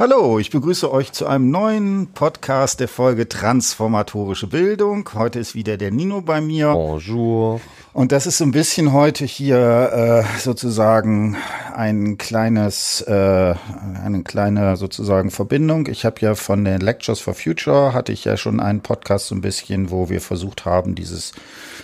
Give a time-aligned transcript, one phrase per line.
[0.00, 5.06] Hallo, ich begrüße euch zu einem neuen Podcast der Folge Transformatorische Bildung.
[5.12, 6.72] Heute ist wieder der Nino bei mir.
[6.72, 7.60] Bonjour.
[7.92, 11.36] Und das ist so ein bisschen heute hier äh, sozusagen
[11.76, 13.54] ein kleines, äh,
[14.02, 15.86] eine kleine sozusagen Verbindung.
[15.86, 19.34] Ich habe ja von den Lectures for Future hatte ich ja schon einen Podcast so
[19.34, 21.32] ein bisschen, wo wir versucht haben, dieses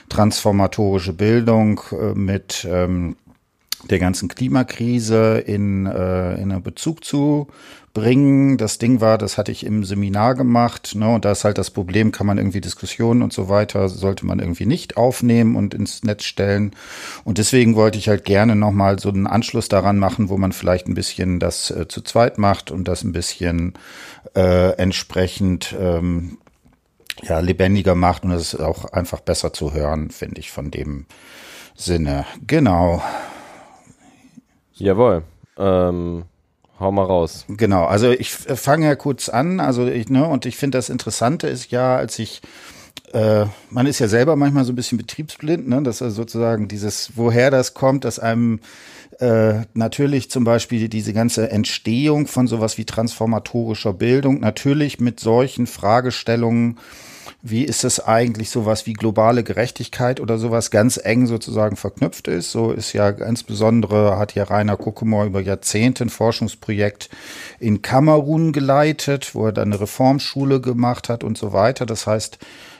[0.09, 3.17] transformatorische Bildung äh, mit ähm,
[3.91, 7.49] der ganzen Klimakrise in, äh, in einen Bezug zu
[7.97, 8.59] bringen.
[8.59, 11.71] Das Ding war, das hatte ich im Seminar gemacht, ne, und da ist halt das
[11.71, 16.03] Problem, kann man irgendwie Diskussionen und so weiter, sollte man irgendwie nicht aufnehmen und ins
[16.03, 16.77] Netz stellen.
[17.25, 20.89] Und deswegen wollte ich halt gerne nochmal so einen Anschluss daran machen, wo man vielleicht
[20.89, 23.73] ein bisschen das äh, zu zweit macht und das ein bisschen
[24.35, 26.37] äh, entsprechend ähm,
[27.23, 31.07] ja, lebendiger macht und es ist auch einfach besser zu hören, finde ich, von dem
[31.75, 32.27] Sinne.
[32.47, 33.03] Genau.
[34.75, 35.23] Jawohl.
[35.57, 36.25] Ähm,
[36.79, 37.45] hau mal raus.
[37.49, 41.49] Genau, also ich fange ja kurz an, also ich, ne, und ich finde das Interessante
[41.49, 42.43] ist ja, als ich
[43.13, 45.83] äh, man ist ja selber manchmal so ein bisschen betriebsblind, ne?
[45.83, 48.61] dass er sozusagen dieses, woher das kommt, dass einem
[49.21, 55.67] äh, natürlich zum Beispiel diese ganze Entstehung von sowas wie transformatorischer Bildung natürlich mit solchen
[55.67, 56.79] Fragestellungen
[57.49, 62.51] wie ist es eigentlich sowas wie globale Gerechtigkeit oder sowas ganz eng sozusagen verknüpft ist.
[62.51, 67.09] So ist ja insbesondere, hat ja Rainer Kuckumor über Jahrzehnte ein Forschungsprojekt
[67.61, 71.87] in Kamerun geleitet, wo er dann eine Reformschule gemacht hat und so weiter.
[71.87, 72.39] Das heißt,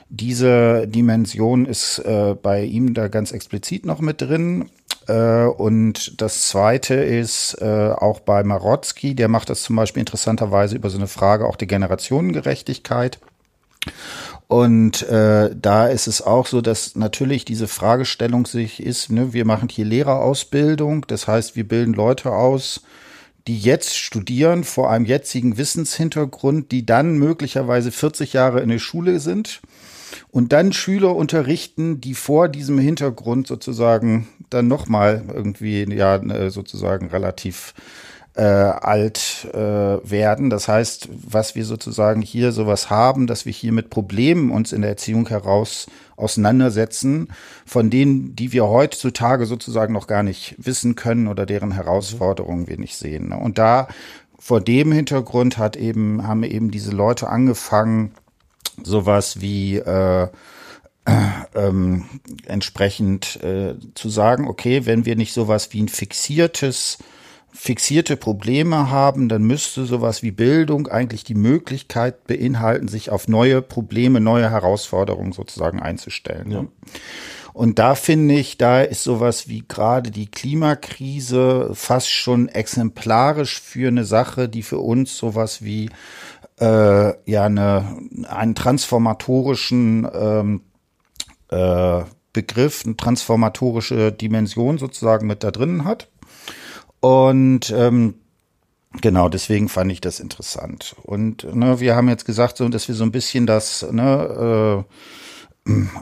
[0.09, 4.69] diese Dimension ist äh, bei ihm da ganz explizit noch mit drin.
[5.07, 10.75] Äh, und das zweite ist äh, auch bei Marotzki, der macht das zum Beispiel interessanterweise
[10.75, 13.19] über so eine Frage auch der Generationengerechtigkeit.
[14.47, 19.43] Und äh, da ist es auch so, dass natürlich diese Fragestellung sich ist, ne, wir
[19.43, 22.81] machen hier Lehrerausbildung, das heißt, wir bilden Leute aus,
[23.47, 29.19] die jetzt studieren vor einem jetzigen Wissenshintergrund, die dann möglicherweise 40 Jahre in der Schule
[29.19, 29.61] sind
[30.31, 37.07] und dann Schüler unterrichten, die vor diesem Hintergrund sozusagen dann nochmal irgendwie, ja, äh, sozusagen
[37.07, 37.73] relativ
[38.37, 40.51] äh, alt äh, werden.
[40.51, 44.81] Das heißt, was wir sozusagen hier sowas haben, dass wir hier mit Problemen uns in
[44.81, 45.87] der Erziehung heraus
[46.17, 47.29] auseinandersetzen,
[47.65, 52.77] von denen, die wir heutzutage sozusagen noch gar nicht wissen können oder deren Herausforderungen wir
[52.77, 53.29] nicht sehen.
[53.29, 53.37] Ne?
[53.37, 53.87] Und da
[54.37, 58.11] vor dem Hintergrund hat eben, haben eben diese Leute angefangen,
[58.83, 60.27] sowas wie äh,
[61.55, 62.05] ähm,
[62.45, 66.99] entsprechend äh, zu sagen, okay, wenn wir nicht sowas wie ein fixiertes
[67.59, 73.63] fixierte Probleme haben, dann müsste sowas wie Bildung eigentlich die Möglichkeit beinhalten, sich auf neue
[73.63, 76.51] Probleme, neue Herausforderungen sozusagen einzustellen.
[76.51, 76.65] Ja.
[77.53, 83.87] Und da finde ich, da ist sowas wie gerade die Klimakrise fast schon exemplarisch für
[83.87, 85.89] eine Sache, die für uns sowas wie
[86.59, 87.97] äh, ja eine,
[88.29, 90.61] einen transformatorischen ähm,
[91.49, 92.03] äh,
[92.33, 96.07] Begriff, eine transformatorische Dimension sozusagen mit da drin hat.
[96.99, 98.15] Und ähm,
[99.01, 100.95] genau, deswegen fand ich das interessant.
[101.03, 104.93] Und ne, wir haben jetzt gesagt, so, dass wir so ein bisschen das, ne, äh,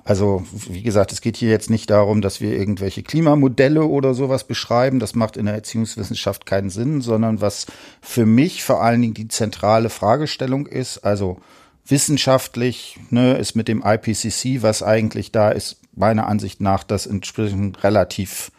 [0.04, 4.46] also wie gesagt, es geht hier jetzt nicht darum, dass wir irgendwelche Klimamodelle oder sowas
[4.46, 5.00] beschreiben.
[5.00, 7.66] Das macht in der Erziehungswissenschaft keinen Sinn, sondern was
[8.02, 11.40] für mich vor allen Dingen die zentrale Fragestellung ist, also
[11.88, 17.84] wissenschaftlich ne, ist mit dem IPCC, was eigentlich da ist, meiner Ansicht nach das entsprechend
[17.84, 18.52] relativ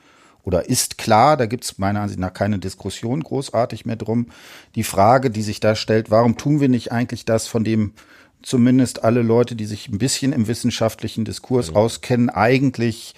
[0.46, 4.28] oder ist klar, da gibt es meiner Ansicht nach keine Diskussion großartig mehr drum.
[4.76, 7.94] Die Frage, die sich da stellt, warum tun wir nicht eigentlich das, von dem
[8.42, 11.76] zumindest alle Leute, die sich ein bisschen im wissenschaftlichen Diskurs mhm.
[11.76, 13.14] auskennen, eigentlich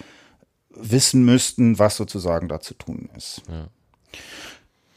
[0.71, 3.43] wissen müssten, was sozusagen da zu tun ist.
[3.47, 3.67] Ja.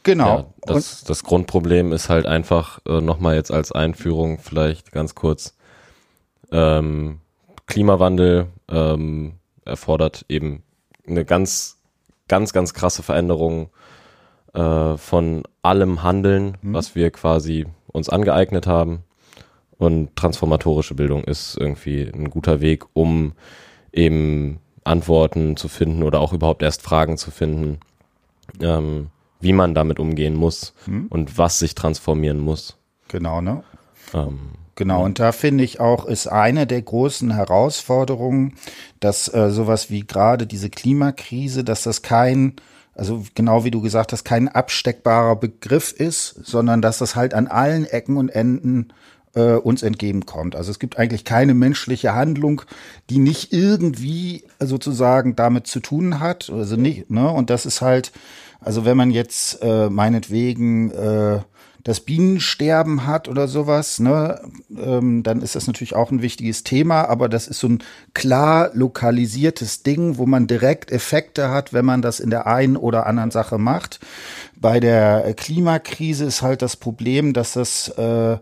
[0.01, 0.37] Genau.
[0.37, 5.55] Ja, das, das Grundproblem ist halt einfach, äh, nochmal jetzt als Einführung vielleicht ganz kurz,
[6.51, 7.19] ähm,
[7.67, 9.33] Klimawandel ähm,
[9.65, 10.63] erfordert eben
[11.07, 11.77] eine ganz
[12.33, 13.69] ganz, ganz krasse Veränderungen
[14.55, 16.73] äh, von allem Handeln, mhm.
[16.73, 19.03] was wir quasi uns angeeignet haben.
[19.77, 23.33] Und transformatorische Bildung ist irgendwie ein guter Weg, um
[23.91, 27.79] eben Antworten zu finden oder auch überhaupt erst Fragen zu finden,
[28.59, 31.05] ähm, wie man damit umgehen muss mhm.
[31.11, 32.79] und was sich transformieren muss.
[33.09, 33.63] Genau, ne?
[34.15, 38.55] Ähm, Genau, und da finde ich auch, ist eine der großen Herausforderungen,
[38.99, 42.55] dass äh, sowas wie gerade diese Klimakrise, dass das kein,
[42.95, 47.47] also genau wie du gesagt hast, kein absteckbarer Begriff ist, sondern dass das halt an
[47.47, 48.93] allen Ecken und Enden
[49.35, 50.55] äh, uns entgegenkommt.
[50.55, 52.63] Also es gibt eigentlich keine menschliche Handlung,
[53.11, 56.49] die nicht irgendwie sozusagen damit zu tun hat.
[56.49, 57.29] Also nicht, ne?
[57.29, 58.11] Und das ist halt,
[58.59, 61.39] also wenn man jetzt äh, meinetwegen äh,
[61.83, 64.41] das Bienensterben hat oder sowas, ne,
[64.77, 67.83] ähm, dann ist das natürlich auch ein wichtiges Thema, aber das ist so ein
[68.13, 73.05] klar lokalisiertes Ding, wo man direkt Effekte hat, wenn man das in der einen oder
[73.05, 73.99] anderen Sache macht.
[74.55, 78.37] Bei der Klimakrise ist halt das Problem, dass das, äh,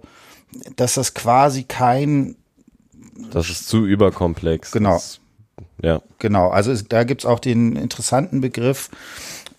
[0.75, 2.35] dass das quasi kein
[3.31, 4.71] das ist zu überkomplex.
[4.71, 4.93] Genau.
[4.93, 5.19] Das,
[5.81, 6.01] ja.
[6.19, 6.49] Genau.
[6.49, 8.89] Also da gibt's auch den interessanten Begriff,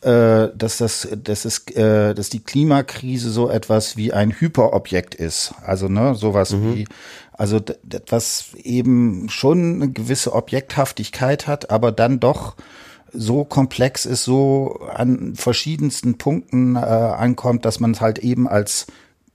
[0.02, 5.54] äh, dass das, dass es, äh, dass die Klimakrise so etwas wie ein Hyperobjekt ist.
[5.64, 6.74] Also ne, sowas mhm.
[6.74, 6.84] wie,
[7.32, 12.56] also etwas eben schon eine gewisse Objekthaftigkeit hat, aber dann doch
[13.12, 18.86] so komplex ist, so an verschiedensten Punkten äh, ankommt, dass man es halt eben als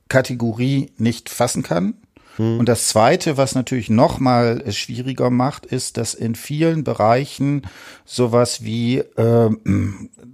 [0.10, 1.94] Kategorie nicht fassen kann.
[2.38, 2.60] Hm.
[2.60, 7.64] Und das Zweite, was natürlich noch mal schwieriger macht, ist, dass in vielen Bereichen
[8.06, 9.50] sowas wie, äh,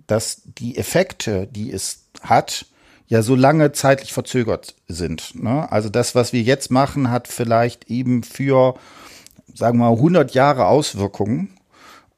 [0.07, 2.65] dass die Effekte, die es hat,
[3.07, 5.35] ja so lange zeitlich verzögert sind.
[5.41, 5.71] Ne?
[5.71, 8.75] Also das, was wir jetzt machen, hat vielleicht eben für,
[9.53, 11.52] sagen wir mal, 100 Jahre Auswirkungen.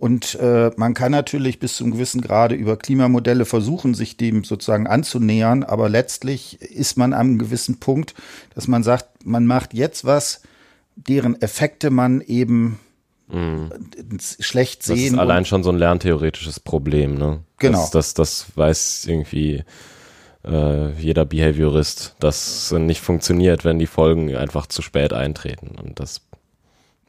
[0.06, 4.44] Und äh, man kann natürlich bis zu einem gewissen Grade über Klimamodelle versuchen, sich dem
[4.44, 8.14] sozusagen anzunähern, aber letztlich ist man am gewissen Punkt,
[8.54, 10.44] dass man sagt, man macht jetzt was,
[10.96, 12.78] deren Effekte man eben
[13.30, 13.70] mm.
[14.20, 14.96] schlecht sehen.
[14.98, 17.40] Das ist allein schon so ein lerntheoretisches Problem, ne?
[17.58, 17.80] Genau.
[17.80, 19.64] Das, das, das weiß irgendwie
[20.46, 25.80] äh, jeder Behaviorist, dass nicht funktioniert, wenn die Folgen einfach zu spät eintreten.
[25.84, 26.22] Und das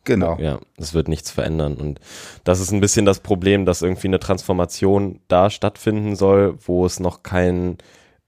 [0.07, 0.39] Genau.
[0.41, 1.75] Ja, es wird nichts verändern.
[1.75, 2.01] Und
[2.45, 7.01] das ist ein bisschen das Problem, dass irgendwie eine Transformation da stattfinden soll, wo es
[7.01, 7.77] noch kein,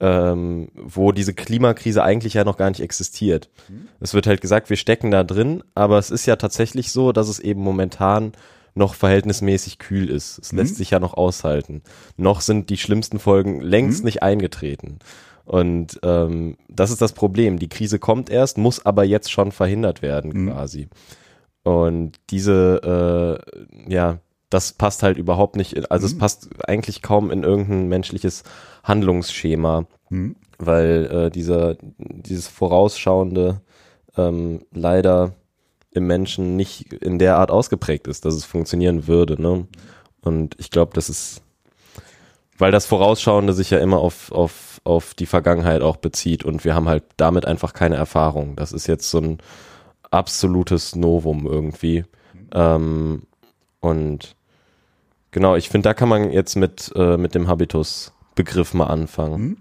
[0.00, 3.48] ähm, wo diese Klimakrise eigentlich ja noch gar nicht existiert.
[3.69, 3.88] Mhm.
[4.00, 7.28] Es wird halt gesagt, wir stecken da drin, aber es ist ja tatsächlich so, dass
[7.28, 8.32] es eben momentan
[8.74, 10.38] noch verhältnismäßig kühl ist.
[10.38, 10.58] Es mhm.
[10.58, 11.82] lässt sich ja noch aushalten.
[12.16, 14.06] Noch sind die schlimmsten Folgen längst mhm.
[14.06, 14.98] nicht eingetreten.
[15.44, 17.58] Und ähm, das ist das Problem.
[17.58, 20.50] Die Krise kommt erst, muss aber jetzt schon verhindert werden, mhm.
[20.50, 20.88] quasi.
[21.62, 24.19] Und diese, äh, ja,
[24.50, 26.12] das passt halt überhaupt nicht, in, also mhm.
[26.12, 28.44] es passt eigentlich kaum in irgendein menschliches
[28.82, 30.37] Handlungsschema, mhm.
[30.58, 33.60] weil äh, dieser, dieses vorausschauende
[34.16, 35.34] ähm, leider
[35.90, 39.40] im Menschen nicht in der Art ausgeprägt ist, dass es funktionieren würde.
[39.40, 39.66] Ne?
[40.22, 41.43] Und ich glaube, das ist,
[42.56, 46.75] weil das Vorausschauende sich ja immer auf, auf, auf die Vergangenheit auch bezieht und wir
[46.75, 48.56] haben halt damit einfach keine Erfahrung.
[48.56, 49.38] Das ist jetzt so ein
[50.10, 52.05] absolutes Novum irgendwie.
[52.52, 53.22] Ähm,
[53.81, 54.37] und
[55.31, 59.43] genau, ich finde, da kann man jetzt mit, äh, mit dem Habitus-Begriff mal anfangen.
[59.43, 59.56] Mhm.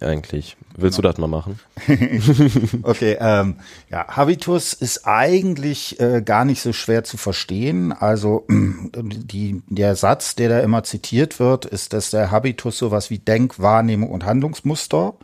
[0.00, 0.56] Eigentlich.
[0.76, 1.08] Willst genau.
[1.08, 1.58] du das mal machen?
[2.82, 3.56] okay, ähm,
[3.90, 7.92] ja, Habitus ist eigentlich äh, gar nicht so schwer zu verstehen.
[7.92, 13.18] Also die, der Satz, der da immer zitiert wird, ist, dass der Habitus sowas wie
[13.18, 15.14] Denk-, Wahrnehmung und Handlungsmuster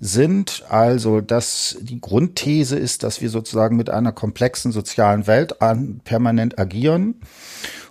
[0.00, 0.64] sind.
[0.68, 6.58] Also, dass die Grundthese ist, dass wir sozusagen mit einer komplexen sozialen Welt an, permanent
[6.58, 7.16] agieren.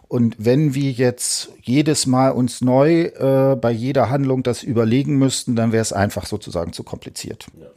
[0.10, 5.56] Und wenn wir jetzt jedes Mal uns neu äh, bei jeder Handlung das überlegen müssten,
[5.56, 7.46] dann wäre es einfach sozusagen zu kompliziert.
[7.62, 7.68] Ja.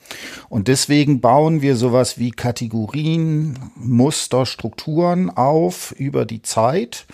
[0.49, 7.05] Und deswegen bauen wir sowas wie Kategorien, Muster, Strukturen auf über die Zeit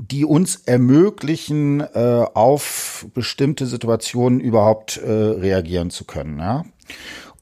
[0.00, 6.38] die uns ermöglichen, äh, auf bestimmte Situationen überhaupt äh, reagieren zu können.
[6.38, 6.64] Ja?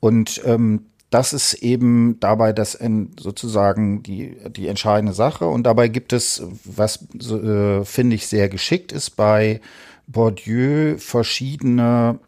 [0.01, 5.47] Und ähm, das ist eben dabei das in, sozusagen die, die entscheidende Sache.
[5.47, 9.61] Und dabei gibt es, was äh, finde ich sehr geschickt ist, bei
[10.07, 12.19] Bourdieu verschiedene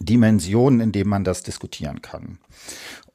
[0.00, 2.38] Dimensionen, in denen man das diskutieren kann.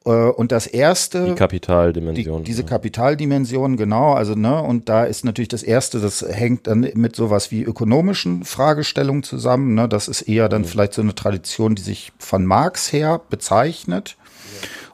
[0.05, 1.25] Äh, und das erste.
[1.25, 2.43] Die Kapitaldimension.
[2.43, 4.13] Die, diese Kapitaldimension, genau.
[4.13, 8.43] Also, ne, und da ist natürlich das erste, das hängt dann mit sowas wie ökonomischen
[8.43, 9.75] Fragestellungen zusammen.
[9.75, 10.65] Ne, das ist eher dann mhm.
[10.65, 14.17] vielleicht so eine Tradition, die sich von Marx her bezeichnet.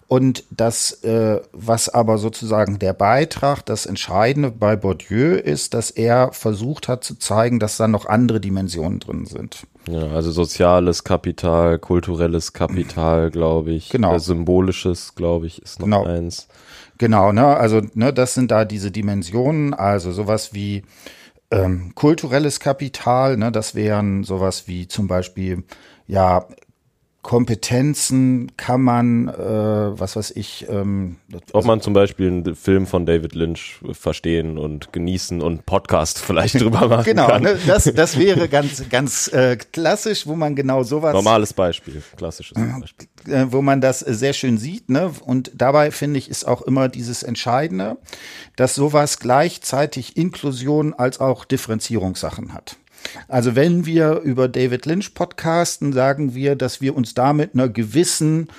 [0.09, 6.31] Und das, äh, was aber sozusagen der Beitrag, das Entscheidende bei Bourdieu ist, dass er
[6.31, 9.67] versucht hat zu zeigen, dass da noch andere Dimensionen drin sind.
[9.87, 13.89] Ja, also soziales Kapital, kulturelles Kapital, glaube ich.
[13.89, 14.15] Genau.
[14.15, 16.05] Äh, symbolisches, glaube ich, ist noch genau.
[16.05, 16.47] eins.
[16.97, 20.83] Genau, ne, also ne, das sind da diese Dimensionen, also sowas wie
[21.51, 25.63] ähm, kulturelles Kapital, ne, das wären sowas wie zum Beispiel
[26.07, 26.45] ja
[27.27, 30.65] Kompetenzen kann man, äh, was weiß ich.
[30.69, 31.17] Ähm,
[31.51, 36.53] Ob man zum Beispiel einen Film von David Lynch verstehen und genießen und Podcast vielleicht
[36.61, 37.43] drüber machen genau, kann.
[37.43, 41.13] Genau, ne, das, das wäre ganz, ganz äh, klassisch, wo man genau sowas.
[41.13, 43.09] Normales Beispiel, klassisches Beispiel.
[43.27, 44.89] Äh, wo man das sehr schön sieht.
[44.89, 45.11] Ne?
[45.25, 47.97] Und dabei finde ich, ist auch immer dieses Entscheidende,
[48.55, 52.77] dass sowas gleichzeitig Inklusion als auch Differenzierungssachen hat.
[53.27, 58.49] Also wenn wir über David Lynch podcasten, sagen wir, dass wir uns damit einer gewissen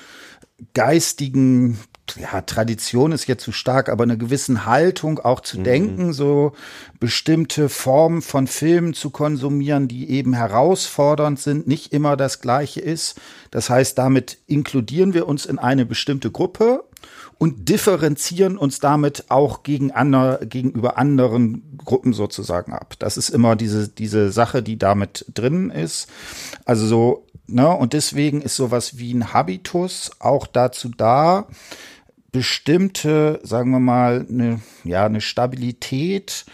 [0.74, 1.78] geistigen
[2.16, 5.64] ja, Tradition ist jetzt zu stark, aber eine gewissen Haltung auch zu mhm.
[5.64, 6.52] denken, so
[7.00, 13.20] bestimmte Formen von Filmen zu konsumieren, die eben herausfordernd sind, nicht immer das gleiche ist.
[13.50, 16.84] Das heißt, damit inkludieren wir uns in eine bestimmte Gruppe
[17.38, 22.94] und differenzieren uns damit auch gegen andere, gegenüber anderen Gruppen sozusagen ab.
[22.98, 26.08] Das ist immer diese, diese Sache, die damit drin ist.
[26.64, 31.46] Also so, ne, und deswegen ist sowas wie ein Habitus auch dazu da,
[32.32, 36.44] bestimmte, sagen wir mal, eine, ja, eine Stabilität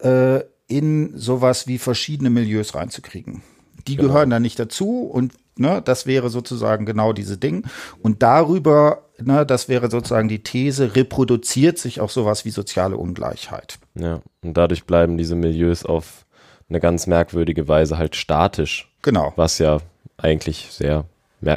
[0.00, 3.42] äh, in sowas wie verschiedene Milieus reinzukriegen.
[3.86, 4.08] Die genau.
[4.08, 7.64] gehören da nicht dazu und ne, das wäre sozusagen genau diese Ding.
[8.02, 13.78] Und darüber ne, das wäre sozusagen die These, reproduziert sich auch sowas wie soziale Ungleichheit.
[13.94, 16.26] Ja, und dadurch bleiben diese Milieus auf
[16.68, 18.90] eine ganz merkwürdige Weise halt statisch.
[19.02, 19.32] Genau.
[19.36, 19.78] Was ja
[20.16, 21.04] eigentlich sehr,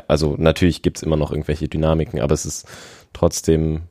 [0.07, 2.67] also natürlich gibt es immer noch irgendwelche Dynamiken, aber es ist
[3.11, 3.81] trotzdem,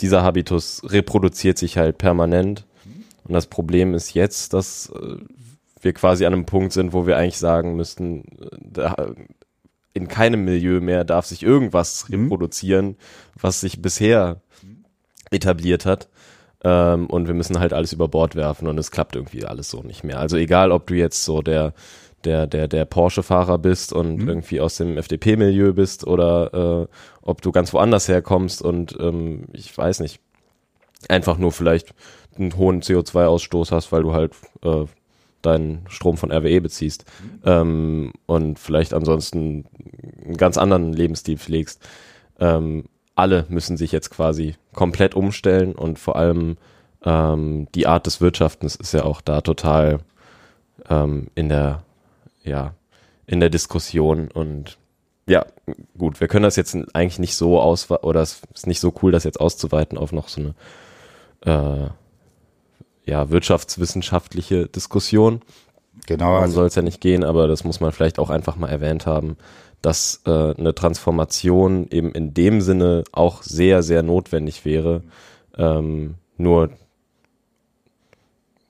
[0.00, 2.64] dieser Habitus reproduziert sich halt permanent.
[3.24, 5.16] Und das Problem ist jetzt, dass äh,
[5.82, 8.24] wir quasi an einem Punkt sind, wo wir eigentlich sagen müssten,
[8.76, 9.14] äh,
[9.94, 12.24] in keinem Milieu mehr darf sich irgendwas mhm.
[12.24, 12.96] reproduzieren,
[13.38, 14.40] was sich bisher
[15.30, 16.08] etabliert hat.
[16.64, 19.82] Ähm, und wir müssen halt alles über Bord werfen und es klappt irgendwie alles so
[19.82, 20.18] nicht mehr.
[20.18, 21.74] Also egal, ob du jetzt so der
[22.24, 24.28] der der der Porsche-Fahrer bist und mhm.
[24.28, 29.76] irgendwie aus dem FDP-Milieu bist oder äh, ob du ganz woanders herkommst und ähm, ich
[29.76, 30.20] weiß nicht
[31.08, 31.94] einfach nur vielleicht
[32.38, 34.84] einen hohen CO2-Ausstoß hast, weil du halt äh,
[35.42, 37.04] deinen Strom von RWE beziehst
[37.44, 39.64] ähm, und vielleicht ansonsten
[40.24, 41.80] einen ganz anderen Lebensstil pflegst.
[42.38, 42.84] Ähm,
[43.14, 46.56] alle müssen sich jetzt quasi komplett umstellen und vor allem
[47.04, 50.00] ähm, die Art des Wirtschaftens ist ja auch da total
[50.88, 51.82] ähm, in der,
[52.42, 52.74] ja,
[53.26, 54.78] in der Diskussion und
[55.26, 55.46] ja,
[55.96, 59.12] gut, wir können das jetzt eigentlich nicht so aus oder es ist nicht so cool,
[59.12, 60.52] das jetzt auszuweiten auf noch so
[61.44, 61.90] eine äh,
[63.04, 65.42] ja, wirtschaftswissenschaftliche Diskussion.
[66.06, 66.24] Genau.
[66.24, 68.68] Darum also soll es ja nicht gehen, aber das muss man vielleicht auch einfach mal
[68.68, 69.36] erwähnt haben,
[69.82, 75.02] dass äh, eine Transformation eben in dem Sinne auch sehr, sehr notwendig wäre.
[75.58, 76.70] Ähm, nur,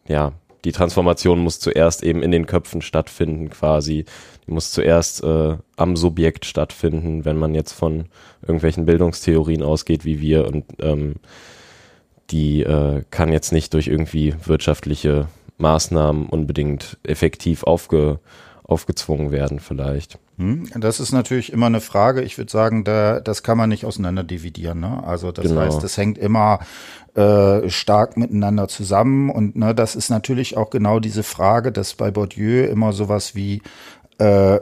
[0.09, 0.33] ja,
[0.65, 4.05] die Transformation muss zuerst eben in den Köpfen stattfinden, quasi.
[4.47, 8.07] Die muss zuerst äh, am Subjekt stattfinden, wenn man jetzt von
[8.43, 11.17] irgendwelchen Bildungstheorien ausgeht, wie wir und ähm,
[12.33, 18.19] die äh, kann jetzt nicht durch irgendwie wirtschaftliche Maßnahmen unbedingt effektiv aufge,
[18.65, 20.19] aufgezwungen werden vielleicht.
[20.39, 22.23] Hm, das ist natürlich immer eine Frage.
[22.23, 24.81] Ich würde sagen, da, das kann man nicht auseinander dividieren.
[24.81, 25.03] Ne?
[25.05, 25.61] Also das genau.
[25.61, 26.61] heißt, das hängt immer
[27.15, 29.31] äh, stark miteinander zusammen.
[29.31, 33.63] Und ne, das ist natürlich auch genau diese Frage, dass bei Bourdieu immer sowas wie
[34.19, 34.59] äh,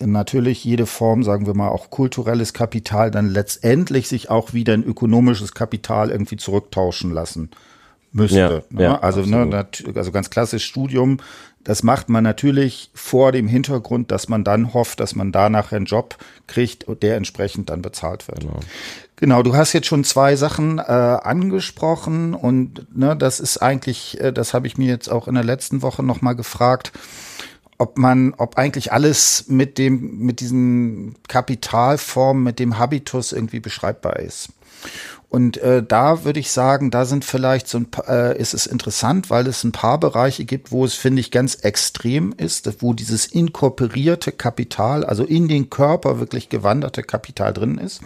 [0.00, 4.84] natürlich jede Form, sagen wir mal, auch kulturelles Kapital dann letztendlich sich auch wieder in
[4.84, 7.50] ökonomisches Kapital irgendwie zurücktauschen lassen
[8.12, 8.38] müsste.
[8.38, 8.82] Ja, ne?
[8.82, 11.18] ja, also, ne, also ganz klassisch Studium,
[11.64, 15.86] das macht man natürlich vor dem Hintergrund, dass man dann hofft, dass man danach einen
[15.86, 18.40] Job kriegt, der entsprechend dann bezahlt wird.
[18.40, 18.60] Genau.
[19.18, 24.30] Genau, du hast jetzt schon zwei Sachen äh, angesprochen und ne, das ist eigentlich, äh,
[24.30, 26.92] das habe ich mir jetzt auch in der letzten Woche noch mal gefragt
[27.78, 34.18] ob man, ob eigentlich alles mit dem, mit diesen Kapitalformen, mit dem Habitus irgendwie beschreibbar
[34.18, 34.50] ist.
[35.28, 38.66] Und äh, da würde ich sagen, da sind vielleicht so ein paar, äh, ist es
[38.66, 42.94] interessant, weil es ein paar Bereiche gibt, wo es, finde ich, ganz extrem ist, wo
[42.94, 48.00] dieses inkorporierte Kapital, also in den Körper wirklich gewanderte Kapital drin ist.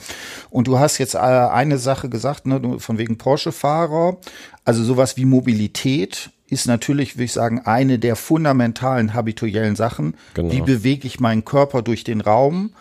[0.49, 4.17] Und du hast jetzt äh, eine Sache gesagt, ne, von wegen Porsche-Fahrer,
[4.65, 10.17] also sowas wie Mobilität ist natürlich, würde ich sagen, eine der fundamentalen habituellen Sachen.
[10.35, 10.53] Genau.
[10.53, 12.73] Wie bewege ich meinen Körper durch den Raum?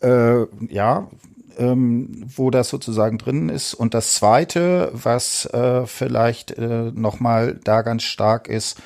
[0.00, 1.08] Äh, ja,
[1.58, 3.74] ähm, wo das sozusagen drin ist.
[3.74, 8.78] Und das Zweite, was äh, vielleicht äh, nochmal da ganz stark ist,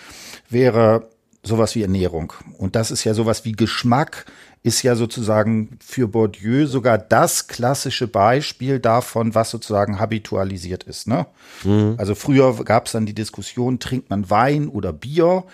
[0.48, 1.08] wäre
[1.42, 2.32] sowas wie Ernährung.
[2.58, 4.26] Und das ist ja sowas wie Geschmack,
[4.64, 11.08] ist ja sozusagen für Bourdieu sogar das klassische Beispiel davon, was sozusagen habitualisiert ist.
[11.08, 11.26] Ne?
[11.64, 11.94] Mhm.
[11.98, 15.44] Also früher gab es dann die Diskussion, trinkt man Wein oder Bier,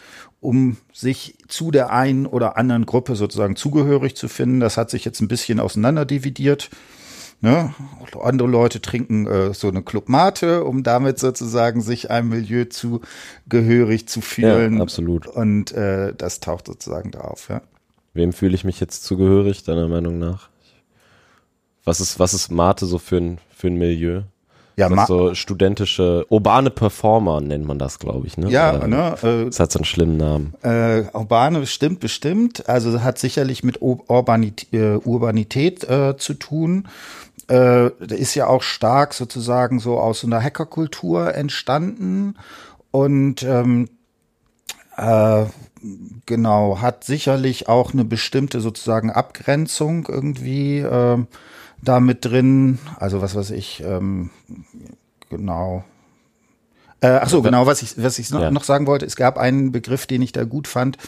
[0.40, 4.60] um sich zu der einen oder anderen Gruppe sozusagen zugehörig zu finden.
[4.60, 6.68] Das hat sich jetzt ein bisschen auseinanderdividiert.
[7.40, 7.72] Ne?
[8.20, 14.06] Andere Leute trinken äh, so eine Club Mate, um damit sozusagen sich einem Milieu zugehörig
[14.06, 14.76] zu fühlen.
[14.76, 15.26] Ja, absolut.
[15.26, 17.62] Und äh, das taucht sozusagen da auf, ja.
[18.18, 20.48] Wem fühle ich mich jetzt zugehörig, deiner Meinung nach?
[21.84, 24.22] Was ist, was ist Mate so für ein, für ein Milieu?
[24.74, 28.36] Ja, das so studentische, urbane Performer nennt man das, glaube ich.
[28.36, 28.50] Ne?
[28.50, 29.14] Ja, Oder, ne?
[29.22, 30.54] Äh, das hat so einen schlimmen Namen.
[30.62, 32.68] Äh, urbane bestimmt, bestimmt.
[32.68, 36.88] Also hat sicherlich mit Urbanität, äh, Urbanität äh, zu tun.
[37.48, 42.34] Äh, ist ja auch stark sozusagen so aus einer Hackerkultur entstanden
[42.90, 43.88] und ähm,
[44.96, 45.44] äh,
[46.28, 51.18] genau, hat sicherlich auch eine bestimmte sozusagen Abgrenzung irgendwie äh,
[51.82, 52.78] da mit drin.
[52.98, 54.30] Also was weiß ich, ähm,
[55.30, 55.82] genau.
[57.00, 58.50] Äh, ach so, genau, was ich, was ich noch, ja.
[58.50, 60.98] noch sagen wollte, es gab einen Begriff, den ich da gut fand,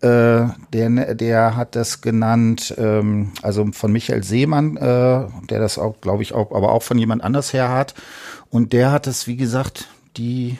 [0.00, 6.00] äh, der, der hat das genannt, ähm, also von Michael Seemann, äh, der das auch,
[6.00, 7.94] glaube ich, auch, aber auch von jemand anders her hat.
[8.50, 10.58] Und der hat es, wie gesagt, die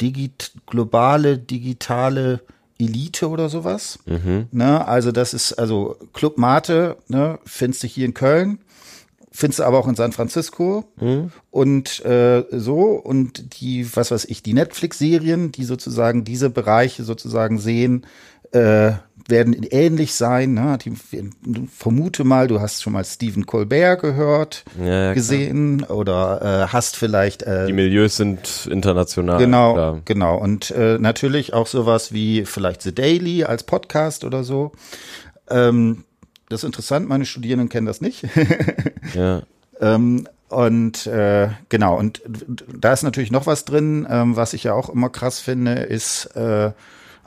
[0.00, 2.40] digit globale digitale
[2.78, 3.98] Elite oder sowas.
[4.06, 4.46] Mhm.
[4.50, 8.60] Ne, also das ist, also Club Mate, ne, findest du hier in Köln,
[9.32, 11.30] findest du aber auch in San Francisco mhm.
[11.50, 17.58] und äh, so und die, was weiß ich, die Netflix-Serien, die sozusagen diese Bereiche sozusagen
[17.58, 18.06] sehen,
[18.52, 18.92] äh,
[19.28, 20.54] werden ähnlich sein.
[20.54, 20.78] Ne?
[20.82, 20.92] Die,
[21.66, 25.96] vermute mal, du hast schon mal Stephen Colbert gehört, ja, gesehen klar.
[25.96, 27.42] oder äh, hast vielleicht.
[27.42, 29.38] Äh, Die Milieus sind international.
[29.38, 30.00] Genau, klar.
[30.04, 30.38] genau.
[30.38, 34.72] Und äh, natürlich auch sowas wie vielleicht The Daily als Podcast oder so.
[35.50, 36.04] Ähm,
[36.48, 38.26] das ist interessant, meine Studierenden kennen das nicht.
[39.14, 39.42] ja.
[39.80, 42.22] Ähm, und äh, genau, und
[42.74, 46.24] da ist natürlich noch was drin, ähm, was ich ja auch immer krass finde, ist
[46.36, 46.72] äh,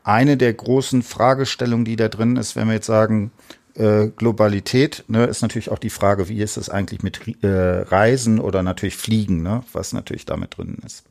[0.04, 3.32] eine der großen Fragestellungen, die da drin ist, wenn wir jetzt sagen,
[3.76, 8.40] äh, Globalität, ne, ist natürlich auch die Frage, wie ist es eigentlich mit äh, Reisen
[8.40, 11.04] oder natürlich Fliegen, ne, was natürlich damit drin ist.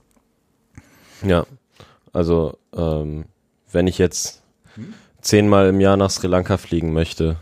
[1.22, 1.46] Ja,
[2.12, 3.24] also ähm,
[3.70, 4.42] wenn ich jetzt
[5.20, 7.36] zehnmal im Jahr nach Sri Lanka fliegen möchte,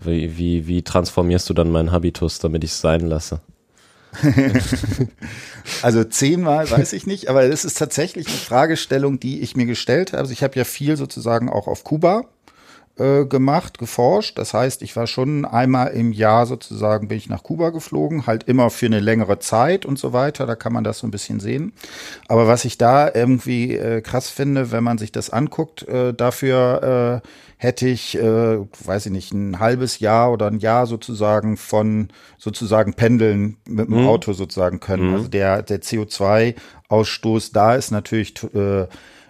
[0.00, 3.40] wie, wie, wie transformierst du dann meinen Habitus, damit ich es sein lasse?
[5.82, 10.12] also zehnmal weiß ich nicht, aber es ist tatsächlich eine Fragestellung, die ich mir gestellt
[10.12, 10.20] habe.
[10.20, 12.26] Also ich habe ja viel sozusagen auch auf Kuba
[12.98, 14.38] äh, gemacht, geforscht.
[14.38, 18.44] Das heißt, ich war schon einmal im Jahr sozusagen bin ich nach Kuba geflogen, halt
[18.44, 20.46] immer für eine längere Zeit und so weiter.
[20.46, 21.72] Da kann man das so ein bisschen sehen.
[22.28, 27.22] Aber was ich da irgendwie äh, krass finde, wenn man sich das anguckt, äh, dafür
[27.22, 32.08] äh, hätte ich, äh, weiß ich nicht, ein halbes Jahr oder ein Jahr sozusagen von
[32.36, 34.08] sozusagen pendeln mit dem mhm.
[34.08, 35.10] Auto sozusagen können.
[35.10, 35.14] Mhm.
[35.14, 38.86] Also der, der CO2-Ausstoß da ist natürlich äh,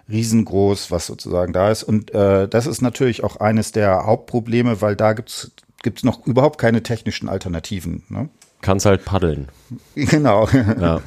[0.09, 1.83] riesengroß, was sozusagen da ist.
[1.83, 5.51] Und äh, das ist natürlich auch eines der Hauptprobleme, weil da gibt's
[5.83, 8.03] gibt's noch überhaupt keine technischen Alternativen.
[8.09, 8.29] Ne?
[8.61, 9.49] Kannst halt paddeln.
[9.95, 10.47] Genau.
[10.49, 11.01] Ja.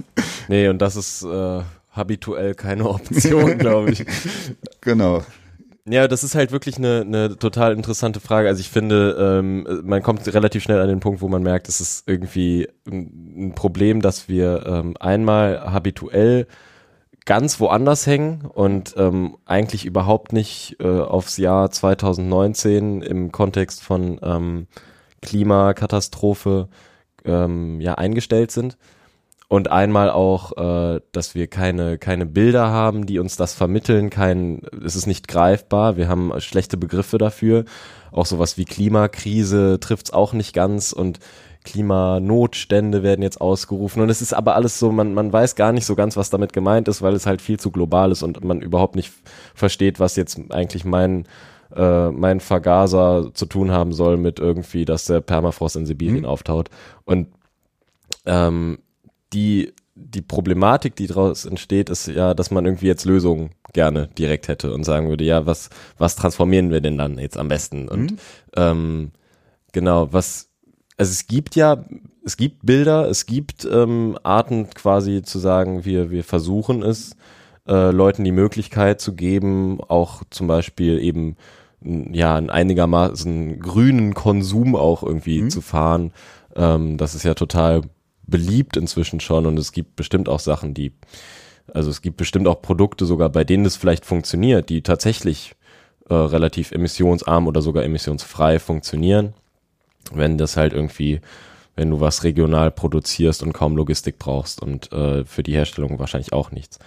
[0.49, 4.05] Nee, und das ist äh, habituell keine Option, glaube ich.
[4.81, 5.25] genau.
[5.89, 8.49] Ja, das ist halt wirklich eine, eine total interessante Frage.
[8.49, 11.81] Also ich finde, ähm, man kommt relativ schnell an den Punkt, wo man merkt, es
[11.81, 16.49] ist irgendwie ein, ein Problem, dass wir ähm, einmal habituell
[17.27, 24.19] ganz woanders hängen und ähm, eigentlich überhaupt nicht äh, aufs Jahr 2019 im Kontext von
[24.23, 24.69] ähm,
[25.21, 26.69] Klimakatastrophe
[27.25, 28.79] ähm, ja eingestellt sind.
[29.49, 34.63] Und einmal auch, äh, dass wir keine, keine Bilder haben, die uns das vermitteln, kein,
[34.85, 37.65] es ist nicht greifbar, wir haben schlechte Begriffe dafür,
[38.11, 41.21] auch sowas wie Klimakrise trifft's auch nicht ganz und
[41.67, 45.85] Klimanotstände werden jetzt ausgerufen und es ist aber alles so, man, man weiß gar nicht
[45.85, 48.63] so ganz, was damit gemeint ist, weil es halt viel zu global ist und man
[48.63, 49.13] überhaupt nicht
[49.55, 51.27] versteht, was jetzt eigentlich mein
[51.75, 56.27] äh, mein Vergaser zu tun haben soll mit irgendwie, dass der Permafrost in Sibirien mhm.
[56.27, 56.71] auftaut.
[57.05, 57.29] Und
[58.25, 58.79] ähm,
[59.33, 64.47] die, die Problematik, die daraus entsteht, ist ja, dass man irgendwie jetzt Lösungen gerne direkt
[64.47, 67.89] hätte und sagen würde, ja, was, was transformieren wir denn dann jetzt am besten?
[67.89, 68.19] Und mhm.
[68.57, 69.11] ähm,
[69.73, 70.49] genau, was,
[70.97, 71.85] also es gibt ja,
[72.25, 77.17] es gibt Bilder, es gibt ähm, Arten quasi zu sagen, wir, wir versuchen es,
[77.67, 81.37] äh, Leuten die Möglichkeit zu geben, auch zum Beispiel eben
[81.83, 85.51] ja, einen einigermaßen grünen Konsum auch irgendwie mhm.
[85.51, 86.13] zu fahren.
[86.55, 87.83] Ähm, das ist ja total
[88.27, 90.93] beliebt inzwischen schon und es gibt bestimmt auch Sachen, die,
[91.73, 95.55] also es gibt bestimmt auch Produkte sogar, bei denen es vielleicht funktioniert, die tatsächlich
[96.09, 99.35] äh, relativ emissionsarm oder sogar emissionsfrei funktionieren.
[100.13, 101.21] Wenn das halt irgendwie,
[101.75, 106.33] wenn du was regional produzierst und kaum Logistik brauchst und äh, für die Herstellung wahrscheinlich
[106.33, 106.79] auch nichts.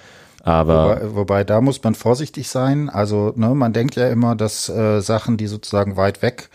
[0.44, 2.90] Aber wobei, wobei da muss man vorsichtig sein.
[2.90, 6.50] Also ne, man denkt ja immer, dass äh, Sachen, die sozusagen weit weg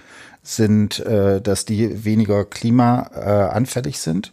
[0.46, 4.32] sind, äh, dass die weniger klimaanfällig äh, sind.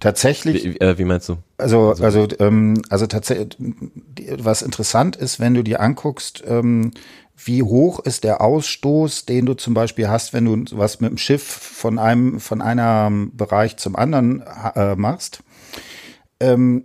[0.00, 0.64] Tatsächlich.
[0.64, 1.36] Wie, äh, wie meinst du?
[1.58, 3.56] Also, also, also, ähm, also tatsächlich,
[4.36, 6.90] was interessant ist, wenn du dir anguckst, ähm,
[7.36, 11.18] wie hoch ist der Ausstoß, den du zum Beispiel hast, wenn du was mit dem
[11.18, 14.42] Schiff von einem, von einem Bereich zum anderen
[14.74, 15.42] äh, machst.
[16.40, 16.84] Ähm,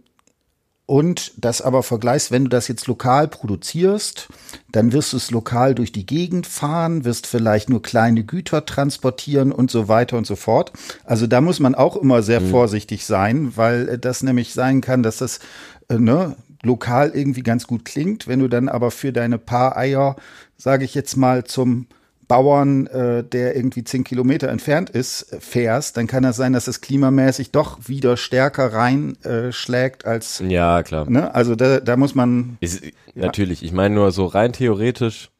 [0.90, 4.28] und das aber vergleichst, wenn du das jetzt lokal produzierst,
[4.72, 9.52] dann wirst du es lokal durch die Gegend fahren, wirst vielleicht nur kleine Güter transportieren
[9.52, 10.72] und so weiter und so fort.
[11.04, 12.50] Also da muss man auch immer sehr mhm.
[12.50, 15.42] vorsichtig sein, weil das nämlich sein kann, dass das
[15.90, 18.28] äh, ne, lokal irgendwie ganz gut klingt.
[18.28, 20.15] Wenn du dann aber für deine paar Eier,
[20.58, 21.88] sage ich jetzt mal, zum
[22.30, 26.80] Bauern, äh, der irgendwie zehn Kilometer entfernt ist, fährst, dann kann das sein, dass es
[26.80, 30.43] klimamäßig doch wieder stärker reinschlägt äh, als.
[30.48, 31.10] Ja, klar.
[31.10, 31.34] Ne?
[31.34, 32.58] Also da, da muss man.
[32.60, 32.91] Ist, ja.
[33.15, 35.32] Natürlich, ich meine nur so rein theoretisch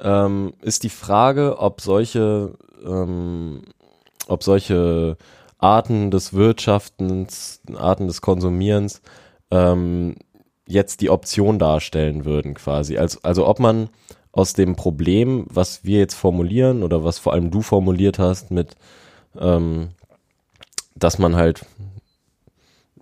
[0.00, 2.54] ähm, ist die Frage, ob solche,
[2.84, 3.62] ähm,
[4.26, 5.16] ob solche
[5.58, 9.00] Arten des Wirtschaftens, Arten des Konsumierens
[9.52, 10.16] ähm,
[10.66, 12.98] jetzt die Option darstellen würden, quasi.
[12.98, 13.88] Also, also ob man
[14.32, 18.76] aus dem Problem, was wir jetzt formulieren oder was vor allem du formuliert hast, mit,
[19.38, 19.90] ähm,
[20.94, 21.66] dass man halt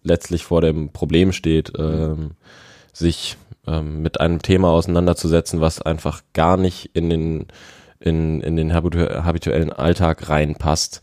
[0.03, 2.33] letztlich vor dem Problem steht, ähm,
[2.93, 7.47] sich ähm, mit einem Thema auseinanderzusetzen, was einfach gar nicht in den
[8.01, 11.03] in, in den habituellen Alltag reinpasst.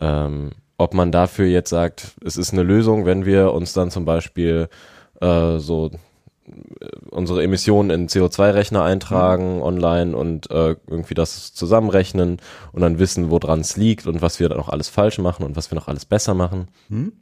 [0.00, 4.06] Ähm, ob man dafür jetzt sagt, es ist eine Lösung, wenn wir uns dann zum
[4.06, 4.70] Beispiel
[5.20, 5.90] äh, so
[7.10, 9.62] unsere Emissionen in CO2-Rechner eintragen mhm.
[9.62, 12.38] online und äh, irgendwie das zusammenrechnen
[12.72, 15.56] und dann wissen, woran es liegt und was wir dann noch alles falsch machen und
[15.56, 16.68] was wir noch alles besser machen.
[16.88, 17.12] Mhm.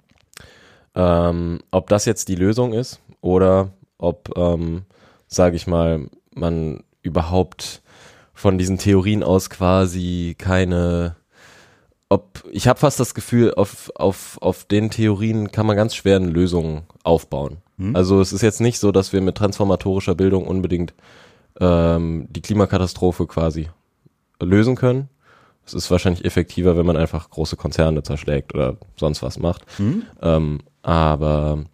[0.94, 4.82] Ähm, ob das jetzt die Lösung ist oder ob, ähm,
[5.26, 7.82] sage ich mal, man überhaupt
[8.32, 11.16] von diesen Theorien aus quasi keine
[12.08, 16.16] ob ich habe fast das Gefühl, auf, auf, auf den Theorien kann man ganz schwer
[16.16, 17.58] eine Lösung aufbauen.
[17.78, 17.94] Hm?
[17.94, 20.94] Also es ist jetzt nicht so, dass wir mit transformatorischer Bildung unbedingt
[21.60, 23.68] ähm, die Klimakatastrophe quasi
[24.40, 25.08] lösen können.
[25.66, 29.66] Es ist wahrscheinlich effektiver, wenn man einfach große Konzerne zerschlägt oder sonst was macht.
[29.76, 30.04] Hm?
[30.22, 31.64] Ähm, aber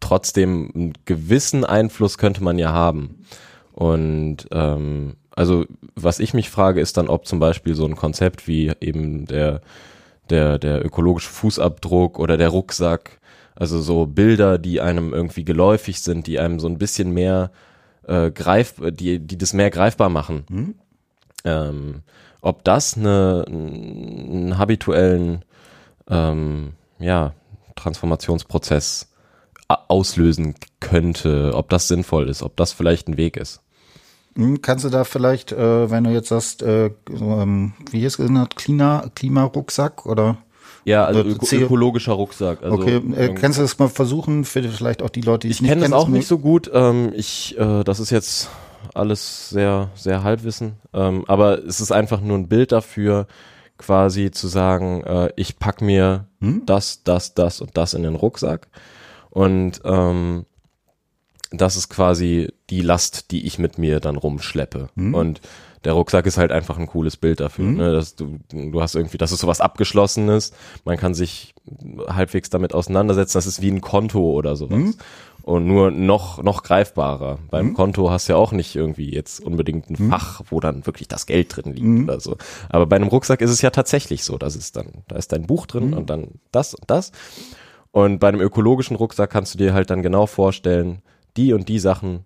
[0.00, 3.24] trotzdem einen gewissen Einfluss könnte man ja haben.
[3.72, 8.46] Und ähm, also was ich mich frage, ist dann, ob zum Beispiel so ein Konzept
[8.48, 9.60] wie eben der
[10.30, 13.20] der der ökologische Fußabdruck oder der Rucksack
[13.56, 17.50] also so Bilder, die einem irgendwie geläufig sind, die einem so ein bisschen mehr
[18.06, 20.44] äh, greif, die, die das mehr greifbar machen.
[20.48, 20.74] Mhm.
[21.44, 22.02] Ähm,
[22.40, 25.44] ob das eine, einen habituellen
[26.08, 27.32] ähm, ja,
[27.76, 29.10] Transformationsprozess
[29.68, 33.62] auslösen könnte, ob das sinnvoll ist, ob das vielleicht ein Weg ist.
[34.36, 38.26] Hm, kannst du da vielleicht, äh, wenn du jetzt sagst, äh, ähm, wie ist es
[38.26, 40.38] genannt, Klima, Klimarucksack oder?
[40.84, 42.62] Ja, also öko ökologischer Rucksack.
[42.62, 45.62] Also okay, äh, kannst du das mal versuchen, für vielleicht auch die Leute, die ich
[45.62, 46.70] kenne das auch nicht so gut.
[46.72, 48.50] Ähm, ich, äh, das ist jetzt
[48.92, 50.74] alles sehr, sehr Halbwissen.
[50.92, 53.26] Ähm, aber es ist einfach nur ein Bild dafür,
[53.78, 56.62] quasi zu sagen, äh, ich pack mir hm?
[56.66, 58.68] das, das, das und das in den Rucksack.
[59.30, 60.44] Und ähm,
[61.60, 64.88] das ist quasi die Last, die ich mit mir dann rumschleppe.
[64.96, 65.14] Hm?
[65.14, 65.40] Und
[65.84, 67.64] der Rucksack ist halt einfach ein cooles Bild dafür.
[67.64, 67.76] Mhm.
[67.76, 67.92] Ne?
[67.92, 70.52] Dass du, du hast irgendwie, das ist sowas Abgeschlossenes,
[70.84, 71.54] man kann sich
[72.08, 74.78] halbwegs damit auseinandersetzen, das ist wie ein Konto oder sowas.
[74.78, 74.94] Mhm.
[75.42, 77.38] Und nur noch, noch greifbarer.
[77.50, 77.74] Beim mhm.
[77.74, 80.10] Konto hast du ja auch nicht irgendwie jetzt unbedingt ein mhm.
[80.10, 82.04] Fach, wo dann wirklich das Geld drin liegt mhm.
[82.04, 82.38] oder so.
[82.70, 85.46] Aber bei einem Rucksack ist es ja tatsächlich so, dass es dann, da ist dein
[85.46, 85.98] Buch drin mhm.
[85.98, 87.12] und dann das und das.
[87.92, 91.02] Und bei einem ökologischen Rucksack kannst du dir halt dann genau vorstellen,
[91.36, 92.24] die und die Sachen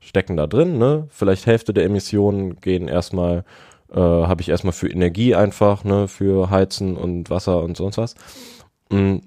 [0.00, 1.06] stecken da drin, ne?
[1.10, 3.44] Vielleicht Hälfte der Emissionen gehen erstmal,
[3.90, 8.14] äh, habe ich erstmal für Energie einfach, ne, für Heizen und Wasser und sonst was.
[8.90, 9.22] Und,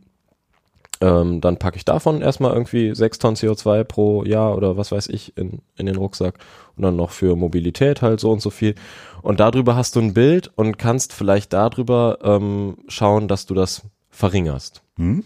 [1.01, 5.07] ähm, dann packe ich davon erstmal irgendwie sechs Tonnen CO2 pro Jahr oder was weiß
[5.09, 6.37] ich in, in den Rucksack
[6.77, 8.75] und dann noch für Mobilität halt so und so viel.
[9.23, 13.81] Und darüber hast du ein Bild und kannst vielleicht darüber ähm, schauen, dass du das
[14.11, 14.83] verringerst.
[14.97, 15.23] Hm?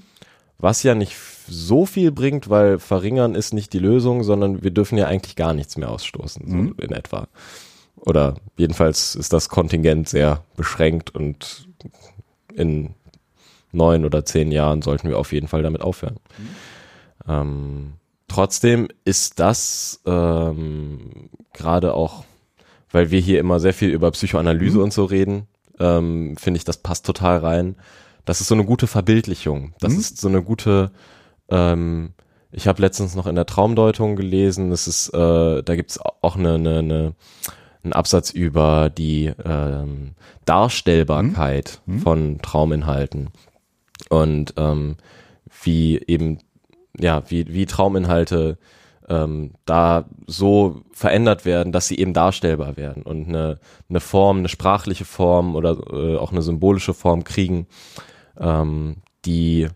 [0.58, 1.15] Was ja nicht
[1.48, 5.54] so viel bringt, weil verringern ist nicht die Lösung, sondern wir dürfen ja eigentlich gar
[5.54, 6.76] nichts mehr ausstoßen, so mhm.
[6.80, 7.28] in etwa.
[7.98, 11.68] Oder jedenfalls ist das Kontingent sehr beschränkt und
[12.54, 12.94] in
[13.72, 16.18] neun oder zehn Jahren sollten wir auf jeden Fall damit aufhören.
[16.38, 16.48] Mhm.
[17.28, 17.94] Ähm,
[18.28, 22.24] trotzdem ist das ähm, gerade auch,
[22.91, 24.84] weil wir hier immer sehr viel über Psychoanalyse mhm.
[24.84, 25.48] und so reden,
[25.80, 27.76] ähm, finde ich, das passt total rein
[28.25, 29.73] das ist so eine gute Verbildlichung.
[29.79, 29.99] Das mhm.
[29.99, 30.91] ist so eine gute,
[31.49, 32.13] ähm,
[32.51, 36.55] ich habe letztens noch in der Traumdeutung gelesen, das ist, äh, da gibt's auch eine,
[36.55, 37.15] eine, eine
[37.85, 41.99] einen Absatz über die ähm, Darstellbarkeit mhm.
[41.99, 43.29] von Trauminhalten
[44.09, 44.97] und ähm,
[45.63, 46.39] wie eben
[46.99, 48.57] ja wie wie Trauminhalte
[49.07, 54.49] ähm, da so verändert werden, dass sie eben darstellbar werden und eine, eine Form, eine
[54.49, 57.67] sprachliche Form oder äh, auch eine symbolische Form kriegen,
[58.39, 59.67] ähm, die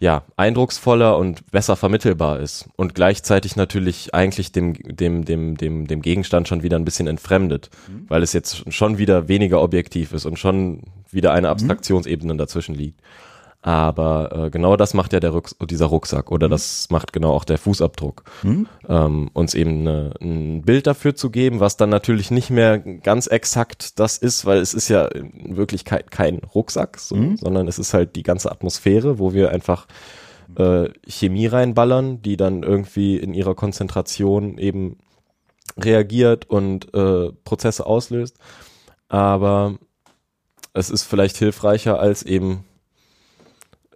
[0.00, 6.02] ja eindrucksvoller und besser vermittelbar ist und gleichzeitig natürlich eigentlich dem dem dem dem dem
[6.02, 8.06] Gegenstand schon wieder ein bisschen entfremdet, mhm.
[8.08, 11.52] weil es jetzt schon wieder weniger objektiv ist und schon wieder eine mhm.
[11.52, 13.00] Abstraktionsebene dazwischen liegt.
[13.62, 16.52] Aber äh, genau das macht ja der Rucks dieser Rucksack oder mhm.
[16.52, 18.24] das macht genau auch der Fußabdruck.
[18.42, 18.66] Mhm.
[18.88, 23.26] Ähm, uns eben eine, ein Bild dafür zu geben, was dann natürlich nicht mehr ganz
[23.26, 27.36] exakt das ist, weil es ist ja in Wirklichkeit kein Rucksack, so, mhm.
[27.36, 29.86] sondern es ist halt die ganze Atmosphäre, wo wir einfach
[30.56, 34.96] äh, Chemie reinballern, die dann irgendwie in ihrer Konzentration eben
[35.76, 38.38] reagiert und äh, Prozesse auslöst.
[39.08, 39.74] Aber
[40.72, 42.64] es ist vielleicht hilfreicher als eben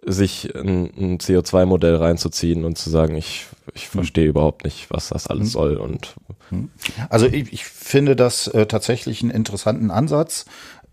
[0.05, 4.29] sich ein, ein CO2-Modell reinzuziehen und zu sagen, ich, ich verstehe hm.
[4.29, 5.51] überhaupt nicht, was das alles hm.
[5.51, 5.77] soll.
[5.77, 6.15] Und
[6.49, 6.69] hm.
[7.09, 10.45] also ich, ich finde das äh, tatsächlich einen interessanten Ansatz.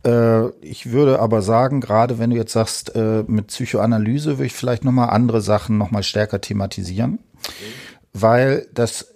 [0.04, 4.54] Äh, ich würde aber sagen, gerade wenn du jetzt sagst, äh, mit Psychoanalyse würde ich
[4.54, 7.18] vielleicht nochmal andere Sachen nochmal stärker thematisieren,
[8.12, 9.08] weil das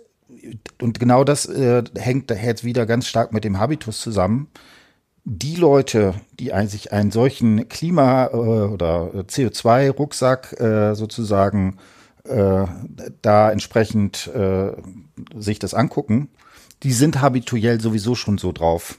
[0.80, 4.48] und genau das äh, hängt jetzt wieder ganz stark mit dem Habitus zusammen
[5.28, 11.78] die Leute, die sich einen solchen Klima- äh, oder CO2-Rucksack äh, sozusagen
[12.24, 12.64] äh,
[13.22, 14.30] da entsprechend
[15.36, 16.28] sich das angucken,
[16.82, 18.98] die sind habituell sowieso schon so drauf,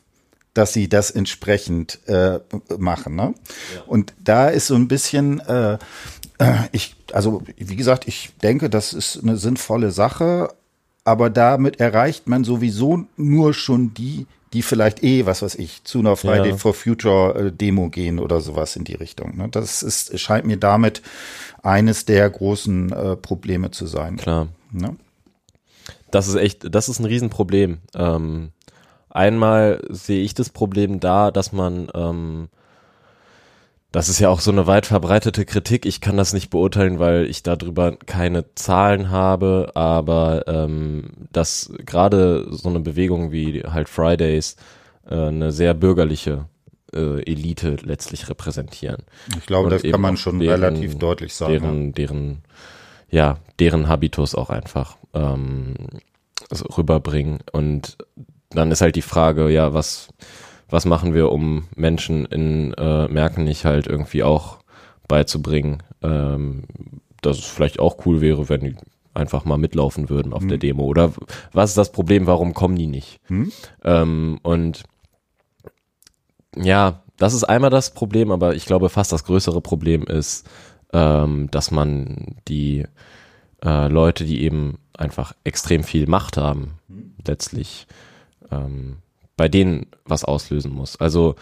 [0.54, 2.00] dass sie das entsprechend
[2.78, 3.16] machen.
[3.16, 3.34] Ne?
[3.76, 3.82] Ja.
[3.86, 5.42] Und da ist so ein bisschen,
[6.72, 10.50] ich, also wie gesagt, ich denke, das ist eine sinnvolle Sache,
[11.04, 16.00] aber damit erreicht man sowieso nur schon die, die vielleicht eh, was weiß ich, zu
[16.00, 16.58] einer Friday ja.
[16.58, 19.38] for Future äh, Demo gehen oder sowas in die Richtung.
[19.38, 19.50] Ne?
[19.50, 21.02] Das ist, scheint mir damit
[21.64, 24.18] eines der großen äh, Probleme zu sein.
[24.18, 24.48] Klar.
[24.72, 24.96] Ne?
[26.12, 27.80] Das ist echt, das ist ein Riesenproblem.
[27.96, 28.52] Ähm,
[29.10, 32.48] einmal sehe ich das Problem da, dass man ähm,
[33.98, 35.88] das ist ja auch so eine weit verbreitete Kritik.
[35.88, 42.46] Ich kann das nicht beurteilen, weil ich darüber keine Zahlen habe, aber ähm, dass gerade
[42.52, 44.56] so eine Bewegung wie halt Fridays
[45.10, 46.46] äh, eine sehr bürgerliche
[46.94, 49.02] äh, Elite letztlich repräsentieren.
[49.36, 51.54] Ich glaube, Und das kann man schon deren, relativ deutlich sagen.
[51.54, 52.38] Deren, deren,
[53.10, 55.74] ja, deren Habitus auch einfach ähm,
[56.78, 57.40] rüberbringen.
[57.52, 57.98] Und
[58.52, 60.10] dann ist halt die Frage, ja, was
[60.70, 64.60] was machen wir, um Menschen in äh, Märkten nicht halt irgendwie auch
[65.08, 66.64] beizubringen, ähm,
[67.22, 68.76] dass es vielleicht auch cool wäre, wenn die
[69.14, 70.50] einfach mal mitlaufen würden auf hm.
[70.50, 70.84] der Demo.
[70.84, 71.12] Oder
[71.52, 73.20] was ist das Problem, warum kommen die nicht?
[73.28, 73.52] Hm.
[73.84, 74.84] Ähm, und
[76.56, 80.48] ja, das ist einmal das Problem, aber ich glaube fast das größere Problem ist,
[80.94, 82.86] ähm, dass man die
[83.64, 87.16] äh, Leute, die eben einfach extrem viel Macht haben, hm.
[87.26, 87.88] letztlich
[88.52, 88.98] ähm,
[89.38, 90.98] bei denen was auslösen muss.
[90.98, 91.36] Also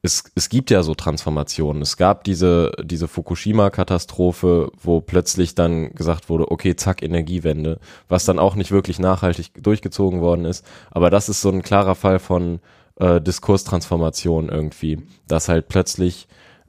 [0.00, 1.80] es, es gibt ja so Transformationen.
[1.80, 7.78] Es gab diese, diese Fukushima-Katastrophe, wo plötzlich dann gesagt wurde, okay, zack, Energiewende,
[8.08, 10.66] was dann auch nicht wirklich nachhaltig durchgezogen worden ist.
[10.90, 12.60] Aber das ist so ein klarer Fall von
[12.96, 16.26] äh, Diskurstransformation irgendwie, dass halt plötzlich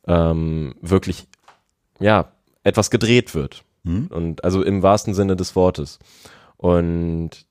[0.08, 1.28] ähm, wirklich,
[2.00, 2.32] ja,
[2.64, 3.64] etwas gedreht wird.
[3.84, 4.08] Hm?
[4.08, 5.98] Und also im wahrsten Sinne des Wortes.
[6.58, 7.48] Und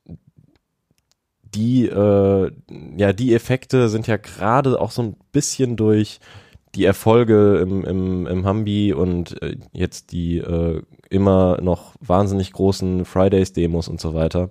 [1.54, 2.50] die, äh,
[2.96, 6.20] ja, die Effekte sind ja gerade auch so ein bisschen durch
[6.74, 13.04] die Erfolge im, im, im Humby und äh, jetzt die äh, immer noch wahnsinnig großen
[13.04, 14.50] Fridays-Demos und so weiter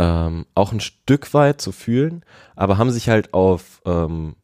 [0.00, 2.24] ähm, auch ein Stück weit zu fühlen,
[2.56, 4.34] aber haben sich halt auf ähm,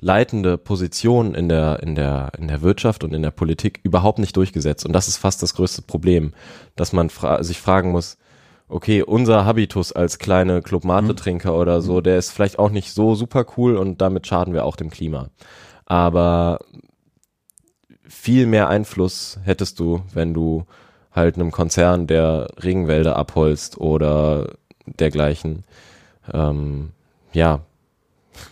[0.00, 4.36] leitende Positionen in der, in der, in der Wirtschaft und in der Politik überhaupt nicht
[4.36, 4.84] durchgesetzt.
[4.84, 6.34] Und das ist fast das größte Problem,
[6.74, 8.18] dass man fra sich fragen muss,
[8.68, 11.58] okay, unser Habitus als kleine Club-Mate-Trinker mhm.
[11.58, 14.76] oder so, der ist vielleicht auch nicht so super cool und damit schaden wir auch
[14.76, 15.28] dem Klima.
[15.84, 16.60] Aber
[18.08, 20.64] viel mehr Einfluss hättest du, wenn du
[21.12, 24.54] halt einem Konzern, der Regenwälder abholzt oder
[24.86, 25.64] dergleichen,
[26.32, 26.90] ähm,
[27.32, 27.60] ja,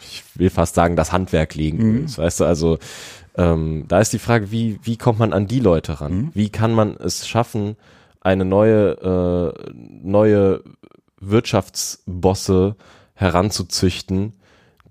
[0.02, 2.16] ich will fast sagen, das Handwerk legen mhm.
[2.16, 2.78] weißt du, also
[3.36, 6.14] ähm, da ist die Frage, wie, wie kommt man an die Leute ran?
[6.14, 6.30] Mhm.
[6.34, 7.76] Wie kann man es schaffen,
[8.24, 10.64] eine neue, äh, neue
[11.20, 12.76] Wirtschaftsbosse
[13.14, 14.32] heranzuzüchten,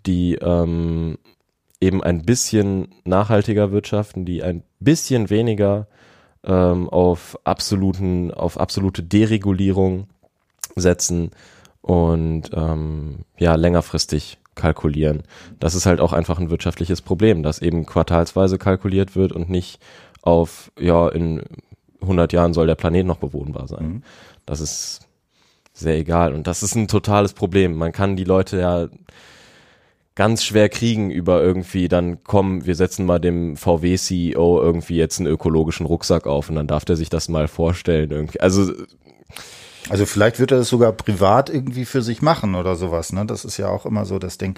[0.05, 1.17] die ähm,
[1.81, 5.87] eben ein bisschen nachhaltiger wirtschaften, die ein bisschen weniger
[6.45, 10.07] ähm, auf absoluten, auf absolute Deregulierung
[10.75, 11.31] setzen
[11.81, 15.23] und ähm, ja längerfristig kalkulieren.
[15.59, 19.79] Das ist halt auch einfach ein wirtschaftliches Problem, dass eben quartalsweise kalkuliert wird und nicht
[20.21, 21.41] auf ja in
[22.03, 23.85] 100 Jahren soll der Planet noch bewohnbar sein.
[23.85, 24.03] Mhm.
[24.45, 25.01] Das ist
[25.73, 26.33] sehr egal.
[26.33, 27.75] Und das ist ein totales Problem.
[27.75, 28.87] Man kann die Leute ja
[30.15, 35.27] ganz schwer kriegen über irgendwie, dann kommen, wir setzen mal dem VW-CEO irgendwie jetzt einen
[35.27, 38.39] ökologischen Rucksack auf und dann darf der sich das mal vorstellen irgendwie.
[38.39, 38.71] Also
[39.89, 43.11] also vielleicht wird er das sogar privat irgendwie für sich machen oder sowas.
[43.11, 43.25] Ne?
[43.25, 44.57] Das ist ja auch immer so das Ding.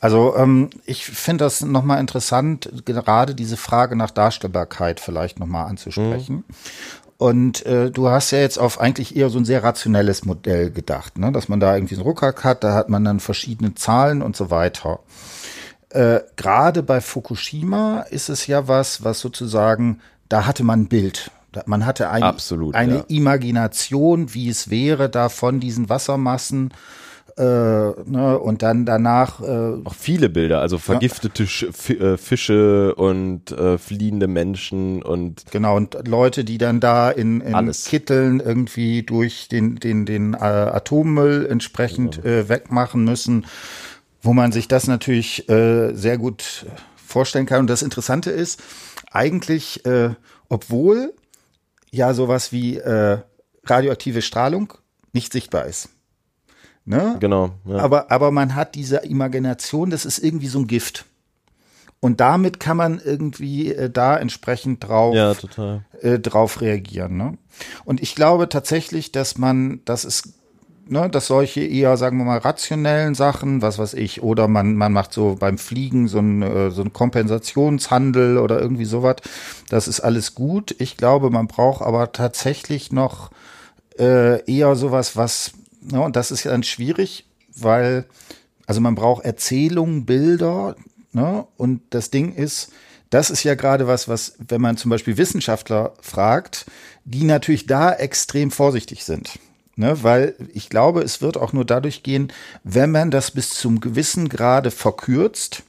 [0.00, 6.36] Also ähm, ich finde das nochmal interessant, gerade diese Frage nach Darstellbarkeit vielleicht nochmal anzusprechen.
[6.36, 6.54] Mhm.
[7.18, 11.16] Und äh, du hast ja jetzt auf eigentlich eher so ein sehr rationelles Modell gedacht,
[11.18, 11.32] ne?
[11.32, 14.50] dass man da irgendwie einen Rucksack hat, da hat man dann verschiedene Zahlen und so
[14.50, 15.00] weiter.
[15.88, 21.30] Äh, Gerade bei Fukushima ist es ja was, was sozusagen, da hatte man ein Bild.
[21.66, 23.04] Man hatte ein, Absolut, eine ja.
[23.08, 26.72] Imagination, wie es wäre, da von diesen Wassermassen
[27.36, 32.12] äh, ne, und dann danach äh, auch viele Bilder, also vergiftete ja.
[32.12, 37.54] Äh, Fische und äh, fliehende Menschen und genau und Leute, die dann da in, in
[37.54, 37.84] alles.
[37.84, 42.36] Kitteln irgendwie durch den den den äh, Atommüll entsprechend genau.
[42.36, 43.44] äh, wegmachen müssen,
[44.22, 46.64] wo man sich das natürlich äh, sehr gut
[46.96, 47.60] vorstellen kann.
[47.60, 48.62] Und das Interessante ist
[49.10, 50.10] eigentlich, äh,
[50.48, 51.12] obwohl
[51.90, 53.18] ja sowas wie äh,
[53.64, 54.72] radioaktive Strahlung
[55.12, 55.88] nicht sichtbar ist.
[56.84, 57.16] Ne?
[57.18, 57.50] Genau.
[57.64, 57.78] Ja.
[57.78, 61.04] Aber, aber man hat diese Imagination, das ist irgendwie so ein Gift.
[61.98, 65.34] Und damit kann man irgendwie äh, da entsprechend drauf, ja.
[66.00, 67.16] Äh, drauf reagieren.
[67.16, 67.38] Ne?
[67.84, 70.34] Und ich glaube tatsächlich, dass man, das ist,
[70.88, 74.92] ne, dass solche eher, sagen wir mal, rationellen Sachen, was weiß ich, oder man, man
[74.92, 79.16] macht so beim Fliegen so ein, äh, so ein Kompensationshandel oder irgendwie sowas,
[79.68, 80.74] das ist alles gut.
[80.78, 83.30] Ich glaube, man braucht aber tatsächlich noch
[83.98, 85.52] äh, eher sowas, was
[85.92, 88.06] ja, und das ist ja dann schwierig, weil,
[88.66, 90.76] also man braucht Erzählungen, Bilder,
[91.12, 91.46] ne?
[91.56, 92.72] Und das Ding ist,
[93.10, 96.66] das ist ja gerade was, was, wenn man zum Beispiel Wissenschaftler fragt,
[97.04, 99.38] die natürlich da extrem vorsichtig sind.
[99.78, 102.32] Ne, weil ich glaube, es wird auch nur dadurch gehen,
[102.64, 105.64] wenn man das bis zum gewissen Grade verkürzt,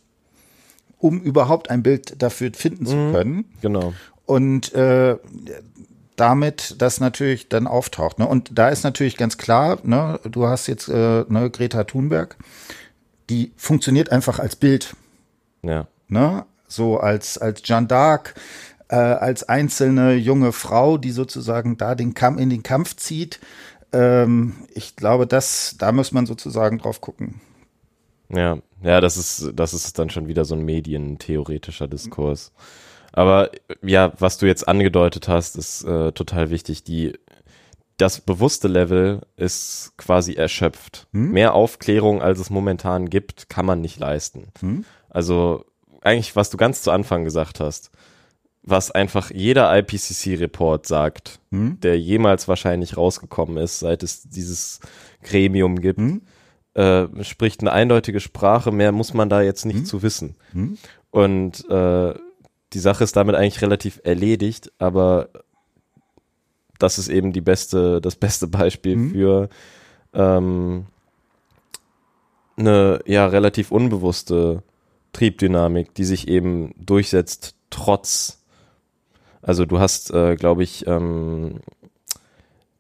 [0.98, 3.12] um überhaupt ein Bild dafür finden zu mhm.
[3.12, 3.46] können.
[3.62, 3.94] Genau.
[4.26, 5.18] Und äh,
[6.18, 8.20] damit das natürlich dann auftaucht.
[8.20, 8.28] Ne?
[8.28, 12.38] Und da ist natürlich ganz klar, ne, du hast jetzt äh, ne, Greta Thunberg,
[13.30, 14.96] die funktioniert einfach als Bild.
[15.62, 15.88] Ja.
[16.08, 16.46] Ne?
[16.68, 18.34] So als, als Jeanne d'Arc,
[18.90, 23.40] äh, als einzelne junge Frau, die sozusagen da den Kampf in den Kampf zieht.
[23.94, 27.42] Ähm, ich glaube, das, da muss man sozusagen drauf gucken.
[28.30, 32.52] Ja, ja, das ist, das ist dann schon wieder so ein medientheoretischer Diskurs.
[33.14, 36.84] Aber ja, was du jetzt angedeutet hast, ist äh, total wichtig.
[36.84, 37.14] Die,
[37.98, 41.08] das bewusste Level ist quasi erschöpft.
[41.14, 41.32] Hm?
[41.32, 44.50] Mehr Aufklärung, als es momentan gibt, kann man nicht leisten.
[44.60, 44.86] Hm?
[45.10, 45.66] Also
[46.02, 47.92] eigentlich, was du ganz zu Anfang gesagt hast,
[48.70, 51.80] was einfach jeder IPCC-Report sagt, hm?
[51.80, 54.80] der jemals wahrscheinlich rausgekommen ist, seit es dieses
[55.24, 56.22] Gremium gibt, hm?
[56.74, 58.72] äh, spricht eine eindeutige Sprache.
[58.72, 59.86] Mehr muss man da jetzt nicht hm?
[59.86, 60.36] zu wissen.
[60.52, 60.78] Hm?
[61.12, 62.14] Und äh,
[62.74, 65.30] die Sache ist damit eigentlich relativ erledigt, aber
[66.80, 69.12] das ist eben die beste, das beste Beispiel mhm.
[69.12, 69.50] für
[70.14, 70.86] ähm,
[72.58, 74.64] eine ja relativ unbewusste
[75.14, 78.37] Triebdynamik, die sich eben durchsetzt trotz.
[79.48, 81.62] Also du hast, äh, glaube ich, ähm,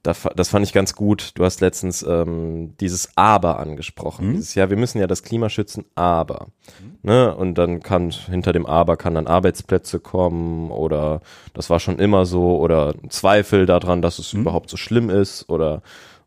[0.03, 1.32] das fand ich ganz gut.
[1.36, 4.30] Du hast letztens ähm, dieses Aber angesprochen.
[4.30, 4.34] Mhm.
[4.34, 6.47] Dieses, ja, wir müssen ja das Klima schützen, aber.
[6.80, 6.97] Mhm.
[7.03, 7.36] Ne?
[7.36, 11.21] Und dann kann hinter dem Aber kann dann Arbeitsplätze kommen oder
[11.53, 14.41] das war schon immer so oder Zweifel daran, dass es mhm.
[14.41, 15.82] überhaupt so schlimm ist oder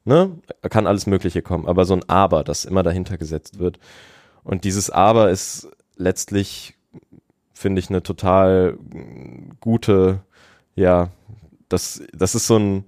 [0.04, 0.30] ne,
[0.68, 1.66] kann alles Mögliche kommen.
[1.66, 3.78] Aber so ein Aber, das immer dahinter gesetzt wird.
[4.44, 6.74] Und dieses Aber ist letztlich,
[7.54, 8.78] finde ich, eine total
[9.60, 10.20] gute,
[10.80, 11.10] ja,
[11.68, 12.84] das, das ist so ein,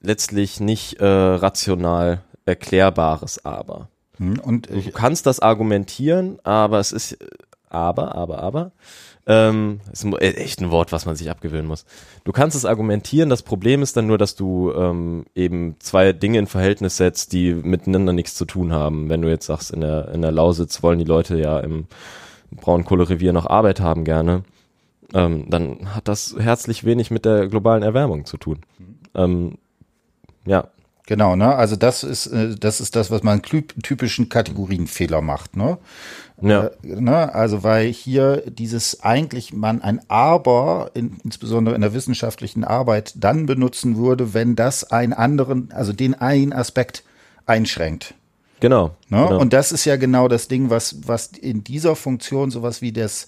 [0.00, 3.88] letztlich nicht äh, rational erklärbares Aber.
[4.16, 7.18] Hm, und du kannst das argumentieren, aber es ist
[7.68, 8.72] aber, aber, aber.
[9.26, 11.84] Ähm, ist äh, echt ein Wort, was man sich abgewöhnen muss.
[12.24, 16.38] Du kannst es argumentieren, das Problem ist dann nur, dass du ähm, eben zwei Dinge
[16.38, 19.08] in Verhältnis setzt, die miteinander nichts zu tun haben.
[19.08, 21.86] Wenn du jetzt sagst, in der, in der Lausitz wollen die Leute ja im
[22.50, 24.42] Braunkohlerevier noch Arbeit haben gerne,
[25.14, 28.60] ähm, dann hat das herzlich wenig mit der globalen Erwärmung zu tun.
[29.14, 29.58] Ähm,
[30.46, 30.68] ja.
[31.06, 31.56] Genau, ne?
[31.56, 35.78] Also das ist, äh, das ist das, was man typischen Kategorienfehler macht, ne?
[36.40, 36.66] Ja.
[36.66, 37.34] Äh, ne?
[37.34, 43.46] Also weil hier dieses eigentlich man ein Aber, in, insbesondere in der wissenschaftlichen Arbeit, dann
[43.46, 47.02] benutzen würde, wenn das einen anderen, also den einen Aspekt
[47.44, 48.14] einschränkt.
[48.60, 49.24] Genau, ne?
[49.26, 49.40] genau.
[49.40, 53.26] Und das ist ja genau das Ding, was, was in dieser Funktion sowas wie das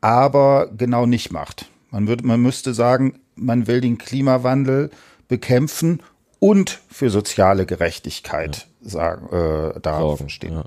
[0.00, 1.66] Aber genau nicht macht.
[1.90, 4.90] Man würde, man müsste sagen, man will den Klimawandel
[5.28, 6.02] bekämpfen
[6.38, 8.88] und für soziale Gerechtigkeit ja.
[8.88, 10.54] sagen, äh, darauf stehen.
[10.54, 10.64] Ja.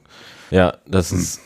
[0.51, 1.19] ja, das hm.
[1.19, 1.41] ist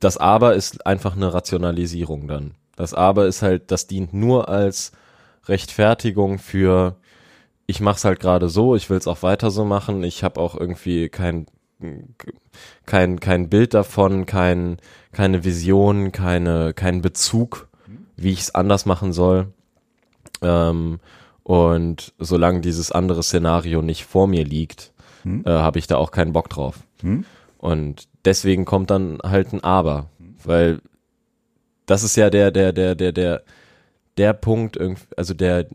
[0.00, 2.54] das Aber ist einfach eine Rationalisierung dann.
[2.76, 4.92] Das Aber ist halt, das dient nur als
[5.46, 6.96] Rechtfertigung für
[7.70, 11.10] ich mach's halt gerade so, ich will's auch weiter so machen, ich habe auch irgendwie
[11.10, 11.46] kein
[12.86, 14.78] kein kein Bild davon, kein
[15.12, 17.68] keine Vision, keine keinen Bezug,
[18.16, 19.52] wie ich es anders machen soll.
[20.42, 21.00] Ähm,
[21.42, 25.44] und solange dieses andere Szenario nicht vor mir liegt, hm?
[25.46, 26.80] äh, habe ich da auch keinen Bock drauf.
[27.00, 27.24] Hm?
[27.58, 30.10] Und deswegen kommt dann halt ein Aber,
[30.44, 30.80] weil
[31.86, 33.42] das ist ja der, der, der, der, der,
[34.18, 34.78] der Punkt,
[35.16, 35.66] also der,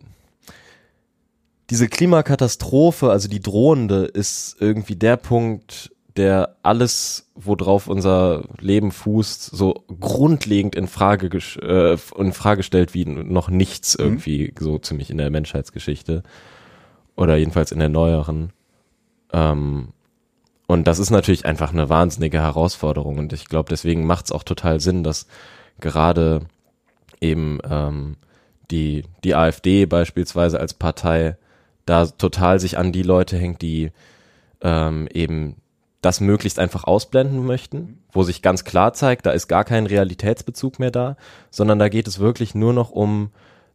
[1.70, 9.46] diese Klimakatastrophe, also die drohende, ist irgendwie der Punkt, der alles, worauf unser Leben fußt,
[9.46, 11.28] so grundlegend in Frage,
[11.62, 14.06] äh, in Frage stellt wie noch nichts mhm.
[14.06, 14.64] irgendwie mhm.
[14.64, 16.24] so ziemlich in der Menschheitsgeschichte
[17.16, 18.52] oder jedenfalls in der neueren.
[19.32, 19.90] Ähm,
[20.68, 24.44] und das ist natürlich einfach eine wahnsinnige Herausforderung und ich glaube, deswegen macht es auch
[24.44, 25.28] total Sinn, dass
[25.80, 26.42] gerade
[27.20, 28.18] eben ähm,
[28.72, 31.38] die die AfD beispielsweise als Partei
[31.86, 33.92] da total sich an die Leute hängt, die
[34.62, 35.58] ähm, eben
[36.02, 40.80] das möglichst einfach ausblenden möchten, wo sich ganz klar zeigt, da ist gar kein Realitätsbezug
[40.80, 41.16] mehr da,
[41.50, 43.32] sondern da geht es wirklich nur noch um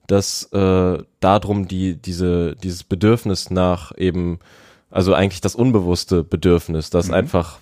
[0.06, 4.40] das äh, darum, die diese dieses Bedürfnis nach eben,
[4.90, 7.14] also eigentlich das unbewusste Bedürfnis, das mhm.
[7.14, 7.60] einfach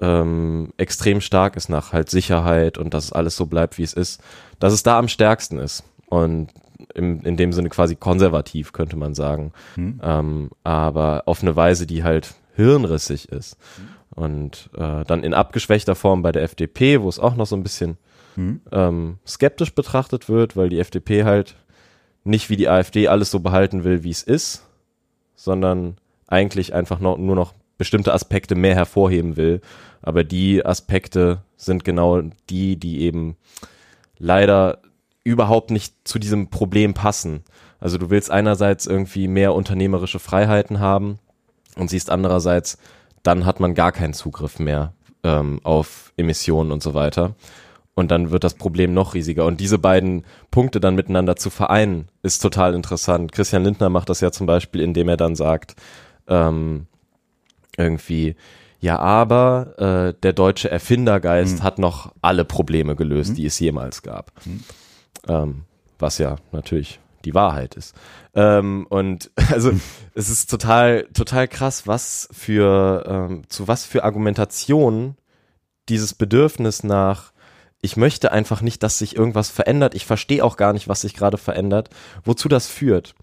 [0.00, 4.20] ähm, extrem stark ist nach halt Sicherheit und dass alles so bleibt, wie es ist,
[4.58, 6.48] dass es da am stärksten ist und
[6.94, 10.00] im, in dem Sinne quasi konservativ könnte man sagen, mhm.
[10.02, 13.56] ähm, aber auf eine Weise, die halt hirnrissig ist.
[14.10, 17.62] Und äh, dann in abgeschwächter Form bei der FDP, wo es auch noch so ein
[17.62, 17.96] bisschen
[18.36, 18.60] mhm.
[18.70, 21.56] ähm, skeptisch betrachtet wird, weil die FDP halt
[22.24, 24.66] nicht wie die AfD alles so behalten will, wie es ist,
[25.34, 25.96] sondern
[26.28, 29.60] eigentlich einfach noch, nur noch bestimmte Aspekte mehr hervorheben will.
[30.02, 33.36] Aber die Aspekte sind genau die, die eben
[34.18, 34.78] leider
[35.24, 37.44] überhaupt nicht zu diesem Problem passen.
[37.80, 41.18] Also du willst einerseits irgendwie mehr unternehmerische Freiheiten haben,
[41.76, 42.78] und siehst andererseits,
[43.22, 44.92] dann hat man gar keinen Zugriff mehr
[45.22, 47.34] ähm, auf Emissionen und so weiter.
[47.94, 49.44] Und dann wird das Problem noch riesiger.
[49.44, 53.32] Und diese beiden Punkte dann miteinander zu vereinen, ist total interessant.
[53.32, 55.76] Christian Lindner macht das ja zum Beispiel, indem er dann sagt,
[56.26, 56.86] ähm,
[57.76, 58.34] irgendwie,
[58.80, 61.62] ja, aber äh, der deutsche Erfindergeist mhm.
[61.62, 63.34] hat noch alle Probleme gelöst, mhm.
[63.36, 64.32] die es jemals gab.
[64.44, 64.64] Mhm.
[65.28, 65.64] Ähm,
[65.98, 67.94] was ja natürlich die Wahrheit ist.
[68.34, 69.72] Ähm, und also
[70.14, 75.16] es ist total, total krass, was für, ähm, zu was für Argumentationen
[75.88, 77.32] dieses Bedürfnis nach,
[77.80, 81.14] ich möchte einfach nicht, dass sich irgendwas verändert, ich verstehe auch gar nicht, was sich
[81.14, 81.90] gerade verändert,
[82.24, 83.14] wozu das führt.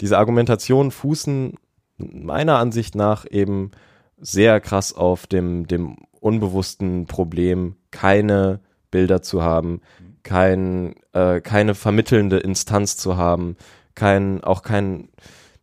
[0.00, 1.54] Diese Argumentationen fußen
[1.96, 3.70] meiner Ansicht nach eben
[4.16, 9.80] sehr krass auf dem, dem unbewussten Problem, keine Bilder zu haben,
[10.22, 13.56] kein, äh, keine vermittelnde Instanz zu haben,
[13.94, 15.08] kein, auch kein,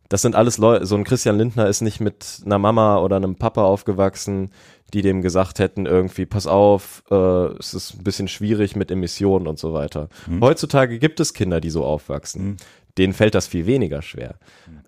[0.08, 3.36] das sind alles Leute, so ein Christian Lindner ist nicht mit einer Mama oder einem
[3.36, 4.50] Papa aufgewachsen,
[4.94, 7.14] die dem gesagt hätten, irgendwie, pass auf, äh,
[7.58, 10.08] es ist ein bisschen schwierig mit Emissionen und so weiter.
[10.26, 10.40] Mhm.
[10.42, 12.44] Heutzutage gibt es Kinder, die so aufwachsen.
[12.44, 12.56] Mhm.
[12.96, 14.36] Denen fällt das viel weniger schwer.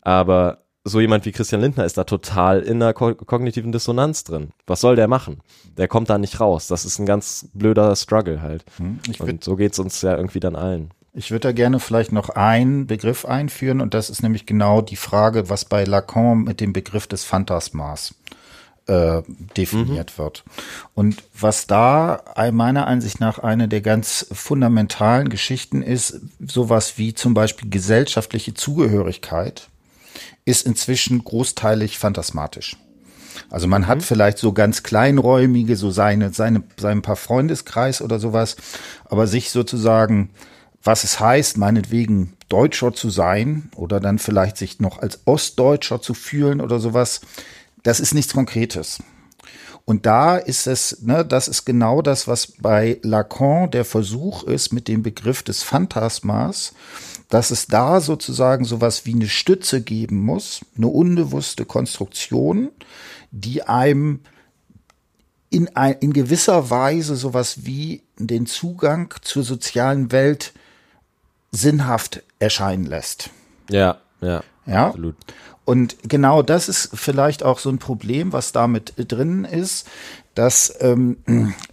[0.03, 4.51] Aber so jemand wie Christian Lindner ist da total in einer ko kognitiven Dissonanz drin.
[4.67, 5.41] Was soll der machen?
[5.77, 6.67] Der kommt da nicht raus.
[6.67, 8.65] Das ist ein ganz blöder Struggle halt.
[8.77, 10.91] Hm, und so geht's uns ja irgendwie dann allen.
[11.15, 14.97] Ich würde da gerne vielleicht noch einen Begriff einführen und das ist nämlich genau die
[14.97, 18.15] Frage, was bei Lacan mit dem Begriff des Phantasmas
[18.87, 19.23] äh,
[19.57, 20.23] definiert mhm.
[20.23, 20.45] wird.
[20.95, 22.23] Und was da
[22.53, 29.69] meiner Ansicht nach eine der ganz fundamentalen Geschichten ist, sowas wie zum Beispiel gesellschaftliche Zugehörigkeit
[30.49, 32.79] ist inzwischen großteilig phantasmatisch.
[33.51, 33.87] Also man mhm.
[33.87, 38.57] hat vielleicht so ganz kleinräumige, so seine, seine, sein paar Freundeskreis oder sowas,
[39.05, 40.31] aber sich sozusagen,
[40.83, 46.15] was es heißt, meinetwegen Deutscher zu sein oder dann vielleicht sich noch als Ostdeutscher zu
[46.15, 47.21] fühlen oder sowas,
[47.83, 49.03] das ist nichts Konkretes.
[49.85, 54.73] Und da ist es, ne, das ist genau das, was bei Lacan der Versuch ist
[54.73, 56.73] mit dem Begriff des Phantasmas,
[57.29, 62.71] dass es da sozusagen sowas wie eine Stütze geben muss, eine unbewusste Konstruktion,
[63.31, 64.21] die einem
[65.51, 70.53] in, ein, in gewisser Weise sowas wie den Zugang zur sozialen Welt
[71.51, 73.31] sinnhaft erscheinen lässt.
[73.71, 74.89] Ja, ja, ja.
[74.89, 75.17] absolut.
[75.65, 79.87] Und genau das ist vielleicht auch so ein Problem, was damit drin ist,
[80.39, 81.17] dass ähm,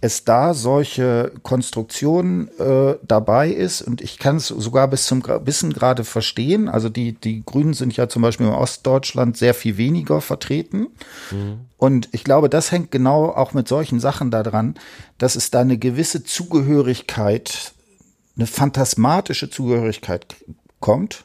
[0.00, 5.72] es da solche Konstruktionen äh, dabei ist und ich kann es sogar bis zum bisschen
[5.72, 6.68] gerade verstehen.
[6.68, 10.88] Also die, die Grünen sind ja zum Beispiel in Ostdeutschland sehr viel weniger vertreten.
[11.30, 11.60] Mhm.
[11.76, 14.74] Und ich glaube, das hängt genau auch mit solchen Sachen daran,
[15.16, 17.72] dass es da eine gewisse Zugehörigkeit,
[18.34, 20.34] eine phantasmatische Zugehörigkeit
[20.80, 21.24] kommt.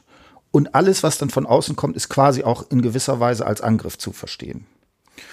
[0.52, 3.98] Und alles, was dann von außen kommt, ist quasi auch in gewisser Weise als Angriff
[3.98, 4.64] zu verstehen.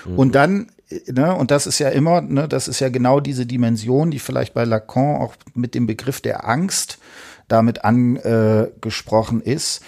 [0.08, 0.18] Mhm.
[0.18, 0.72] Und dann
[1.08, 4.54] ne, und das ist ja immer, ne, das ist ja genau diese Dimension, die vielleicht
[4.54, 7.00] bei Lacan auch mit dem Begriff der Angst
[7.48, 9.82] damit angesprochen ist.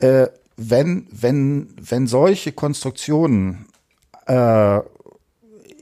[0.00, 3.66] Äh, wenn, wenn, wenn solche Konstruktionen
[4.26, 4.80] äh,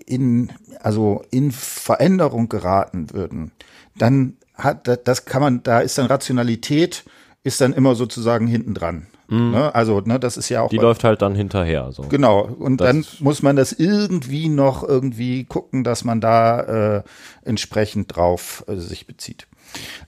[0.07, 3.53] in, also in Veränderung geraten würden,
[3.97, 7.05] dann hat das kann man, da ist dann Rationalität,
[7.43, 9.07] ist dann immer sozusagen hinten dran.
[9.31, 9.53] Mhm.
[9.53, 9.74] Ne?
[9.74, 10.68] Also, ne, das ist ja auch.
[10.68, 11.93] Die läuft halt dann hinterher.
[11.93, 12.03] So.
[12.03, 12.43] Genau.
[12.43, 17.03] Und das dann muss man das irgendwie noch irgendwie gucken, dass man da äh,
[17.45, 19.47] entsprechend drauf äh, sich bezieht.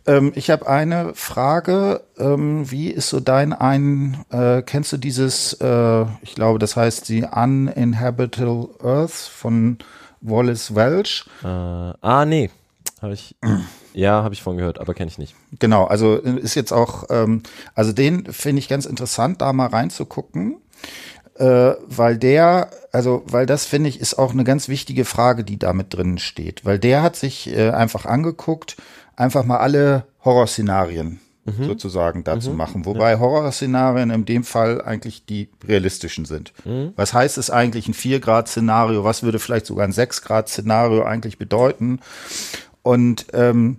[0.07, 2.03] Ähm, ich habe eine Frage.
[2.19, 4.25] Ähm, wie ist so dein ein?
[4.31, 5.55] Äh, kennst du dieses?
[5.55, 9.79] Äh, ich glaube, das heißt die Uninhabitable Earth von
[10.21, 11.25] Wallace Welch.
[11.45, 12.51] Äh, ah, nee,
[13.01, 13.37] habe ich.
[13.95, 15.35] Ja, habe ich von gehört, aber kenne ich nicht.
[15.59, 17.43] Genau, also ist jetzt auch, ähm,
[17.75, 20.57] also den finde ich ganz interessant, da mal reinzugucken,
[21.37, 25.59] äh, weil der, also weil das finde ich ist auch eine ganz wichtige Frage, die
[25.59, 28.77] da mit drin steht, weil der hat sich äh, einfach angeguckt,
[29.17, 31.65] einfach mal alle Horrorszenarien mhm.
[31.65, 32.57] sozusagen dazu mhm.
[32.57, 33.19] machen, wobei ja.
[33.19, 36.53] Horrorszenarien in dem Fall eigentlich die realistischen sind.
[36.65, 36.93] Mhm.
[36.97, 39.05] Was heißt es eigentlich ein 4-Grad-Szenario?
[39.05, 42.01] Was würde vielleicht sogar ein 6-Grad-Szenario eigentlich bedeuten?
[42.83, 43.79] Und ähm,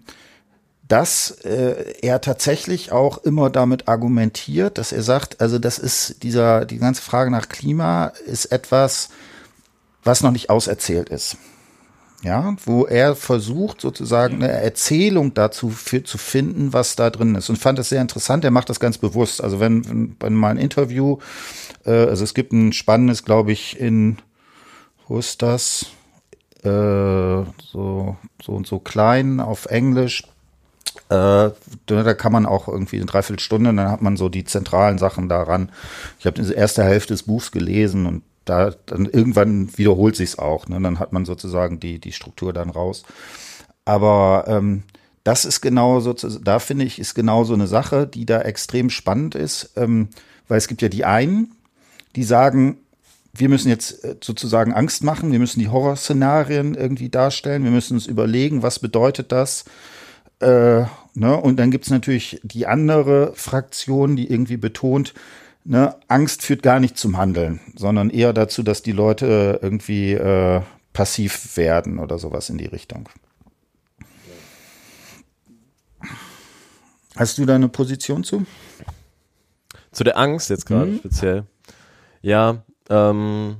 [0.87, 6.65] dass äh, er tatsächlich auch immer damit argumentiert, dass er sagt, also das ist dieser,
[6.65, 9.09] die ganze Frage nach Klima ist etwas,
[10.03, 11.37] was noch nicht auserzählt ist.
[12.21, 17.49] Ja, wo er versucht sozusagen eine Erzählung dazu für, zu finden, was da drin ist.
[17.49, 18.45] Und fand das sehr interessant.
[18.45, 19.43] Er macht das ganz bewusst.
[19.43, 21.17] Also wenn, wenn, wenn mal ein Interview,
[21.85, 24.19] äh, also es gibt ein spannendes, glaube ich, in,
[25.07, 25.87] wo ist das?
[26.63, 30.23] Äh, so, so und so klein auf Englisch.
[31.09, 31.49] Äh,
[31.85, 35.71] da kann man auch irgendwie eine Dreiviertelstunde, dann hat man so die zentralen Sachen daran.
[36.19, 40.67] Ich habe die erste Hälfte des Buchs gelesen und da dann irgendwann wiederholt sich's auch.
[40.67, 40.79] Ne?
[40.81, 43.03] Dann hat man sozusagen die die Struktur dann raus.
[43.85, 44.83] Aber ähm,
[45.23, 48.89] das ist genau so, da finde ich, ist genau so eine Sache, die da extrem
[48.89, 50.09] spannend ist, ähm,
[50.47, 51.55] weil es gibt ja die einen,
[52.15, 52.77] die sagen,
[53.35, 57.95] wir müssen jetzt äh, sozusagen Angst machen, wir müssen die Horrorszenarien irgendwie darstellen, wir müssen
[57.95, 59.65] uns überlegen, was bedeutet das.
[60.39, 61.37] Äh, ne?
[61.41, 65.13] Und dann gibt's natürlich die andere Fraktion, die irgendwie betont,
[65.63, 70.61] ne, Angst führt gar nicht zum Handeln, sondern eher dazu, dass die Leute irgendwie äh,
[70.93, 73.09] passiv werden oder sowas in die Richtung.
[77.15, 78.45] Hast du da eine Position zu?
[79.91, 80.97] Zu der Angst jetzt gerade mhm.
[80.97, 81.45] speziell.
[82.21, 83.57] Ja, ähm,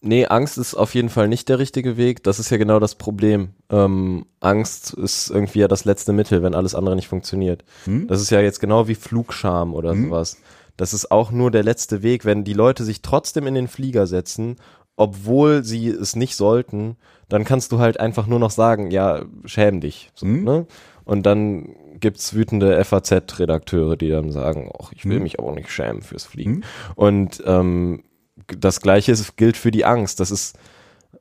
[0.00, 2.22] nee, Angst ist auf jeden Fall nicht der richtige Weg.
[2.22, 3.50] Das ist ja genau das Problem.
[3.70, 7.64] Ähm, Angst ist irgendwie ja das letzte Mittel, wenn alles andere nicht funktioniert.
[7.84, 8.06] Hm?
[8.06, 10.06] Das ist ja jetzt genau wie Flugscham oder hm?
[10.06, 10.36] sowas.
[10.76, 14.06] Das ist auch nur der letzte Weg, wenn die Leute sich trotzdem in den Flieger
[14.06, 14.56] setzen,
[14.96, 16.96] obwohl sie es nicht sollten,
[17.28, 20.10] dann kannst du halt einfach nur noch sagen, ja, schäm dich.
[20.14, 20.44] So, hm?
[20.44, 20.66] ne?
[21.04, 25.22] Und dann gibt's wütende FAZ-Redakteure, die dann sagen, ach, ich will hm.
[25.22, 26.56] mich aber nicht schämen fürs Fliegen.
[26.56, 26.64] Hm.
[26.94, 28.04] Und ähm,
[28.46, 30.20] das Gleiche gilt für die Angst.
[30.20, 30.58] Das ist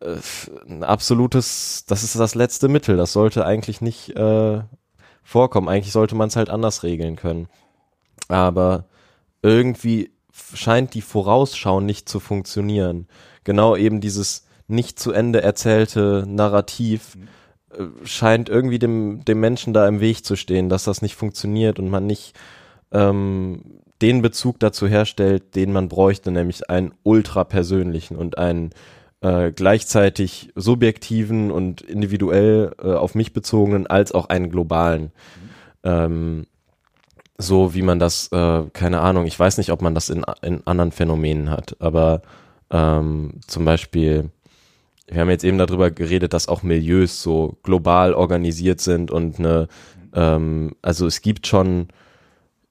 [0.02, 0.18] äh,
[0.68, 2.98] ein absolutes, das ist das letzte Mittel.
[2.98, 4.62] Das sollte eigentlich nicht äh,
[5.24, 5.70] vorkommen.
[5.70, 7.48] Eigentlich sollte man es halt anders regeln können.
[8.28, 8.86] Aber
[9.42, 10.13] irgendwie
[10.54, 13.08] scheint die Vorausschau nicht zu funktionieren.
[13.44, 17.16] Genau eben dieses nicht zu Ende erzählte Narrativ.
[17.16, 17.28] Mhm
[18.04, 21.90] scheint irgendwie dem, dem Menschen da im Weg zu stehen, dass das nicht funktioniert und
[21.90, 22.38] man nicht
[22.92, 28.72] ähm, den Bezug dazu herstellt, den man bräuchte, nämlich einen ultra persönlichen und einen
[29.22, 35.04] äh, gleichzeitig subjektiven und individuell äh, auf mich bezogenen als auch einen globalen.
[35.04, 35.50] Mhm.
[35.84, 36.48] Ähm,
[37.44, 40.66] so wie man das, äh, keine Ahnung, ich weiß nicht, ob man das in, in
[40.66, 42.22] anderen Phänomenen hat, aber
[42.72, 44.32] ähm, zum Beispiel
[45.08, 49.68] wir haben jetzt eben darüber geredet, dass auch Milieus so global organisiert sind und eine,
[50.14, 51.90] ähm, also es gibt schon,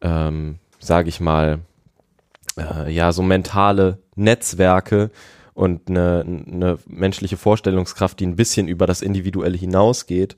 [0.01, 1.61] ähm, sage ich mal,
[2.59, 5.11] äh, ja, so mentale Netzwerke
[5.55, 10.37] und eine, eine menschliche Vorstellungskraft, die ein bisschen über das Individuelle hinausgeht,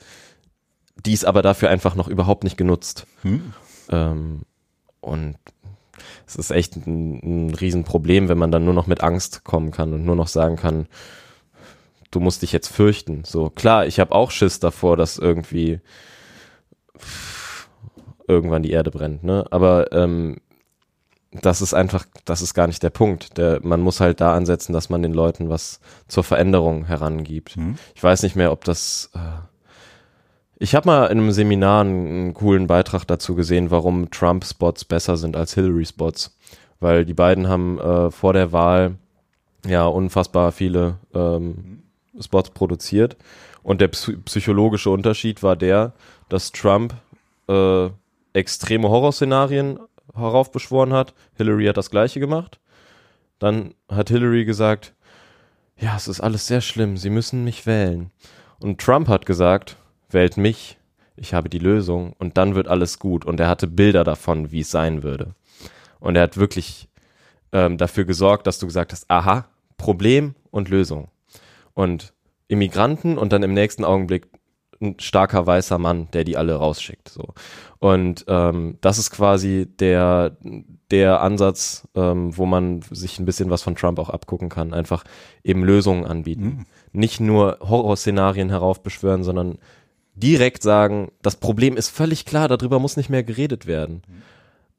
[1.07, 3.07] die ist aber dafür einfach noch überhaupt nicht genutzt.
[3.23, 3.55] Hm.
[3.91, 4.43] Ähm,
[5.01, 5.37] und
[6.27, 9.93] es ist echt ein, ein Riesenproblem, wenn man dann nur noch mit Angst kommen kann
[9.93, 10.87] und nur noch sagen kann,
[12.11, 13.25] du musst dich jetzt fürchten.
[13.25, 15.81] So, klar, ich habe auch Schiss davor, dass irgendwie
[18.27, 19.45] irgendwann die Erde brennt, ne?
[19.51, 20.39] Aber ähm,
[21.43, 23.37] das ist einfach, das ist gar nicht der Punkt.
[23.39, 27.57] Der, man muss halt da ansetzen, dass man den Leuten was zur Veränderung herangibt.
[27.57, 27.77] Mhm.
[27.95, 29.11] Ich weiß nicht mehr, ob das.
[29.15, 29.19] Äh,
[30.57, 35.37] ich habe mal in einem Seminar einen, coolen Beitrag dazu gesehen, warum Trump-Spots besser sind
[35.37, 36.37] als Hillary-Spots.
[36.81, 38.97] Weil die beiden haben äh, vor der Wahl
[39.67, 41.83] ja unfassbar viele ähm,
[42.21, 43.17] Spots produziert.
[43.63, 45.95] Und der psychologische Unterschied war der,
[46.29, 46.95] dass Trump
[47.49, 47.89] äh,
[48.35, 49.79] extreme Horrorszenarien
[50.15, 51.15] heraufbeschworen hat.
[51.37, 52.61] Hillary hat das gleiche gemacht.
[53.39, 54.95] Dann hat Hillary gesagt,
[55.79, 58.11] ja, es ist alles sehr schlimm, Sie müssen mich wählen.
[58.61, 59.77] Und Trump hat gesagt,
[60.11, 60.79] wählt mich,
[61.17, 63.25] ich habe die Lösung und dann wird alles gut.
[63.25, 65.35] Und er hatte Bilder davon, wie es sein würde.
[66.01, 66.89] Und er hat wirklich
[67.53, 69.47] ähm, dafür gesorgt, dass du gesagt hast, aha,
[69.77, 71.09] Problem und Lösung.
[71.73, 72.13] Und
[72.49, 74.27] Immigranten und dann im nächsten Augenblick
[74.81, 77.09] ein starker weißer Mann, der die alle rausschickt.
[77.09, 77.29] So.
[77.79, 80.37] Und ähm, das ist quasi der,
[80.91, 84.75] der Ansatz, ähm, wo man sich ein bisschen was von Trump auch abgucken kann.
[84.75, 85.05] Einfach
[85.43, 86.45] eben Lösungen anbieten.
[86.45, 86.67] Mhm.
[86.93, 89.59] Nicht nur Horrorszenarien heraufbeschwören, sondern
[90.15, 94.03] direkt sagen, das Problem ist völlig klar, darüber muss nicht mehr geredet werden.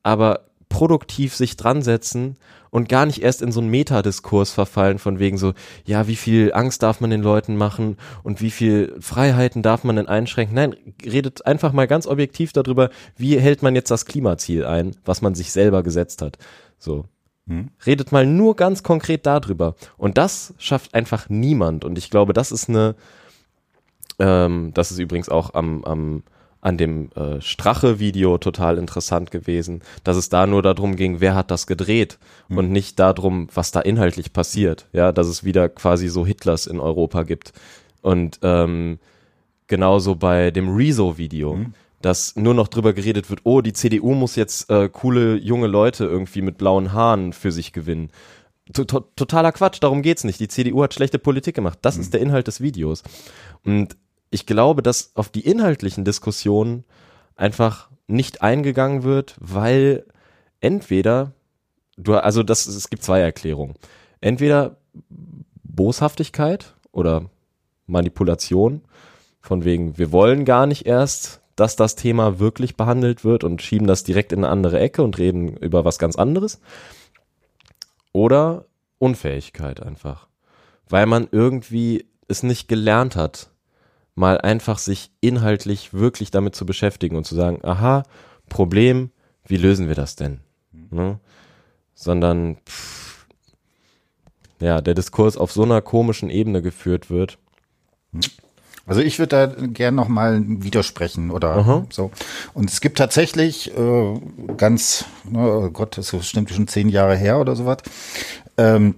[0.04, 2.38] Aber produktiv sich dran setzen
[2.70, 5.54] und gar nicht erst in so einen Metadiskurs verfallen von wegen so,
[5.86, 9.96] ja, wie viel Angst darf man den Leuten machen und wie viel Freiheiten darf man
[9.96, 10.56] denn einschränken?
[10.56, 10.76] Nein,
[11.06, 15.36] redet einfach mal ganz objektiv darüber, wie hält man jetzt das Klimaziel ein, was man
[15.36, 16.38] sich selber gesetzt hat.
[16.78, 17.06] So.
[17.48, 17.70] Hm.
[17.86, 19.76] Redet mal nur ganz konkret darüber.
[19.98, 21.86] Und das schafft einfach niemand.
[21.86, 22.96] Und ich glaube, das ist eine,
[24.20, 26.24] ähm, das ist übrigens auch am, am
[26.61, 31.51] an dem äh, Strache-Video total interessant gewesen, dass es da nur darum ging, wer hat
[31.51, 32.57] das gedreht mhm.
[32.57, 34.88] und nicht darum, was da inhaltlich passiert.
[34.91, 37.53] Ja, dass es wieder quasi so Hitlers in Europa gibt.
[38.01, 38.97] Und ähm,
[39.68, 41.55] genauso bei dem Rezo-Video.
[41.55, 45.66] Mhm dass nur noch drüber geredet wird, oh, die CDU muss jetzt äh, coole junge
[45.66, 48.11] Leute irgendwie mit blauen Haaren für sich gewinnen.
[48.74, 50.39] Totaler Quatsch, darum geht's nicht.
[50.39, 51.80] Die CDU hat schlechte Politik gemacht.
[51.82, 52.01] Das mhm.
[52.01, 53.01] ist der Inhalt des Videos.
[53.63, 53.97] Und
[54.30, 56.84] ich glaube, dass auf die inhaltlichen Diskussionen
[57.36, 60.06] einfach nicht eingegangen wird, weil
[60.60, 61.34] entweder
[61.98, 63.76] du, also das, es gibt zwei Erklärungen.
[64.22, 64.78] Entweder
[65.64, 67.30] Boshaftigkeit oder
[67.88, 68.82] Manipulation,
[69.42, 73.88] von wegen, wir wollen gar nicht erst, dass das Thema wirklich behandelt wird und schieben
[73.88, 76.60] das direkt in eine andere Ecke und reden über was ganz anderes.
[78.12, 78.66] Oder
[78.98, 80.28] Unfähigkeit einfach.
[80.90, 83.52] Weil man irgendwie es nicht gelernt hat,
[84.16, 88.03] mal einfach sich inhaltlich wirklich damit zu beschäftigen und zu sagen, aha,
[88.49, 89.11] Problem,
[89.45, 90.39] wie lösen wir das denn?
[90.89, 91.20] Ne?
[91.93, 93.28] Sondern pff,
[94.59, 97.38] ja, der Diskurs auf so einer komischen Ebene geführt wird.
[98.88, 101.88] Also ich würde da gern noch mal widersprechen oder Aha.
[101.89, 102.11] so.
[102.53, 104.20] Und es gibt tatsächlich äh,
[104.57, 107.80] ganz, oh Gott, das ist bestimmt schon zehn Jahre her oder sowas.
[108.57, 108.95] Ähm,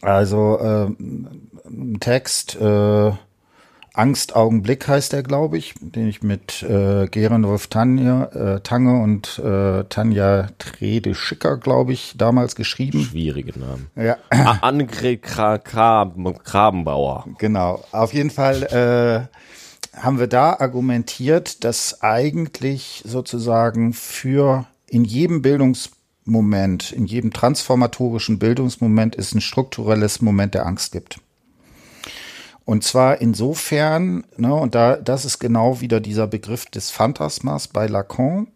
[0.00, 0.86] also äh,
[1.68, 3.12] ein Text, äh,
[3.96, 9.84] Angstaugenblick heißt der, glaube ich, den ich mit äh, Gerendolf Tanja, äh, Tange und äh,
[9.84, 13.02] Tanja Trede Schicker, glaube ich, damals geschrieben.
[13.02, 13.90] Schwierige Namen.
[13.96, 14.16] Ja.
[14.60, 17.26] Annegret Krabenbauer.
[17.38, 17.82] Genau.
[17.92, 26.92] Auf jeden Fall äh, haben wir da argumentiert, dass eigentlich sozusagen für in jedem Bildungsmoment,
[26.92, 31.18] in jedem transformatorischen Bildungsmoment es ein strukturelles Moment der Angst gibt.
[32.66, 37.86] Und zwar insofern, ne, und da, das ist genau wieder dieser Begriff des Phantasmas bei
[37.86, 38.48] Lacan,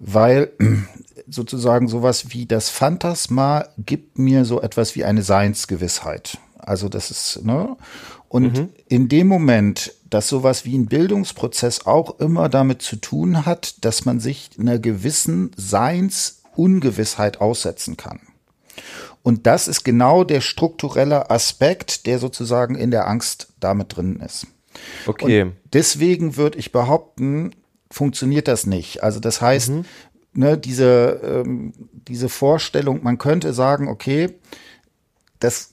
[0.00, 0.50] weil
[1.28, 6.38] sozusagen sowas wie das Phantasma gibt mir so etwas wie eine Seinsgewissheit.
[6.58, 7.76] Also das ist, ne?
[8.28, 8.68] Und mhm.
[8.88, 14.04] in dem Moment, dass sowas wie ein Bildungsprozess auch immer damit zu tun hat, dass
[14.04, 18.18] man sich einer gewissen Seinsungewissheit aussetzen kann.
[19.22, 24.46] Und das ist genau der strukturelle Aspekt, der sozusagen in der Angst damit drin ist.
[25.06, 25.42] Okay.
[25.42, 27.52] Und deswegen würde ich behaupten,
[27.90, 29.02] funktioniert das nicht.
[29.02, 29.84] Also das heißt, mhm.
[30.32, 34.34] ne, diese, ähm, diese Vorstellung, man könnte sagen, okay,
[35.40, 35.70] das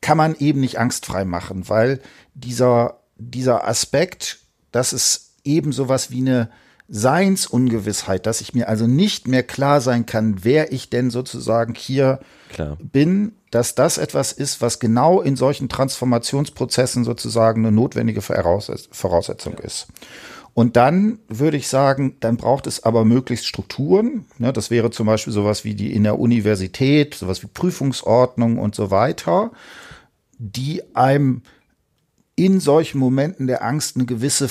[0.00, 2.00] kann man eben nicht angstfrei machen, weil
[2.34, 6.50] dieser, dieser Aspekt, das ist eben sowas wie eine
[6.88, 12.20] Seinsungewissheit, dass ich mir also nicht mehr klar sein kann, wer ich denn sozusagen hier
[12.48, 12.78] klar.
[12.80, 19.64] bin, dass das etwas ist, was genau in solchen Transformationsprozessen sozusagen eine notwendige Voraussetzung ja.
[19.64, 19.88] ist.
[20.54, 24.24] Und dann würde ich sagen, dann braucht es aber möglichst Strukturen.
[24.38, 28.74] Ne, das wäre zum Beispiel sowas wie die in der Universität, sowas wie Prüfungsordnung und
[28.74, 29.52] so weiter,
[30.38, 31.42] die einem
[32.34, 34.48] in solchen Momenten der Angst eine gewisse,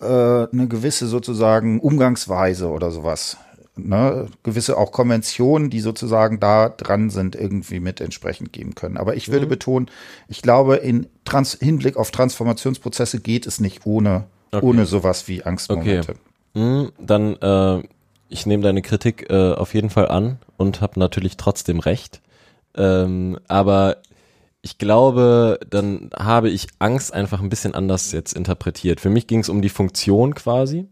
[0.00, 3.36] äh, eine gewisse sozusagen Umgangsweise oder sowas
[3.84, 8.96] ne, gewisse auch Konventionen, die sozusagen da dran sind, irgendwie mit entsprechend geben können.
[8.96, 9.50] Aber ich würde mhm.
[9.50, 9.90] betonen,
[10.28, 14.64] ich glaube, in Trans Hinblick auf Transformationsprozesse geht es nicht ohne, okay.
[14.64, 16.12] ohne sowas wie Angstmomente.
[16.12, 16.20] Okay.
[16.54, 17.82] Mhm, dann, äh,
[18.28, 22.20] ich nehme deine Kritik äh, auf jeden Fall an und habe natürlich trotzdem recht.
[22.76, 23.98] Ähm, aber
[24.62, 29.00] ich glaube, dann habe ich Angst einfach ein bisschen anders jetzt interpretiert.
[29.00, 30.86] Für mich ging es um die Funktion quasi.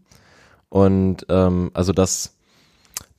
[0.69, 2.35] Und ähm, also das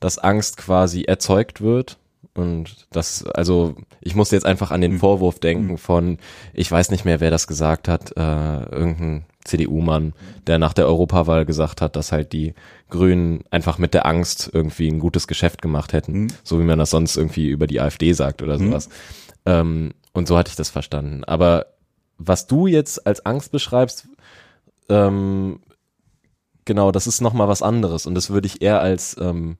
[0.01, 1.97] dass Angst quasi erzeugt wird.
[2.33, 4.99] Und das, also ich musste jetzt einfach an den hm.
[4.99, 5.77] Vorwurf denken hm.
[5.77, 6.17] von,
[6.53, 10.13] ich weiß nicht mehr, wer das gesagt hat, äh, irgendein CDU-Mann,
[10.47, 12.53] der nach der Europawahl gesagt hat, dass halt die
[12.89, 16.27] Grünen einfach mit der Angst irgendwie ein gutes Geschäft gemacht hätten, mhm.
[16.43, 18.87] so wie man das sonst irgendwie über die AfD sagt oder sowas.
[18.87, 18.93] Mhm.
[19.45, 21.23] Ähm, und so hatte ich das verstanden.
[21.23, 21.67] Aber
[22.17, 24.07] was du jetzt als Angst beschreibst,
[24.89, 25.61] ähm,
[26.65, 29.57] genau, das ist nochmal was anderes und das würde ich eher als ähm,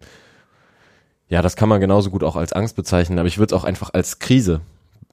[1.32, 3.64] ja, das kann man genauso gut auch als Angst bezeichnen, aber ich würde es auch
[3.64, 4.60] einfach als Krise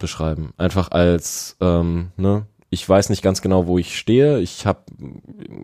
[0.01, 0.53] beschreiben.
[0.57, 4.80] Einfach als, ähm, ne, ich weiß nicht ganz genau, wo ich stehe, ich habe,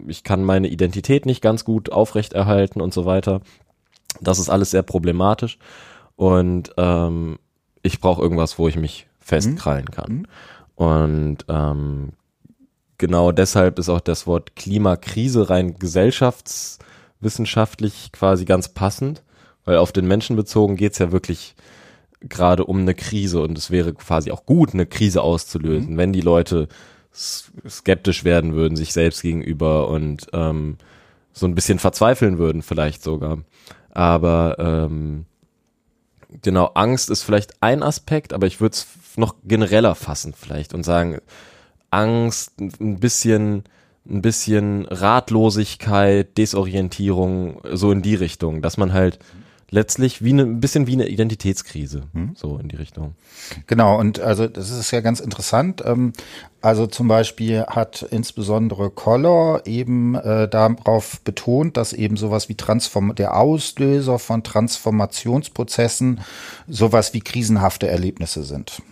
[0.07, 3.41] ich kann meine Identität nicht ganz gut aufrechterhalten und so weiter.
[4.21, 5.59] Das ist alles sehr problematisch
[6.15, 7.41] und ähm,
[7.83, 10.13] ich brauche irgendwas, wo ich mich festkrallen kann.
[10.13, 10.27] Mhm.
[10.77, 12.13] Und ähm,
[12.99, 19.23] genau deshalb ist auch das Wort Klimakrise rein gesellschaftswissenschaftlich quasi ganz passend,
[19.65, 21.55] weil auf den Menschen bezogen geht's ja wirklich
[22.21, 25.99] gerade um eine Krise und es wäre quasi auch gut, eine Krise auszulösen, mhm.
[25.99, 26.69] wenn die Leute
[27.15, 30.77] skeptisch werden würden, sich selbst gegenüber und ähm,
[31.33, 33.39] so ein bisschen verzweifeln würden, vielleicht sogar.
[33.91, 35.27] Aber ähm,
[36.43, 38.87] genau, Angst ist vielleicht ein Aspekt, aber ich würde es
[39.17, 41.19] noch genereller fassen vielleicht und sagen,
[41.91, 43.65] Angst, ein bisschen
[44.07, 49.19] ein bisschen Ratlosigkeit, Desorientierung, so in die Richtung, dass man halt
[49.71, 52.33] letztlich wie eine, ein bisschen wie eine Identitätskrise, hm?
[52.37, 53.15] so in die Richtung.
[53.67, 55.83] Genau, und also das ist ja ganz interessant.
[55.85, 56.13] Ähm,
[56.61, 63.15] also zum Beispiel hat insbesondere Collor eben äh, darauf betont, dass eben sowas wie Transform
[63.15, 66.21] der Auslöser von Transformationsprozessen
[66.69, 68.83] sowas wie krisenhafte Erlebnisse sind.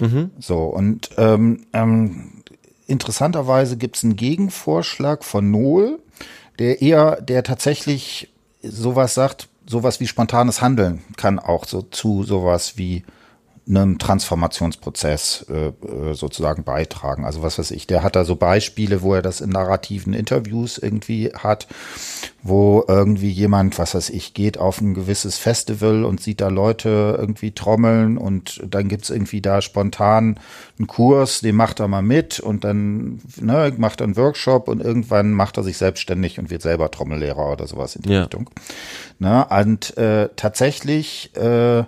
[0.00, 0.30] Mhm.
[0.38, 2.42] So, und ähm, ähm,
[2.86, 5.98] interessanterweise gibt es einen Gegenvorschlag von Nohl,
[6.58, 8.32] der eher, der tatsächlich
[8.62, 13.04] sowas sagt, sowas wie spontanes Handeln kann auch so zu sowas wie
[13.68, 17.24] einem Transformationsprozess äh, äh, sozusagen beitragen.
[17.24, 20.78] Also was weiß ich, der hat da so Beispiele, wo er das in narrativen Interviews
[20.78, 21.66] irgendwie hat,
[22.44, 27.16] wo irgendwie jemand, was weiß ich, geht auf ein gewisses Festival und sieht da Leute
[27.18, 30.38] irgendwie trommeln und dann gibt's irgendwie da spontan
[30.78, 34.80] einen Kurs, den macht er mal mit und dann ne, macht er einen Workshop und
[34.80, 38.20] irgendwann macht er sich selbstständig und wird selber Trommellehrer oder sowas in die ja.
[38.20, 38.48] Richtung.
[39.18, 41.82] Ne, und äh, tatsächlich äh,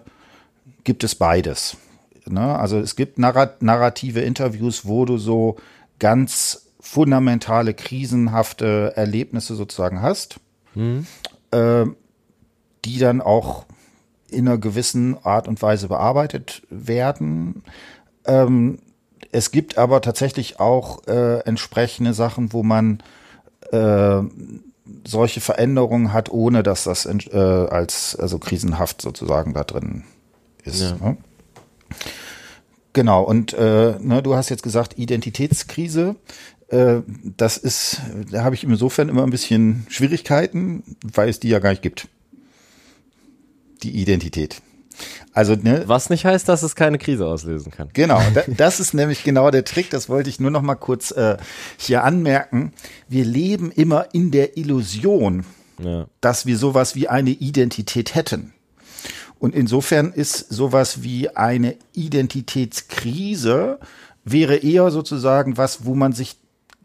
[0.89, 1.77] gibt es beides.
[2.25, 2.59] Ne?
[2.59, 5.57] Also es gibt narrative Interviews, wo du so
[5.99, 10.41] ganz fundamentale, krisenhafte Erlebnisse sozusagen hast,
[10.75, 11.07] mhm.
[11.51, 11.85] äh,
[12.87, 13.67] die dann auch
[14.31, 17.65] in einer gewissen Art und Weise bearbeitet werden.
[18.25, 18.79] Ähm,
[19.31, 23.03] es gibt aber tatsächlich auch äh, entsprechende Sachen, wo man
[23.73, 24.23] äh,
[25.07, 30.05] solche Veränderungen hat, ohne dass das äh, als also krisenhaft sozusagen da drin
[30.69, 30.81] ist.
[30.81, 30.97] Ja.
[30.97, 31.17] Ne?
[32.93, 36.17] Genau, und äh, ne, du hast jetzt gesagt, Identitätskrise.
[36.69, 37.01] Äh,
[37.37, 38.01] das ist,
[38.31, 42.09] da habe ich insofern immer ein bisschen Schwierigkeiten, weil es die ja gar nicht gibt.
[43.83, 44.61] Die Identität.
[45.33, 47.91] Also, ne, Was nicht heißt, dass es keine Krise auslösen kann.
[47.93, 51.11] Genau, da, das ist nämlich genau der Trick, das wollte ich nur noch mal kurz
[51.13, 51.37] äh,
[51.77, 52.73] hier anmerken.
[53.09, 55.45] Wir leben immer in der Illusion,
[55.79, 56.07] ja.
[56.21, 58.53] dass wir sowas wie eine Identität hätten.
[59.39, 63.79] Und insofern ist sowas wie eine Identitätskrise
[64.25, 66.37] wäre eher sozusagen was, wo man sich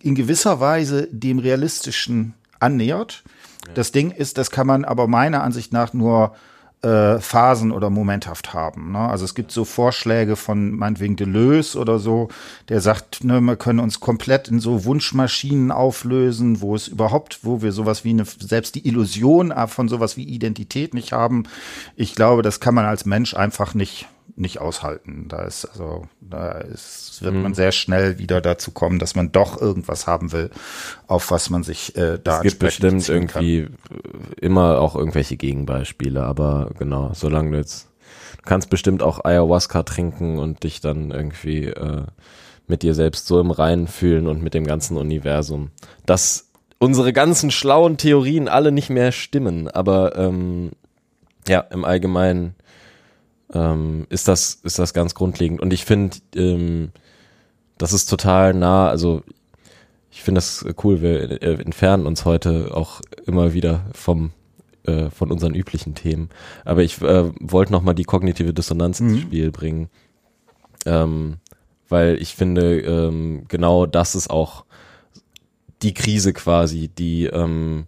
[0.01, 3.23] in gewisser Weise dem Realistischen annähert.
[3.67, 3.73] Ja.
[3.73, 6.35] Das Ding ist, das kann man aber meiner Ansicht nach nur
[6.83, 8.91] äh, Phasen oder momenthaft haben.
[8.91, 8.99] Ne?
[8.99, 12.27] Also es gibt so Vorschläge von meinetwegen Deleuze oder so,
[12.69, 17.61] der sagt, ne, wir können uns komplett in so Wunschmaschinen auflösen, wo es überhaupt, wo
[17.61, 21.43] wir sowas wie eine, selbst die Illusion von sowas wie Identität nicht haben.
[21.95, 25.27] Ich glaube, das kann man als Mensch einfach nicht nicht aushalten.
[25.29, 27.43] Da ist also, da ist, wird mhm.
[27.43, 30.49] man sehr schnell wieder dazu kommen, dass man doch irgendwas haben will,
[31.07, 34.35] auf was man sich äh, da Es gibt bestimmt irgendwie kann.
[34.39, 37.89] immer auch irgendwelche Gegenbeispiele, aber genau, solange du jetzt
[38.37, 42.03] du kannst bestimmt auch Ayahuasca trinken und dich dann irgendwie äh,
[42.67, 45.71] mit dir selbst so im Reinen fühlen und mit dem ganzen Universum.
[46.05, 46.49] Dass
[46.79, 50.71] unsere ganzen schlauen Theorien alle nicht mehr stimmen, aber ähm,
[51.47, 52.55] ja, im Allgemeinen
[53.53, 55.61] ähm, ist das ist das ganz grundlegend.
[55.61, 56.91] Und ich finde, ähm,
[57.77, 58.89] das ist total nah.
[58.89, 59.23] Also
[60.11, 61.01] ich finde das cool.
[61.01, 64.31] Wir äh, entfernen uns heute auch immer wieder vom
[64.85, 66.29] äh, von unseren üblichen Themen.
[66.65, 69.09] Aber ich äh, wollte noch mal die kognitive Dissonanz mhm.
[69.09, 69.89] ins Spiel bringen,
[70.85, 71.37] ähm,
[71.89, 74.65] weil ich finde ähm, genau das ist auch
[75.81, 77.87] die Krise quasi, die ähm,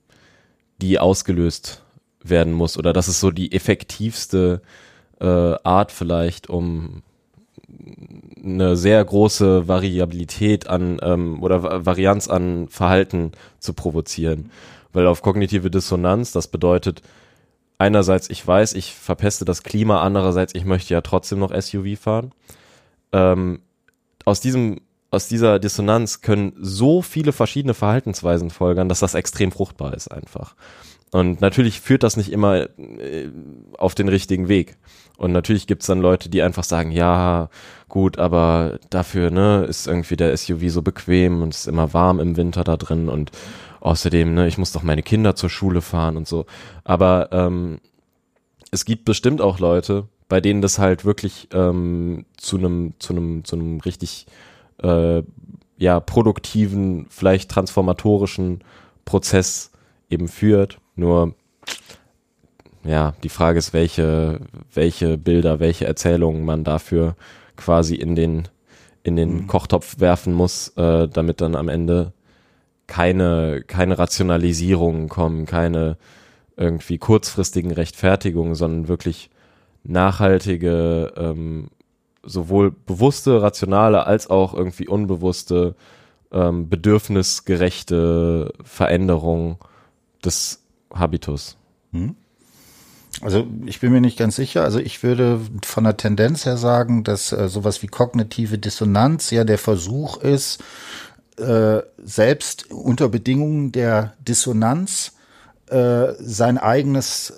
[0.81, 1.83] die ausgelöst
[2.21, 4.61] werden muss oder das ist so die effektivste
[5.25, 7.01] äh, Art vielleicht, um
[8.43, 14.51] eine sehr große Variabilität an ähm, oder Varianz an Verhalten zu provozieren.
[14.93, 17.01] Weil auf kognitive Dissonanz, das bedeutet,
[17.77, 22.31] einerseits ich weiß, ich verpeste das Klima, andererseits ich möchte ja trotzdem noch SUV fahren.
[23.11, 23.59] Ähm,
[24.23, 24.81] aus diesem
[25.15, 30.55] aus dieser Dissonanz können so viele verschiedene Verhaltensweisen folgern, dass das extrem fruchtbar ist einfach.
[31.11, 33.29] Und natürlich führt das nicht immer äh,
[33.77, 34.77] auf den richtigen Weg.
[35.17, 37.49] Und natürlich gibt's dann Leute, die einfach sagen, ja,
[37.87, 42.19] gut, aber dafür ne, ist irgendwie der SUV so bequem und es ist immer warm
[42.19, 43.31] im Winter da drin und
[43.79, 46.45] außerdem, ne, ich muss doch meine Kinder zur Schule fahren und so.
[46.83, 47.79] Aber ähm,
[48.71, 53.45] es gibt bestimmt auch Leute, bei denen das halt wirklich ähm, zu einem zu einem
[53.45, 54.25] zu einem richtig
[54.81, 55.23] äh,
[55.77, 58.63] ja produktiven, vielleicht transformatorischen
[59.03, 59.71] Prozess
[60.09, 61.33] eben führt nur,
[62.83, 64.39] ja, die Frage ist, welche,
[64.73, 67.15] welche Bilder, welche Erzählungen man dafür
[67.57, 68.47] quasi in den,
[69.03, 69.47] in den mhm.
[69.47, 72.13] Kochtopf werfen muss, äh, damit dann am Ende
[72.87, 75.97] keine, keine Rationalisierungen kommen, keine
[76.55, 79.29] irgendwie kurzfristigen Rechtfertigungen, sondern wirklich
[79.83, 81.69] nachhaltige, ähm,
[82.25, 85.75] sowohl bewusste, rationale als auch irgendwie unbewusste,
[86.31, 89.57] ähm, bedürfnisgerechte Veränderung
[90.23, 90.63] des
[90.93, 91.57] Habitus.
[91.91, 92.15] Hm?
[93.21, 94.63] Also ich bin mir nicht ganz sicher.
[94.63, 99.45] Also ich würde von der Tendenz her sagen, dass äh, sowas wie kognitive Dissonanz ja
[99.45, 100.61] der Versuch ist,
[101.37, 105.13] äh, selbst unter Bedingungen der Dissonanz
[105.69, 107.33] äh, sein eigenes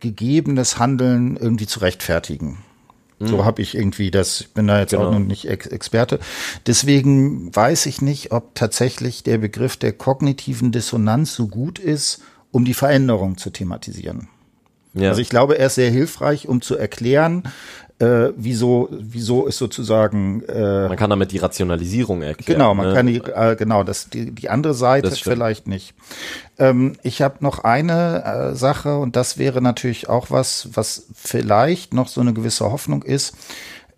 [0.00, 2.58] gegebenes Handeln irgendwie zu rechtfertigen.
[3.20, 3.44] So hm.
[3.44, 5.06] habe ich irgendwie das, ich bin da jetzt genau.
[5.06, 6.20] auch noch nicht Ex Experte.
[6.66, 12.64] Deswegen weiß ich nicht, ob tatsächlich der Begriff der kognitiven Dissonanz so gut ist, um
[12.64, 14.28] die Veränderung zu thematisieren.
[14.94, 15.10] Ja.
[15.10, 17.42] Also ich glaube, er ist sehr hilfreich, um zu erklären,
[18.00, 20.42] äh, wieso, wieso ist sozusagen.
[20.44, 22.58] Äh, man kann damit die Rationalisierung erklären.
[22.58, 22.94] Genau, man ne?
[22.94, 25.94] kann die, äh, genau, das die, die andere Seite vielleicht nicht.
[26.58, 31.92] Ähm, ich habe noch eine äh, Sache und das wäre natürlich auch was, was vielleicht
[31.92, 33.36] noch so eine gewisse Hoffnung ist.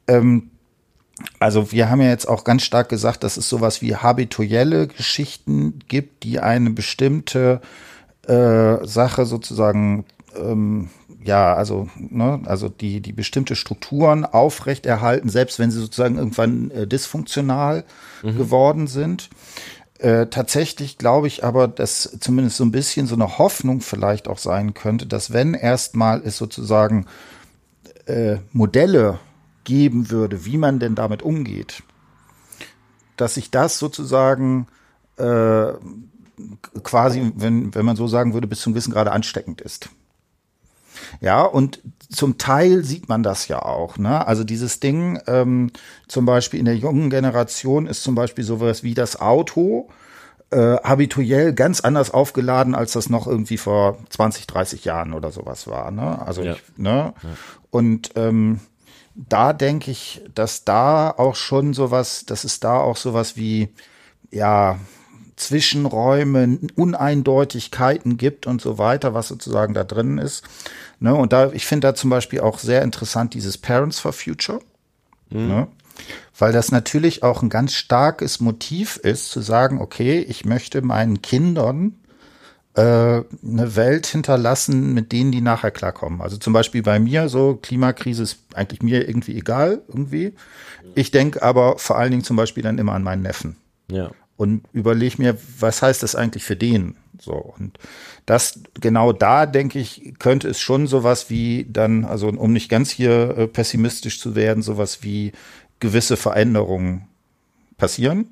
[0.07, 0.51] Ähm,
[1.39, 5.81] also wir haben ja jetzt auch ganz stark gesagt, dass es sowas wie habituelle Geschichten
[5.89, 7.61] gibt, die eine bestimmte
[8.27, 10.89] äh, Sache sozusagen ähm,
[11.23, 16.87] ja, also, ne, also die, die bestimmte Strukturen aufrechterhalten, selbst wenn sie sozusagen irgendwann äh,
[16.87, 17.85] dysfunktional
[18.23, 18.39] mhm.
[18.39, 19.29] geworden sind.
[19.99, 24.39] Äh, tatsächlich glaube ich aber, dass zumindest so ein bisschen so eine Hoffnung vielleicht auch
[24.39, 27.05] sein könnte, dass wenn erstmal es sozusagen
[28.07, 29.19] äh, Modelle
[29.65, 31.83] geben würde, wie man denn damit umgeht,
[33.19, 34.69] dass sich das sozusagen
[35.19, 35.73] äh,
[36.83, 39.91] quasi, wenn, wenn man so sagen würde, bis zum gewissen Grade ansteckend ist.
[41.21, 43.99] Ja, und zum Teil sieht man das ja auch.
[43.99, 44.27] Ne?
[44.27, 45.71] Also dieses Ding, ähm,
[46.09, 49.89] zum Beispiel in der jungen Generation ist zum Beispiel sowas wie das Auto
[50.51, 55.69] äh, habituell ganz anders aufgeladen, als das noch irgendwie vor 20, 30 Jahren oder sowas
[55.69, 55.91] war.
[55.91, 56.21] Ne?
[56.27, 56.53] Also ja.
[56.55, 57.15] ich, ne?
[57.23, 57.29] Ja.
[57.71, 58.61] Und ähm,
[59.15, 63.69] da denke ich, dass da auch schon sowas, dass es da auch sowas wie,
[64.31, 64.79] ja,
[65.41, 70.45] Zwischenräume, Uneindeutigkeiten gibt und so weiter, was sozusagen da drin ist.
[71.01, 71.15] Ne?
[71.15, 74.61] Und da, ich finde da zum Beispiel auch sehr interessant dieses Parents for Future.
[75.31, 75.49] Mhm.
[75.49, 75.69] Ne?
[76.39, 81.23] Weil das natürlich auch ein ganz starkes Motiv ist, zu sagen, okay, ich möchte meinen
[81.23, 81.97] Kindern
[82.75, 86.21] äh, eine Welt hinterlassen, mit denen die nachher klarkommen.
[86.21, 90.35] Also zum Beispiel bei mir so, Klimakrise ist eigentlich mir irgendwie egal, irgendwie.
[90.95, 93.57] Ich denke aber vor allen Dingen zum Beispiel dann immer an meinen Neffen.
[93.91, 94.11] Ja.
[94.41, 96.97] Und überlege mir, was heißt das eigentlich für den?
[97.21, 97.35] So.
[97.35, 97.79] Und
[98.25, 102.89] das, genau da, denke ich, könnte es schon sowas wie dann, also um nicht ganz
[102.89, 105.33] hier äh, pessimistisch zu werden, sowas wie
[105.79, 107.07] gewisse Veränderungen
[107.77, 108.31] passieren.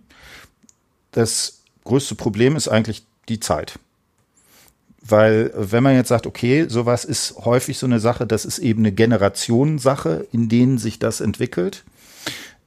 [1.11, 3.78] Das größte Problem ist eigentlich die Zeit.
[5.02, 8.80] Weil wenn man jetzt sagt, okay, sowas ist häufig so eine Sache, das ist eben
[8.80, 11.84] eine Generationensache, in denen sich das entwickelt.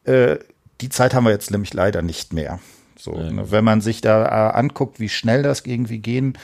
[0.04, 0.38] Äh,
[0.80, 2.60] die Zeit haben wir jetzt nämlich leider nicht mehr.
[3.02, 3.32] So, ja.
[3.32, 6.38] ne, wenn man sich da äh, anguckt, wie schnell das irgendwie gehen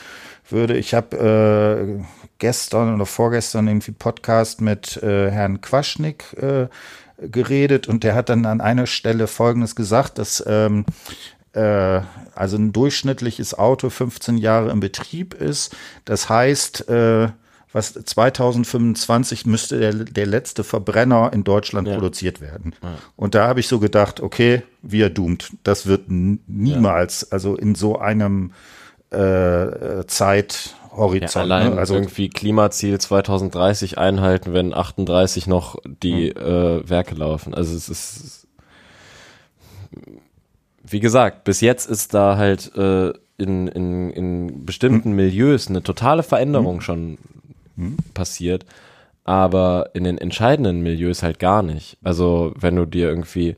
[0.50, 0.76] würde.
[0.76, 2.04] Ich habe äh,
[2.40, 6.68] gestern oder vorgestern irgendwie Podcast mit äh, Herrn Quaschnik äh,
[7.20, 10.86] geredet und der hat dann an einer Stelle Folgendes gesagt, dass ähm,
[11.54, 12.02] äh,
[12.34, 15.76] also ein durchschnittliches Auto 15 Jahre im Betrieb ist.
[16.06, 17.30] Das heißt, äh,
[17.74, 21.96] was 2025 müsste der, der letzte Verbrenner in Deutschland ja.
[21.96, 22.74] produziert werden.
[22.82, 22.96] Ja.
[23.16, 25.52] Und da habe ich so gedacht, okay, wir doomed.
[25.64, 27.28] Das wird niemals, ja.
[27.32, 28.52] also in so einem
[29.10, 31.36] äh, Zeithorizont.
[31.36, 31.80] Ja, allein ne?
[31.80, 36.42] also irgendwie Klimaziel 2030 einhalten, wenn 38 noch die mhm.
[36.42, 37.54] äh, Werke laufen.
[37.54, 38.48] Also es ist
[40.90, 45.16] wie gesagt, bis jetzt ist da halt äh, in, in, in bestimmten mhm.
[45.18, 46.82] Milieus eine totale Veränderung mhm.
[46.82, 47.18] schon
[47.78, 47.96] mhm.
[48.14, 48.66] passiert,
[49.24, 51.98] aber in den entscheidenden Milieus halt gar nicht.
[52.04, 53.56] Also wenn du dir irgendwie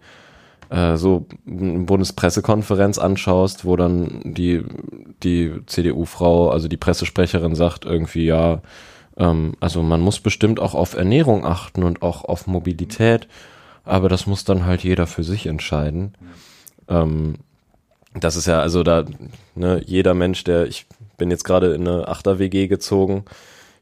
[0.69, 4.63] äh, so eine Bundespressekonferenz anschaust, wo dann die,
[5.23, 8.61] die CDU-Frau, also die Pressesprecherin sagt irgendwie, ja,
[9.17, 13.27] ähm, also man muss bestimmt auch auf Ernährung achten und auch auf Mobilität,
[13.83, 16.13] aber das muss dann halt jeder für sich entscheiden.
[16.87, 17.35] Ähm,
[18.13, 19.05] das ist ja, also da,
[19.55, 20.85] ne, jeder Mensch, der, ich
[21.17, 23.25] bin jetzt gerade in eine Achter-WG gezogen,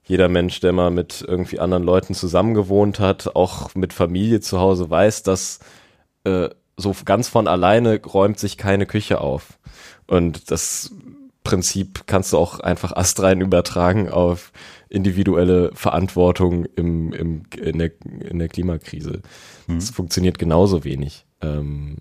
[0.08, 4.90] jeder Mensch, der mal mit irgendwie anderen Leuten zusammengewohnt hat, auch mit Familie zu Hause,
[4.90, 5.60] weiß, dass
[6.24, 9.60] äh, so ganz von alleine räumt sich keine Küche auf.
[10.08, 10.94] Und das
[11.44, 14.52] Prinzip kannst du auch einfach astrein übertragen auf
[14.90, 17.92] individuelle Verantwortung im, im, in, der,
[18.22, 19.22] in der Klimakrise.
[19.68, 19.76] Mhm.
[19.76, 21.26] Das funktioniert genauso wenig.
[21.42, 21.98] Ähm,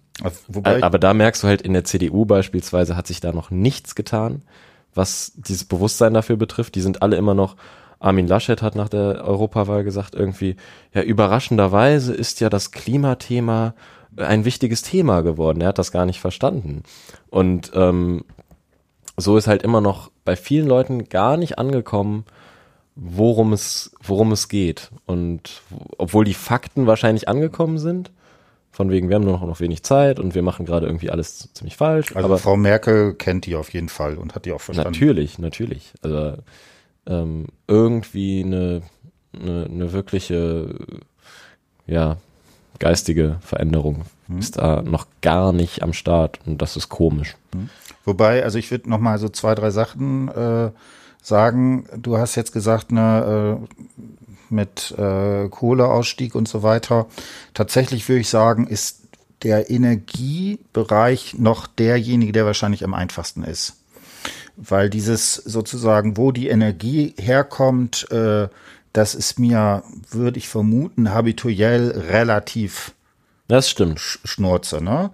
[0.49, 3.95] Wobei aber da merkst du halt in der CDU beispielsweise hat sich da noch nichts
[3.95, 4.43] getan,
[4.95, 6.75] was dieses Bewusstsein dafür betrifft.
[6.75, 7.57] Die sind alle immer noch,
[7.99, 10.57] Armin Laschet hat nach der Europawahl gesagt irgendwie,
[10.93, 13.75] ja überraschenderweise ist ja das Klimathema
[14.17, 15.61] ein wichtiges Thema geworden.
[15.61, 16.83] Er hat das gar nicht verstanden.
[17.29, 18.25] Und ähm,
[19.17, 22.25] so ist halt immer noch bei vielen Leuten gar nicht angekommen,
[22.95, 24.91] worum es, worum es geht.
[25.05, 25.63] Und
[25.99, 28.11] obwohl die Fakten wahrscheinlich angekommen sind,
[28.71, 31.77] von wegen, wir haben nur noch wenig Zeit und wir machen gerade irgendwie alles ziemlich
[31.77, 32.15] falsch.
[32.15, 34.93] Also aber Frau Merkel kennt die auf jeden Fall und hat die auch verstanden.
[34.93, 35.95] Natürlich, natürlich.
[36.03, 36.35] Also
[37.07, 38.83] ähm, irgendwie eine,
[39.33, 40.75] eine, eine wirkliche,
[41.87, 42.17] ja,
[42.79, 44.39] geistige Veränderung hm.
[44.39, 47.37] ist da noch gar nicht am Start und das ist komisch.
[47.53, 47.71] Hm.
[48.05, 50.71] Wobei, also ich würde noch mal so zwei, drei Sachen äh,
[51.23, 51.87] sagen.
[51.97, 53.87] Du hast jetzt gesagt, ne, äh,
[54.49, 57.07] mit äh, Kohleausstieg und so weiter.
[57.53, 59.03] Tatsächlich würde ich sagen, ist
[59.43, 63.77] der Energiebereich noch derjenige, der wahrscheinlich am einfachsten ist.
[64.57, 68.49] Weil dieses sozusagen, wo die Energie herkommt, äh,
[68.93, 72.95] das ist mir, würde ich vermuten, habituell relativ
[73.49, 74.01] das stimmt.
[74.01, 74.83] Sch Schnurze.
[74.83, 75.11] Ne?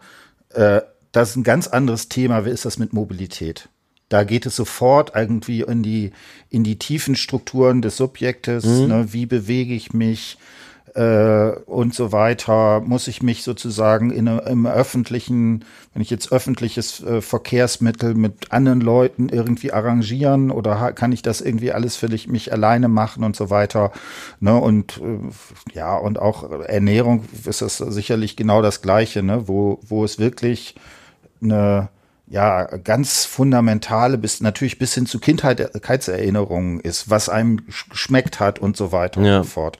[0.50, 0.80] Äh,
[1.12, 2.44] das ist ein ganz anderes Thema.
[2.46, 3.68] Wie ist das mit Mobilität?
[4.08, 6.12] Da geht es sofort irgendwie in die,
[6.50, 8.64] in die tiefen Strukturen des Subjektes.
[8.64, 8.86] Mhm.
[8.86, 9.12] Ne?
[9.12, 10.38] Wie bewege ich mich?
[10.94, 15.64] Äh, und so weiter, muss ich mich sozusagen in, im öffentlichen,
[15.94, 21.40] wenn ich jetzt öffentliches äh, Verkehrsmittel mit anderen Leuten irgendwie arrangieren oder kann ich das
[21.40, 23.90] irgendwie alles für mich alleine machen und so weiter.
[24.40, 24.54] Ne?
[24.54, 29.48] Und äh, ja, und auch Ernährung ist das sicherlich genau das Gleiche, ne?
[29.48, 30.74] wo, wo es wirklich
[31.42, 31.88] eine
[32.32, 38.76] ja, ganz fundamentale, bis natürlich bis hin zu Kindheitserinnerungen ist, was einem geschmeckt hat und
[38.76, 39.38] so weiter ja.
[39.38, 39.78] und so fort.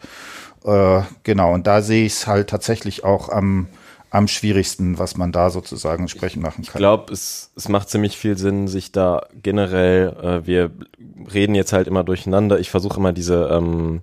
[0.65, 3.67] Äh, genau, und da sehe ich es halt tatsächlich auch am,
[4.11, 6.65] am schwierigsten, was man da sozusagen entsprechend machen kann.
[6.65, 10.71] Ich glaube, es, es macht ziemlich viel Sinn, sich da generell, äh, wir
[11.33, 14.03] reden jetzt halt immer durcheinander, ich versuche immer diese, ähm,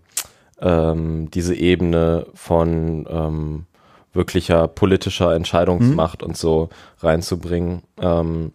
[0.61, 3.65] ähm, diese Ebene von ähm,
[4.13, 6.29] wirklicher politischer Entscheidungsmacht mhm.
[6.29, 7.83] und so reinzubringen.
[8.01, 8.51] Ähm,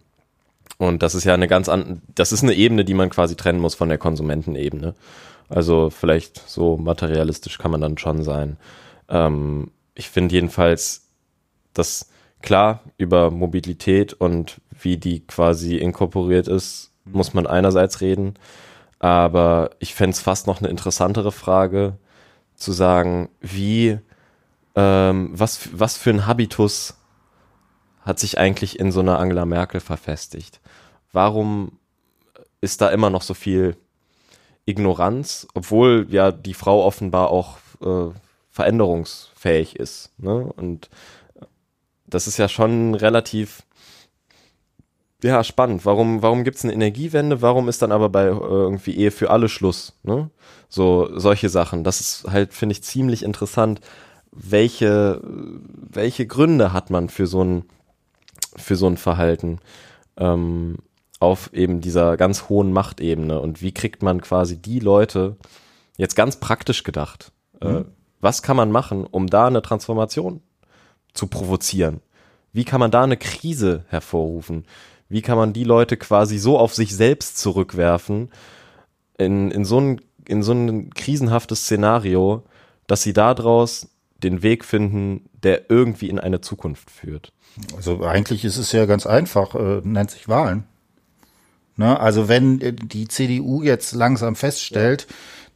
[0.77, 3.59] und das ist ja eine ganz an, das ist eine Ebene, die man quasi trennen
[3.59, 4.93] muss von der Konsumentenebene.
[5.49, 8.57] Also vielleicht so materialistisch kann man dann schon sein.
[9.09, 11.09] Ähm, ich finde jedenfalls,
[11.73, 12.09] dass
[12.41, 18.35] klar über Mobilität und wie die quasi inkorporiert ist, muss man einerseits reden.
[18.99, 21.97] Aber ich fände es fast noch eine interessantere Frage,
[22.55, 23.99] zu sagen, wie,
[24.75, 26.95] ähm, was, was für ein Habitus
[28.01, 30.61] hat sich eigentlich in so einer Angela Merkel verfestigt?
[31.11, 31.79] Warum
[32.61, 33.75] ist da immer noch so viel
[34.65, 38.11] Ignoranz, obwohl ja die Frau offenbar auch äh,
[38.51, 40.11] veränderungsfähig ist.
[40.17, 40.51] Ne?
[40.55, 40.89] Und
[42.07, 43.63] das ist ja schon relativ
[45.23, 45.85] ja, spannend.
[45.85, 47.41] Warum, warum gibt es eine Energiewende?
[47.41, 49.93] Warum ist dann aber bei äh, irgendwie Ehe für alle Schluss?
[50.03, 50.29] Ne?
[50.69, 51.83] So, solche Sachen.
[51.83, 53.81] Das ist halt, finde ich, ziemlich interessant.
[54.31, 57.65] Welche, welche Gründe hat man für so ein,
[58.55, 59.59] für so ein Verhalten?
[60.17, 60.77] Ähm,
[61.25, 65.37] auf eben dieser ganz hohen Machtebene und wie kriegt man quasi die Leute
[65.97, 67.77] jetzt ganz praktisch gedacht, äh, mhm.
[67.77, 67.85] äh,
[68.21, 70.41] was kann man machen, um da eine Transformation
[71.13, 72.01] zu provozieren?
[72.53, 74.65] Wie kann man da eine Krise hervorrufen?
[75.09, 78.29] Wie kann man die Leute quasi so auf sich selbst zurückwerfen
[79.17, 82.43] in, in so ein, in so ein krisenhaftes Szenario,
[82.87, 83.87] dass sie daraus
[84.23, 87.31] den Weg finden, der irgendwie in eine Zukunft führt?
[87.75, 90.65] Also eigentlich ist es ja ganz einfach, äh, nennt sich Wahlen.
[91.77, 91.99] Ne?
[91.99, 95.07] Also wenn äh, die CDU jetzt langsam feststellt,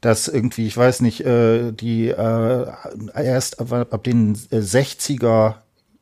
[0.01, 2.67] dass irgendwie, ich weiß nicht, äh, die äh,
[3.15, 5.55] erst ab, ab den 60er,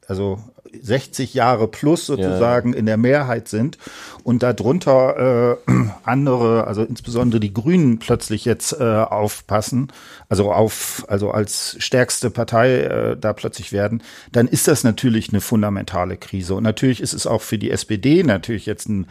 [0.07, 0.39] also
[0.81, 2.79] 60 Jahre plus sozusagen ja.
[2.79, 3.77] in der Mehrheit sind
[4.23, 5.71] und darunter äh,
[6.03, 9.91] andere, also insbesondere die Grünen plötzlich jetzt äh, aufpassen,
[10.29, 15.41] also auf, also als stärkste Partei äh, da plötzlich werden, dann ist das natürlich eine
[15.41, 16.55] fundamentale Krise.
[16.55, 19.07] Und natürlich ist es auch für die SPD natürlich jetzt ein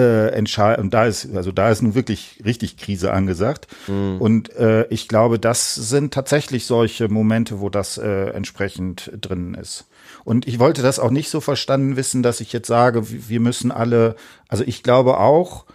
[0.00, 0.84] äh, entscheiden.
[0.84, 3.66] Und da ist, also da ist nun wirklich richtig Krise angesagt.
[3.86, 4.16] Mhm.
[4.18, 9.86] Und äh, ich glaube, das sind tatsächlich solche Momente, wo das äh, entsprechend drin ist.
[10.24, 13.70] Und ich wollte das auch nicht so verstanden wissen, dass ich jetzt sage, wir müssen
[13.70, 14.16] alle,
[14.48, 15.66] also ich glaube auch,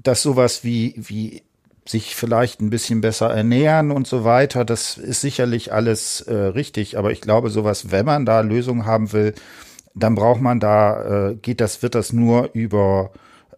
[0.00, 1.42] dass sowas wie, wie
[1.84, 6.98] sich vielleicht ein bisschen besser ernähren und so weiter, das ist sicherlich alles äh, richtig.
[6.98, 9.34] Aber ich glaube, sowas, wenn man da Lösungen haben will,
[9.94, 13.10] dann braucht man da, äh, geht das, wird das nur über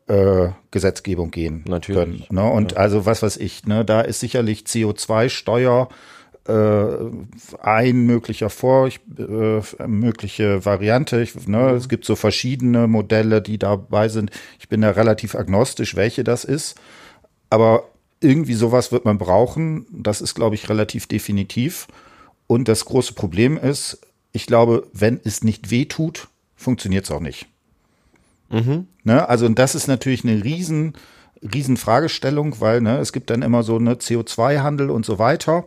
[0.08, 2.00] äh, Gesetzgebung gehen Natürlich.
[2.00, 2.24] können.
[2.30, 2.50] Ne?
[2.50, 2.78] Und ja.
[2.78, 5.88] also was weiß ich, ne, da ist sicherlich CO2-Steuer
[6.48, 6.86] äh,
[7.60, 11.20] ein möglicher Vor, äh, mögliche Variante.
[11.20, 11.76] Ich, ne, mhm.
[11.76, 14.30] Es gibt so verschiedene Modelle, die dabei sind.
[14.58, 16.76] Ich bin da relativ agnostisch, welche das ist.
[17.50, 17.84] Aber
[18.20, 19.86] irgendwie sowas wird man brauchen.
[19.92, 21.86] Das ist, glaube ich, relativ definitiv.
[22.46, 24.00] Und das große Problem ist,
[24.32, 27.46] ich glaube, wenn es nicht weh tut, funktioniert es auch nicht.
[28.50, 28.86] Mhm.
[29.04, 29.28] Ne?
[29.28, 30.94] Also, und das ist natürlich eine riesen,
[31.42, 35.64] riesen Fragestellung, weil ne, es gibt dann immer so eine CO2-Handel und so weiter.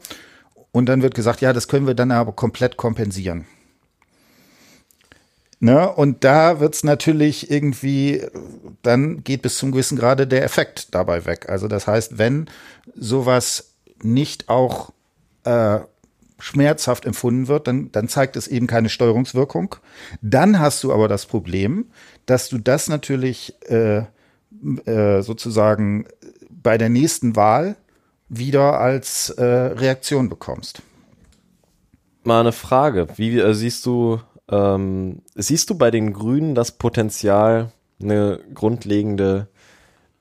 [0.71, 3.45] Und dann wird gesagt, ja, das können wir dann aber komplett kompensieren.
[5.59, 5.91] Ne?
[5.91, 8.25] Und da wird es natürlich irgendwie,
[8.81, 11.49] dann geht bis zum gewissen Grade der Effekt dabei weg.
[11.49, 12.49] Also das heißt, wenn
[12.95, 14.91] sowas nicht auch
[15.43, 15.79] äh,
[16.41, 19.75] schmerzhaft empfunden wird, dann, dann zeigt es eben keine Steuerungswirkung.
[20.21, 21.85] Dann hast du aber das Problem,
[22.25, 24.03] dass du das natürlich äh,
[24.85, 26.05] äh, sozusagen
[26.49, 27.75] bei der nächsten Wahl
[28.27, 30.81] wieder als äh, Reaktion bekommst.
[32.23, 33.07] Mal eine Frage.
[33.17, 34.19] Wie äh, siehst du,
[34.49, 37.71] ähm, siehst du bei den Grünen das Potenzial,
[38.01, 39.47] eine grundlegende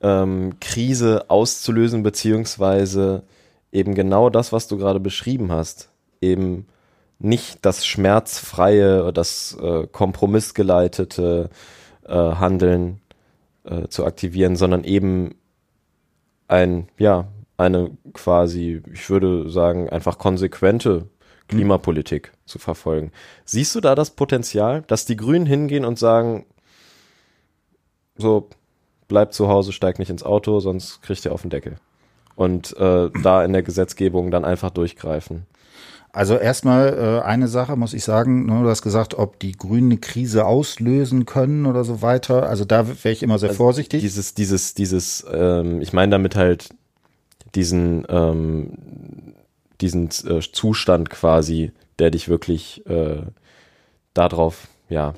[0.00, 3.22] ähm, Krise auszulösen, beziehungsweise
[3.72, 5.89] eben genau das, was du gerade beschrieben hast,
[6.20, 6.66] eben
[7.18, 11.50] nicht das schmerzfreie, das äh, kompromissgeleitete
[12.06, 13.00] äh, Handeln
[13.64, 15.34] äh, zu aktivieren, sondern eben
[16.48, 21.08] ein, ja, eine quasi, ich würde sagen, einfach konsequente
[21.48, 22.36] Klimapolitik mhm.
[22.46, 23.12] zu verfolgen.
[23.44, 26.46] Siehst du da das Potenzial, dass die Grünen hingehen und sagen,
[28.16, 28.48] so,
[29.08, 31.76] bleib zu Hause, steig nicht ins Auto, sonst kriegt ihr auf den Deckel.
[32.34, 35.46] Und äh, da in der Gesetzgebung dann einfach durchgreifen.
[36.12, 39.92] Also erstmal äh, eine Sache muss ich sagen, ne, du hast gesagt, ob die Grünen
[39.92, 42.48] eine Krise auslösen können oder so weiter.
[42.48, 44.00] Also da wäre ich immer sehr also vorsichtig.
[44.00, 46.70] Dieses, dieses, dieses, ähm, ich meine damit halt
[47.54, 48.72] diesen, ähm,
[49.80, 53.22] diesen äh, Zustand quasi, der dich wirklich äh,
[54.12, 55.14] darauf, ja,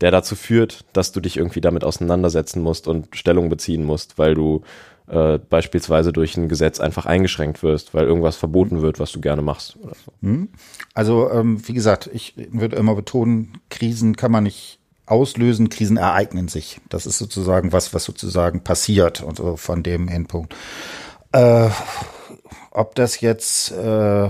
[0.00, 4.34] der dazu führt, dass du dich irgendwie damit auseinandersetzen musst und Stellung beziehen musst, weil
[4.34, 4.62] du
[5.08, 9.42] äh, beispielsweise durch ein Gesetz einfach eingeschränkt wirst, weil irgendwas verboten wird, was du gerne
[9.42, 9.78] machst.
[9.82, 10.12] So.
[10.22, 10.48] Hm.
[10.94, 16.48] Also ähm, wie gesagt, ich würde immer betonen, Krisen kann man nicht auslösen, Krisen ereignen
[16.48, 16.80] sich.
[16.88, 20.54] Das ist sozusagen was, was sozusagen passiert und so von dem Hinpunkt.
[21.32, 21.70] Äh,
[22.70, 24.28] ob das jetzt, äh,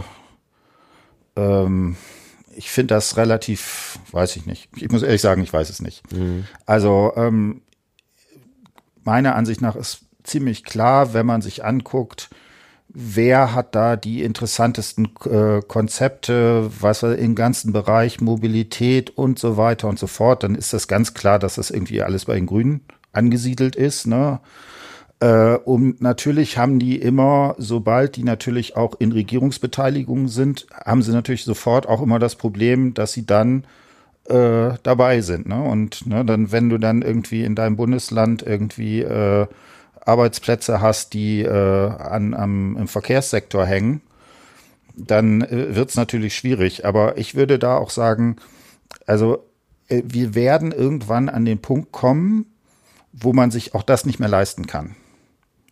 [1.36, 1.96] ähm,
[2.58, 4.68] ich finde das relativ, weiß ich nicht.
[4.76, 6.12] Ich muss ehrlich sagen, ich weiß es nicht.
[6.12, 6.44] Mhm.
[6.66, 7.62] Also ähm,
[9.04, 12.30] meiner Ansicht nach ist ziemlich klar, wenn man sich anguckt,
[12.88, 19.86] wer hat da die interessantesten äh, Konzepte, was im ganzen Bereich Mobilität und so weiter
[19.86, 22.80] und so fort, dann ist das ganz klar, dass das irgendwie alles bei den Grünen
[23.12, 24.08] angesiedelt ist.
[24.08, 24.40] Ne?
[25.20, 31.12] Äh, und natürlich haben die immer, sobald die natürlich auch in Regierungsbeteiligung sind, haben sie
[31.12, 33.64] natürlich sofort auch immer das Problem, dass sie dann
[34.28, 35.48] äh, dabei sind.
[35.48, 35.62] Ne?
[35.62, 39.46] Und ne, dann, wenn du dann irgendwie in deinem Bundesland irgendwie äh,
[40.04, 44.00] Arbeitsplätze hast, die äh, an, am, im Verkehrssektor hängen,
[44.94, 46.84] dann äh, wird es natürlich schwierig.
[46.84, 48.36] Aber ich würde da auch sagen,
[49.06, 49.44] also
[49.88, 52.46] äh, wir werden irgendwann an den Punkt kommen,
[53.12, 54.94] wo man sich auch das nicht mehr leisten kann.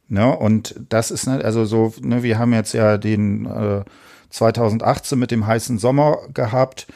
[0.08, 0.36] Ne?
[0.36, 3.84] Und das ist ne, also so, ne, wir haben jetzt ja den äh,
[4.30, 6.86] 2018 mit dem heißen Sommer gehabt.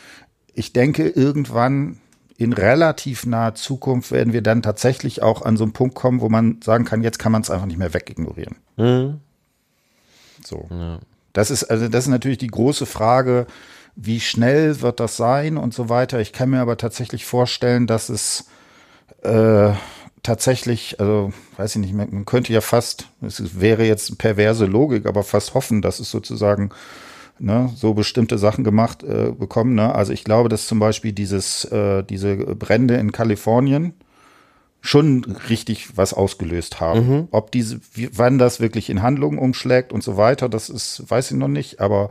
[0.54, 1.98] Ich denke, irgendwann
[2.36, 6.28] in relativ naher Zukunft werden wir dann tatsächlich auch an so einen Punkt kommen, wo
[6.28, 8.56] man sagen kann, jetzt kann man es einfach nicht mehr wegignorieren.
[8.76, 9.20] Mhm.
[10.44, 10.66] So.
[10.70, 11.00] Ja.
[11.32, 13.46] Das ist, also das ist natürlich die große Frage,
[13.94, 16.20] wie schnell wird das sein und so weiter.
[16.20, 18.46] Ich kann mir aber tatsächlich vorstellen, dass es
[19.22, 19.72] äh,
[20.22, 25.22] tatsächlich, also weiß ich nicht, man könnte ja fast, es wäre jetzt perverse Logik, aber
[25.22, 26.70] fast hoffen, dass es sozusagen
[27.38, 29.74] ne, so bestimmte Sachen gemacht äh, bekommen.
[29.74, 29.94] Ne?
[29.94, 33.94] Also ich glaube, dass zum Beispiel dieses, äh, diese Brände in Kalifornien
[34.82, 37.08] schon richtig was ausgelöst haben.
[37.08, 37.28] Mhm.
[37.30, 37.80] Ob diese,
[38.12, 41.80] wann das wirklich in Handlungen umschlägt und so weiter, das ist, weiß ich noch nicht,
[41.80, 42.10] aber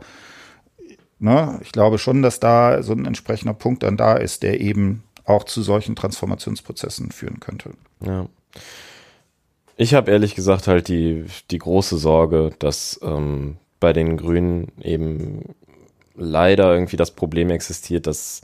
[1.18, 5.02] ne, ich glaube schon, dass da so ein entsprechender Punkt dann da ist, der eben
[5.30, 7.70] auch zu solchen Transformationsprozessen führen könnte.
[8.04, 8.26] Ja.
[9.76, 15.54] Ich habe ehrlich gesagt halt die, die große Sorge, dass ähm, bei den Grünen eben
[16.14, 18.42] leider irgendwie das Problem existiert, dass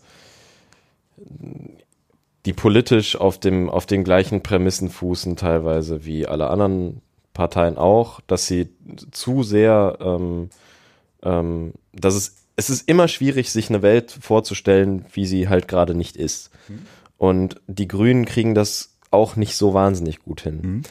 [2.47, 7.03] die politisch auf dem auf den gleichen Prämissen fußen teilweise wie alle anderen
[7.35, 8.69] Parteien auch, dass sie
[9.11, 10.49] zu sehr, ähm,
[11.23, 15.95] ähm, dass es es ist immer schwierig, sich eine Welt vorzustellen, wie sie halt gerade
[15.95, 16.51] nicht ist.
[16.69, 16.79] Mhm.
[17.19, 20.61] Und die Grünen kriegen das auch nicht so wahnsinnig gut hin.
[20.63, 20.83] Mhm.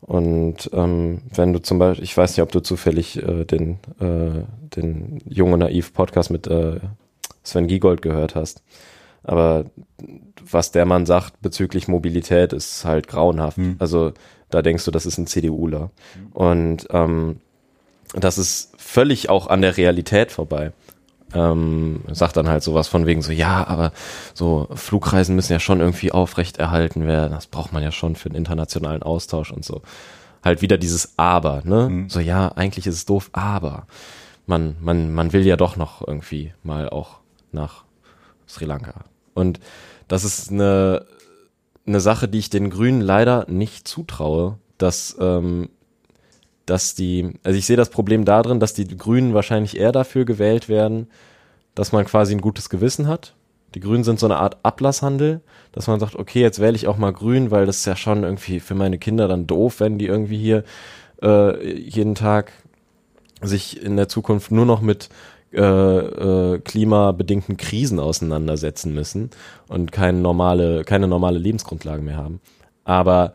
[0.00, 4.44] Und ähm, wenn du zum Beispiel, ich weiß nicht, ob du zufällig äh, den, äh,
[4.76, 6.80] den Junge Naiv Podcast mit äh,
[7.44, 8.62] Sven Giegold gehört hast.
[9.22, 9.66] Aber
[10.50, 13.58] was der Mann sagt bezüglich Mobilität ist halt grauenhaft.
[13.58, 13.76] Mhm.
[13.78, 14.12] Also
[14.50, 15.90] da denkst du, das ist ein CDUler.
[16.16, 16.32] Mhm.
[16.32, 17.40] Und ähm,
[18.14, 20.72] das ist völlig auch an der Realität vorbei
[21.34, 23.92] ähm, sagt dann halt sowas von wegen so, ja, aber
[24.34, 27.32] so Flugreisen müssen ja schon irgendwie aufrechterhalten werden.
[27.32, 29.82] Das braucht man ja schon für den internationalen Austausch und so.
[30.44, 31.88] Halt wieder dieses Aber, ne?
[31.88, 32.08] Mhm.
[32.08, 33.86] So, ja, eigentlich ist es doof, aber
[34.46, 37.18] man, man, man will ja doch noch irgendwie mal auch
[37.52, 37.84] nach
[38.48, 39.04] Sri Lanka.
[39.34, 39.60] Und
[40.08, 41.06] das ist eine,
[41.86, 45.68] eine Sache, die ich den Grünen leider nicht zutraue, dass ähm,
[46.66, 50.68] dass die, also ich sehe das Problem darin, dass die Grünen wahrscheinlich eher dafür gewählt
[50.68, 51.08] werden,
[51.74, 53.34] dass man quasi ein gutes Gewissen hat.
[53.74, 55.40] Die Grünen sind so eine Art Ablasshandel,
[55.72, 58.22] dass man sagt, okay, jetzt wähle ich auch mal grün, weil das ist ja schon
[58.22, 60.64] irgendwie für meine Kinder dann doof, wenn die irgendwie hier
[61.22, 62.52] äh, jeden Tag
[63.40, 65.08] sich in der Zukunft nur noch mit
[65.52, 69.30] äh, äh, klimabedingten Krisen auseinandersetzen müssen
[69.68, 72.40] und keine normale, keine normale Lebensgrundlage mehr haben.
[72.84, 73.34] Aber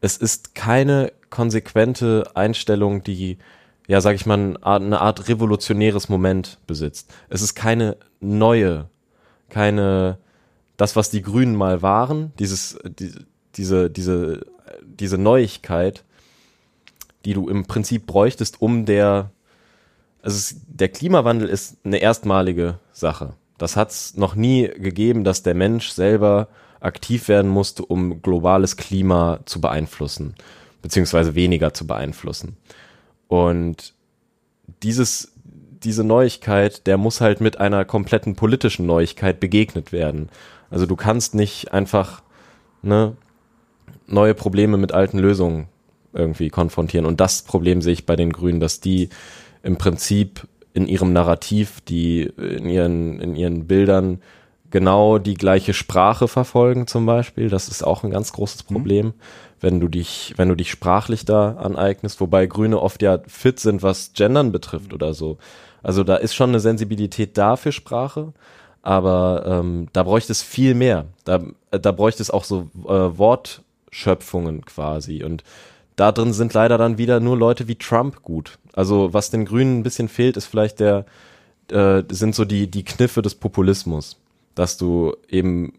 [0.00, 3.38] es ist keine konsequente Einstellung, die,
[3.86, 7.12] ja, sag ich mal, eine Art revolutionäres Moment besitzt.
[7.28, 8.88] Es ist keine neue,
[9.48, 10.18] keine,
[10.76, 13.12] das, was die Grünen mal waren, dieses, die,
[13.54, 14.46] diese, diese,
[14.82, 16.04] diese Neuigkeit,
[17.24, 19.30] die du im Prinzip bräuchtest, um der,
[20.22, 23.34] also der Klimawandel ist eine erstmalige Sache.
[23.58, 26.48] Das hat es noch nie gegeben, dass der Mensch selber
[26.80, 30.34] aktiv werden musste, um globales Klima zu beeinflussen
[30.82, 32.56] beziehungsweise weniger zu beeinflussen.
[33.26, 33.94] Und
[34.82, 35.32] dieses,
[35.82, 40.28] diese Neuigkeit, der muss halt mit einer kompletten politischen Neuigkeit begegnet werden.
[40.70, 42.22] Also du kannst nicht einfach
[42.82, 43.16] ne,
[44.06, 45.68] neue Probleme mit alten Lösungen
[46.12, 47.06] irgendwie konfrontieren.
[47.06, 49.08] Und das Problem sehe ich bei den Grünen, dass die
[49.62, 54.22] im Prinzip in ihrem Narrativ, die in ihren, in ihren Bildern
[54.70, 57.48] genau die gleiche Sprache verfolgen zum Beispiel.
[57.48, 58.74] Das ist auch ein ganz großes mhm.
[58.74, 59.06] Problem.
[59.06, 59.14] Mhm
[59.60, 63.82] wenn du dich, wenn du dich sprachlich da aneignest, wobei Grüne oft ja fit sind,
[63.82, 65.38] was Gendern betrifft oder so.
[65.82, 68.32] Also da ist schon eine Sensibilität da für Sprache,
[68.82, 71.06] aber ähm, da bräuchte es viel mehr.
[71.24, 71.40] Da,
[71.70, 75.24] da bräuchte es auch so äh, Wortschöpfungen quasi.
[75.24, 75.44] Und
[75.96, 78.58] da drin sind leider dann wieder nur Leute wie Trump gut.
[78.72, 81.04] Also was den Grünen ein bisschen fehlt, ist vielleicht der,
[81.70, 84.16] äh, sind so die, die Kniffe des Populismus.
[84.58, 85.74] Dass du eben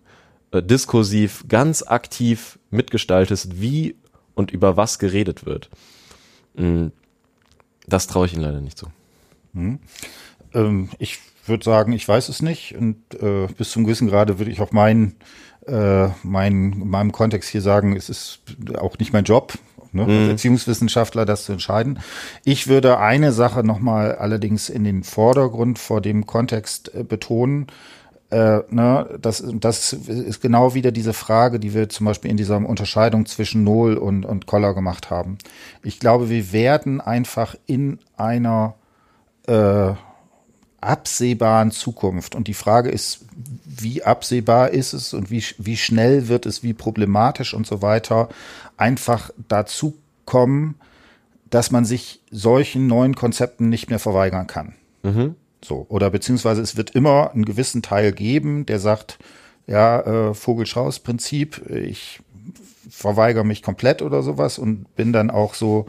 [0.51, 3.95] äh, diskursiv ganz aktiv mitgestaltest, wie
[4.35, 5.69] und über was geredet wird.
[6.55, 6.87] Mm,
[7.87, 8.87] das traue ich Ihnen leider nicht zu.
[9.53, 9.79] Hm.
[10.53, 14.51] Ähm, ich würde sagen, ich weiß es nicht und äh, bis zum gewissen Grade würde
[14.51, 15.15] ich auch meinen
[15.67, 18.39] äh, mein, in meinem Kontext hier sagen, es ist
[18.77, 19.53] auch nicht mein Job,
[19.91, 20.29] ne, als mhm.
[20.29, 21.99] Erziehungswissenschaftler das zu entscheiden.
[22.43, 27.67] Ich würde eine Sache nochmal allerdings in den Vordergrund vor dem Kontext äh, betonen.
[28.31, 32.57] Äh, ne, das, das ist genau wieder diese Frage, die wir zum Beispiel in dieser
[32.57, 35.39] Unterscheidung zwischen Nohl und, und Koller gemacht haben.
[35.83, 38.75] Ich glaube, wir werden einfach in einer
[39.47, 39.93] äh,
[40.81, 42.35] absehbaren Zukunft.
[42.35, 43.25] Und die Frage ist,
[43.65, 48.29] wie absehbar ist es und wie, wie schnell wird es, wie problematisch und so weiter,
[48.77, 49.95] einfach dazu
[50.25, 50.75] kommen,
[51.49, 54.73] dass man sich solchen neuen Konzepten nicht mehr verweigern kann.
[55.03, 55.35] Mhm.
[55.63, 55.85] So.
[55.89, 59.19] Oder beziehungsweise es wird immer einen gewissen Teil geben, der sagt,
[59.67, 62.21] ja, äh, Vogelstrauß-Prinzip, ich
[62.89, 65.85] verweigere mich komplett oder sowas und bin dann auch so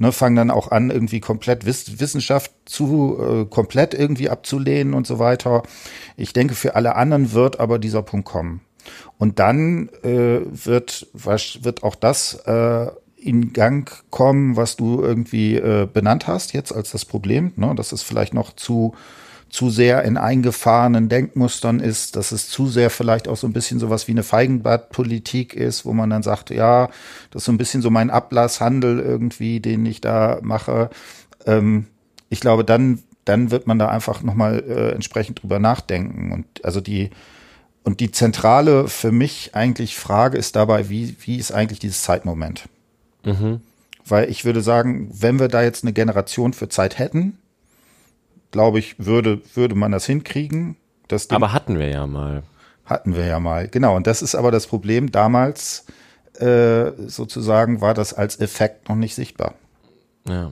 [0.00, 5.06] ne, fangen dann auch an, irgendwie komplett Wiss Wissenschaft zu äh, komplett irgendwie abzulehnen und
[5.06, 5.62] so weiter.
[6.16, 8.62] Ich denke, für alle anderen wird aber dieser Punkt kommen.
[9.18, 12.86] Und dann äh, wird, was, wird auch das äh,
[13.20, 17.52] in Gang kommen, was du irgendwie äh, benannt hast jetzt als das Problem.
[17.56, 17.74] Ne?
[17.76, 18.94] Das ist vielleicht noch zu
[19.50, 23.80] zu sehr in eingefahrenen Denkmustern ist, dass es zu sehr vielleicht auch so ein bisschen
[23.80, 26.86] sowas wie eine Feigenblattpolitik ist, wo man dann sagt, ja,
[27.30, 30.88] das ist so ein bisschen so mein Ablasshandel irgendwie, den ich da mache.
[31.46, 31.86] Ähm,
[32.28, 36.30] ich glaube, dann, dann wird man da einfach nochmal äh, entsprechend drüber nachdenken.
[36.30, 37.10] Und also die,
[37.82, 42.68] und die zentrale für mich eigentlich Frage ist dabei, wie, wie ist eigentlich dieses Zeitmoment?
[43.24, 43.60] Mhm.
[44.06, 47.38] Weil ich würde sagen, wenn wir da jetzt eine Generation für Zeit hätten,
[48.50, 50.76] glaube ich, würde, würde man das hinkriegen.
[51.08, 52.42] Das Ding aber hatten wir ja mal.
[52.84, 53.94] Hatten wir ja mal, genau.
[53.94, 55.12] Und das ist aber das Problem.
[55.12, 55.84] Damals
[56.40, 59.54] äh, sozusagen war das als Effekt noch nicht sichtbar.
[60.26, 60.50] Ja.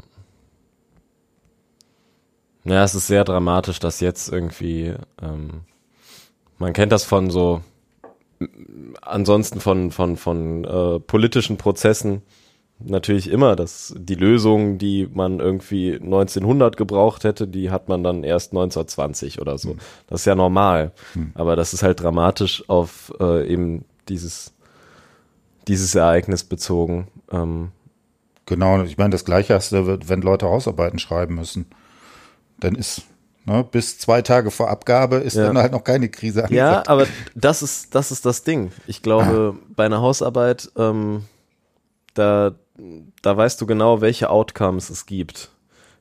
[2.65, 5.63] Ja, es ist sehr dramatisch, dass jetzt irgendwie, ähm,
[6.59, 7.63] man kennt das von so,
[9.01, 12.23] ansonsten von, von, von äh, politischen Prozessen,
[12.81, 18.25] natürlich immer, dass die Lösung, die man irgendwie 1900 gebraucht hätte, die hat man dann
[18.25, 19.75] erst 1920 oder so.
[19.75, 19.79] Mhm.
[20.07, 20.93] Das ist ja normal.
[21.15, 21.33] Mhm.
[21.35, 24.53] Aber das ist halt dramatisch auf äh, eben dieses,
[25.67, 27.09] dieses Ereignis bezogen.
[27.31, 27.73] Ähm,
[28.47, 31.67] genau, ich meine, das Gleiche hast du, wenn Leute Hausarbeiten schreiben müssen.
[32.61, 33.03] Dann ist
[33.49, 35.47] Ne, bis zwei Tage vor Abgabe ist ja.
[35.47, 36.87] dann halt noch keine Krise angesagt.
[36.87, 38.73] Ja, aber das ist, das ist das Ding.
[38.87, 39.67] Ich glaube, ah.
[39.75, 41.25] bei einer Hausarbeit, ähm,
[42.13, 42.53] da,
[43.23, 45.51] da weißt du genau, welche Outcomes es gibt.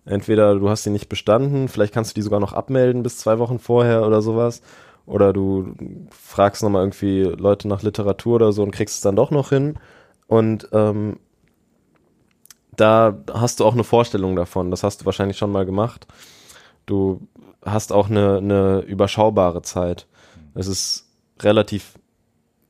[0.05, 3.39] Entweder du hast sie nicht bestanden, vielleicht kannst du die sogar noch abmelden bis zwei
[3.39, 4.61] Wochen vorher oder sowas.
[5.05, 5.73] Oder du
[6.09, 9.79] fragst nochmal irgendwie Leute nach Literatur oder so und kriegst es dann doch noch hin.
[10.27, 11.17] Und ähm,
[12.75, 14.69] da hast du auch eine Vorstellung davon.
[14.69, 16.07] Das hast du wahrscheinlich schon mal gemacht.
[16.85, 17.21] Du
[17.65, 20.07] hast auch eine, eine überschaubare Zeit.
[20.53, 21.07] Es ist
[21.41, 21.97] relativ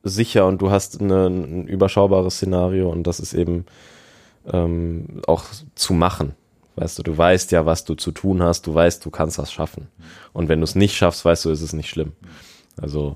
[0.03, 3.65] sicher und du hast eine, ein überschaubares Szenario und das ist eben
[4.51, 5.45] ähm, auch
[5.75, 6.35] zu machen.
[6.75, 9.51] Weißt du, du weißt ja, was du zu tun hast, du weißt, du kannst das
[9.51, 9.87] schaffen.
[10.31, 12.13] Und wenn du es nicht schaffst, weißt du, ist es nicht schlimm.
[12.79, 13.15] Also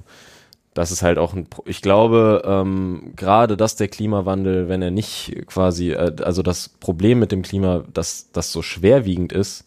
[0.73, 4.89] das ist halt auch ein, Pro ich glaube, ähm, gerade dass der Klimawandel, wenn er
[4.89, 9.65] nicht quasi, äh, also das Problem mit dem Klima, dass das so schwerwiegend ist,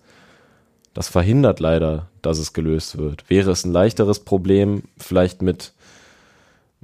[0.93, 3.29] das verhindert leider, dass es gelöst wird.
[3.29, 5.73] Wäre es ein leichteres Problem, vielleicht mit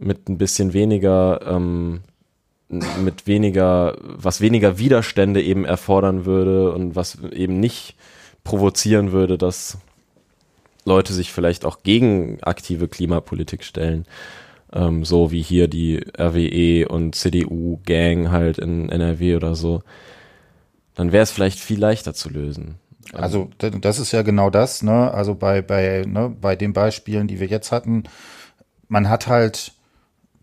[0.00, 2.00] mit ein bisschen weniger, ähm,
[2.70, 7.96] mit weniger, was weniger Widerstände eben erfordern würde und was eben nicht
[8.44, 9.78] provozieren würde, dass
[10.84, 14.06] Leute sich vielleicht auch gegen aktive Klimapolitik stellen.
[14.72, 19.82] Ähm, so wie hier die RWE und CDU-Gang halt in NRW oder so,
[20.94, 22.76] dann wäre es vielleicht viel leichter zu lösen.
[23.12, 25.12] Also das ist ja genau das, ne?
[25.12, 28.04] Also bei, bei, ne, bei den Beispielen, die wir jetzt hatten,
[28.88, 29.72] man hat halt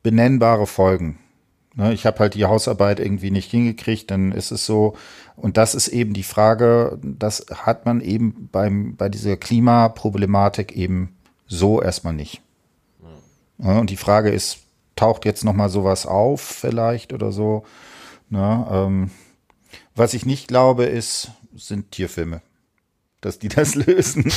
[0.03, 1.19] benennbare Folgen.
[1.77, 4.97] Ne, ich habe halt die Hausarbeit irgendwie nicht hingekriegt, dann ist es so.
[5.35, 11.15] Und das ist eben die Frage, das hat man eben beim, bei dieser Klimaproblematik eben
[11.45, 12.41] so erstmal nicht.
[13.59, 14.57] Ja, und die Frage ist,
[14.95, 17.63] taucht jetzt noch mal sowas auf vielleicht oder so?
[18.31, 19.11] Ne, ähm,
[19.95, 22.41] was ich nicht glaube, ist, sind Tierfilme
[23.21, 24.31] dass die das lösen.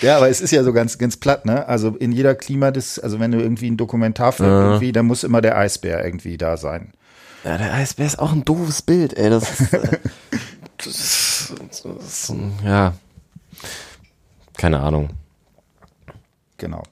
[0.00, 1.66] ja, aber es ist ja so ganz, ganz platt, ne?
[1.68, 4.66] Also in jeder Klimadis, also wenn du irgendwie einen Dokumentarfilm ja.
[4.66, 6.92] irgendwie, dann muss immer der Eisbär irgendwie da sein.
[7.44, 9.30] Ja, der Eisbär ist auch ein doofes Bild, ey.
[9.30, 9.98] Das ist, äh,
[10.78, 12.34] das, das ist
[12.64, 12.94] ja,
[14.56, 15.10] keine Ahnung.
[16.58, 16.82] Genau.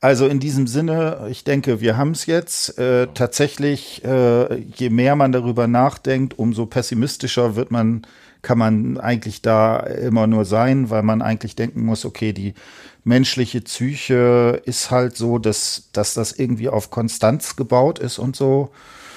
[0.00, 2.76] Also in diesem Sinne, ich denke, wir haben es jetzt.
[2.76, 8.04] Äh, tatsächlich, äh, je mehr man darüber nachdenkt, umso pessimistischer wird man,
[8.42, 12.54] kann man eigentlich da immer nur sein, weil man eigentlich denken muss, okay, die
[13.04, 18.70] menschliche Psyche ist halt so, dass, dass das irgendwie auf Konstanz gebaut ist und so.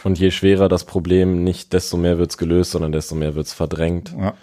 [0.03, 4.13] Und je schwerer das Problem nicht, desto mehr wird's gelöst, sondern desto mehr wird's verdrängt.
[4.19, 4.35] Ja,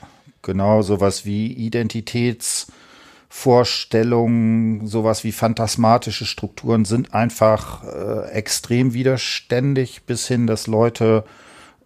[0.42, 2.66] genau, sowas wie Identitäts-
[3.34, 11.24] Vorstellungen, sowas wie phantasmatische Strukturen sind einfach äh, extrem widerständig, bis hin, dass Leute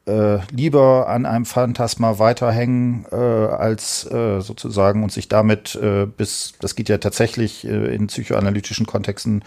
[0.06, 6.54] äh, lieber an einem Phantasma weiterhängen, äh, als äh, sozusagen und sich damit äh, bis,
[6.60, 9.42] das geht ja tatsächlich äh, in psychoanalytischen Kontexten,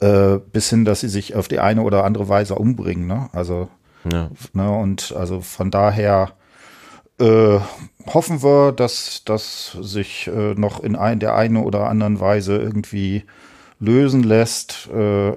[0.00, 3.06] äh, bis hin, dass sie sich auf die eine oder andere Weise umbringen.
[3.06, 3.28] Ne?
[3.32, 3.68] Also,
[4.10, 4.30] ja.
[4.54, 6.32] ne, und also von daher
[8.06, 13.24] hoffen wir, dass das sich noch in ein, der einen oder anderen Weise irgendwie
[13.78, 14.88] lösen lässt.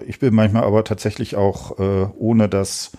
[0.08, 2.94] Ich bin manchmal aber tatsächlich auch, ohne das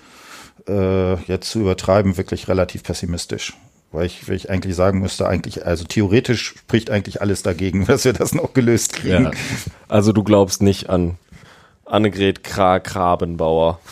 [0.69, 3.55] äh, jetzt zu übertreiben, wirklich relativ pessimistisch.
[3.93, 8.05] Weil ich, weil ich eigentlich sagen müsste, eigentlich, also theoretisch spricht eigentlich alles dagegen, dass
[8.05, 9.25] wir das noch gelöst kriegen.
[9.25, 9.31] Ja.
[9.89, 11.17] Also du glaubst nicht an
[11.85, 13.81] Annegret Kra-Krabenbauer.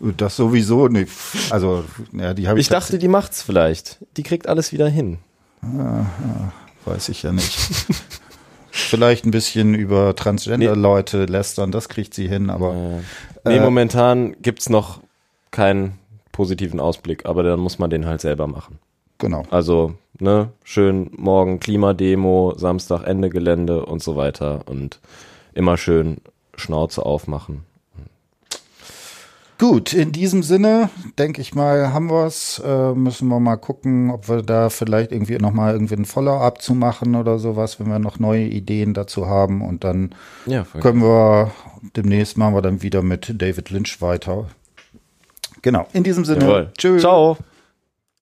[0.00, 1.10] Das sowieso nicht.
[1.50, 2.66] Also, ja, die habe ich.
[2.66, 3.98] Ich dachte, die macht's vielleicht.
[4.16, 5.18] Die kriegt alles wieder hin.
[5.60, 6.52] Ah, ah,
[6.84, 7.58] weiß ich ja nicht.
[8.70, 13.00] vielleicht ein bisschen über Transgender-Leute lästern, das kriegt sie hin, aber.
[13.44, 15.00] Nee, äh, momentan gibt's noch
[15.58, 15.98] keinen
[16.30, 18.78] positiven Ausblick, aber dann muss man den halt selber machen.
[19.18, 19.42] Genau.
[19.50, 25.00] Also, ne, schön morgen Klimademo, Samstag Ende Gelände und so weiter und
[25.54, 26.18] immer schön
[26.54, 27.64] Schnauze aufmachen
[29.58, 32.62] Gut, in diesem Sinne, denke ich mal, haben wir es.
[32.64, 36.74] Äh, müssen wir mal gucken, ob wir da vielleicht irgendwie nochmal irgendwie ein Follow-up zu
[36.74, 39.60] machen oder sowas, wenn wir noch neue Ideen dazu haben.
[39.62, 40.14] Und dann
[40.46, 41.50] ja, können wir
[41.96, 44.46] demnächst machen wir dann wieder mit David Lynch weiter.
[45.62, 46.44] Genau, in diesem Sinne.
[46.44, 46.68] Jawohl.
[46.76, 47.02] Tschüss.
[47.02, 47.36] Ciao.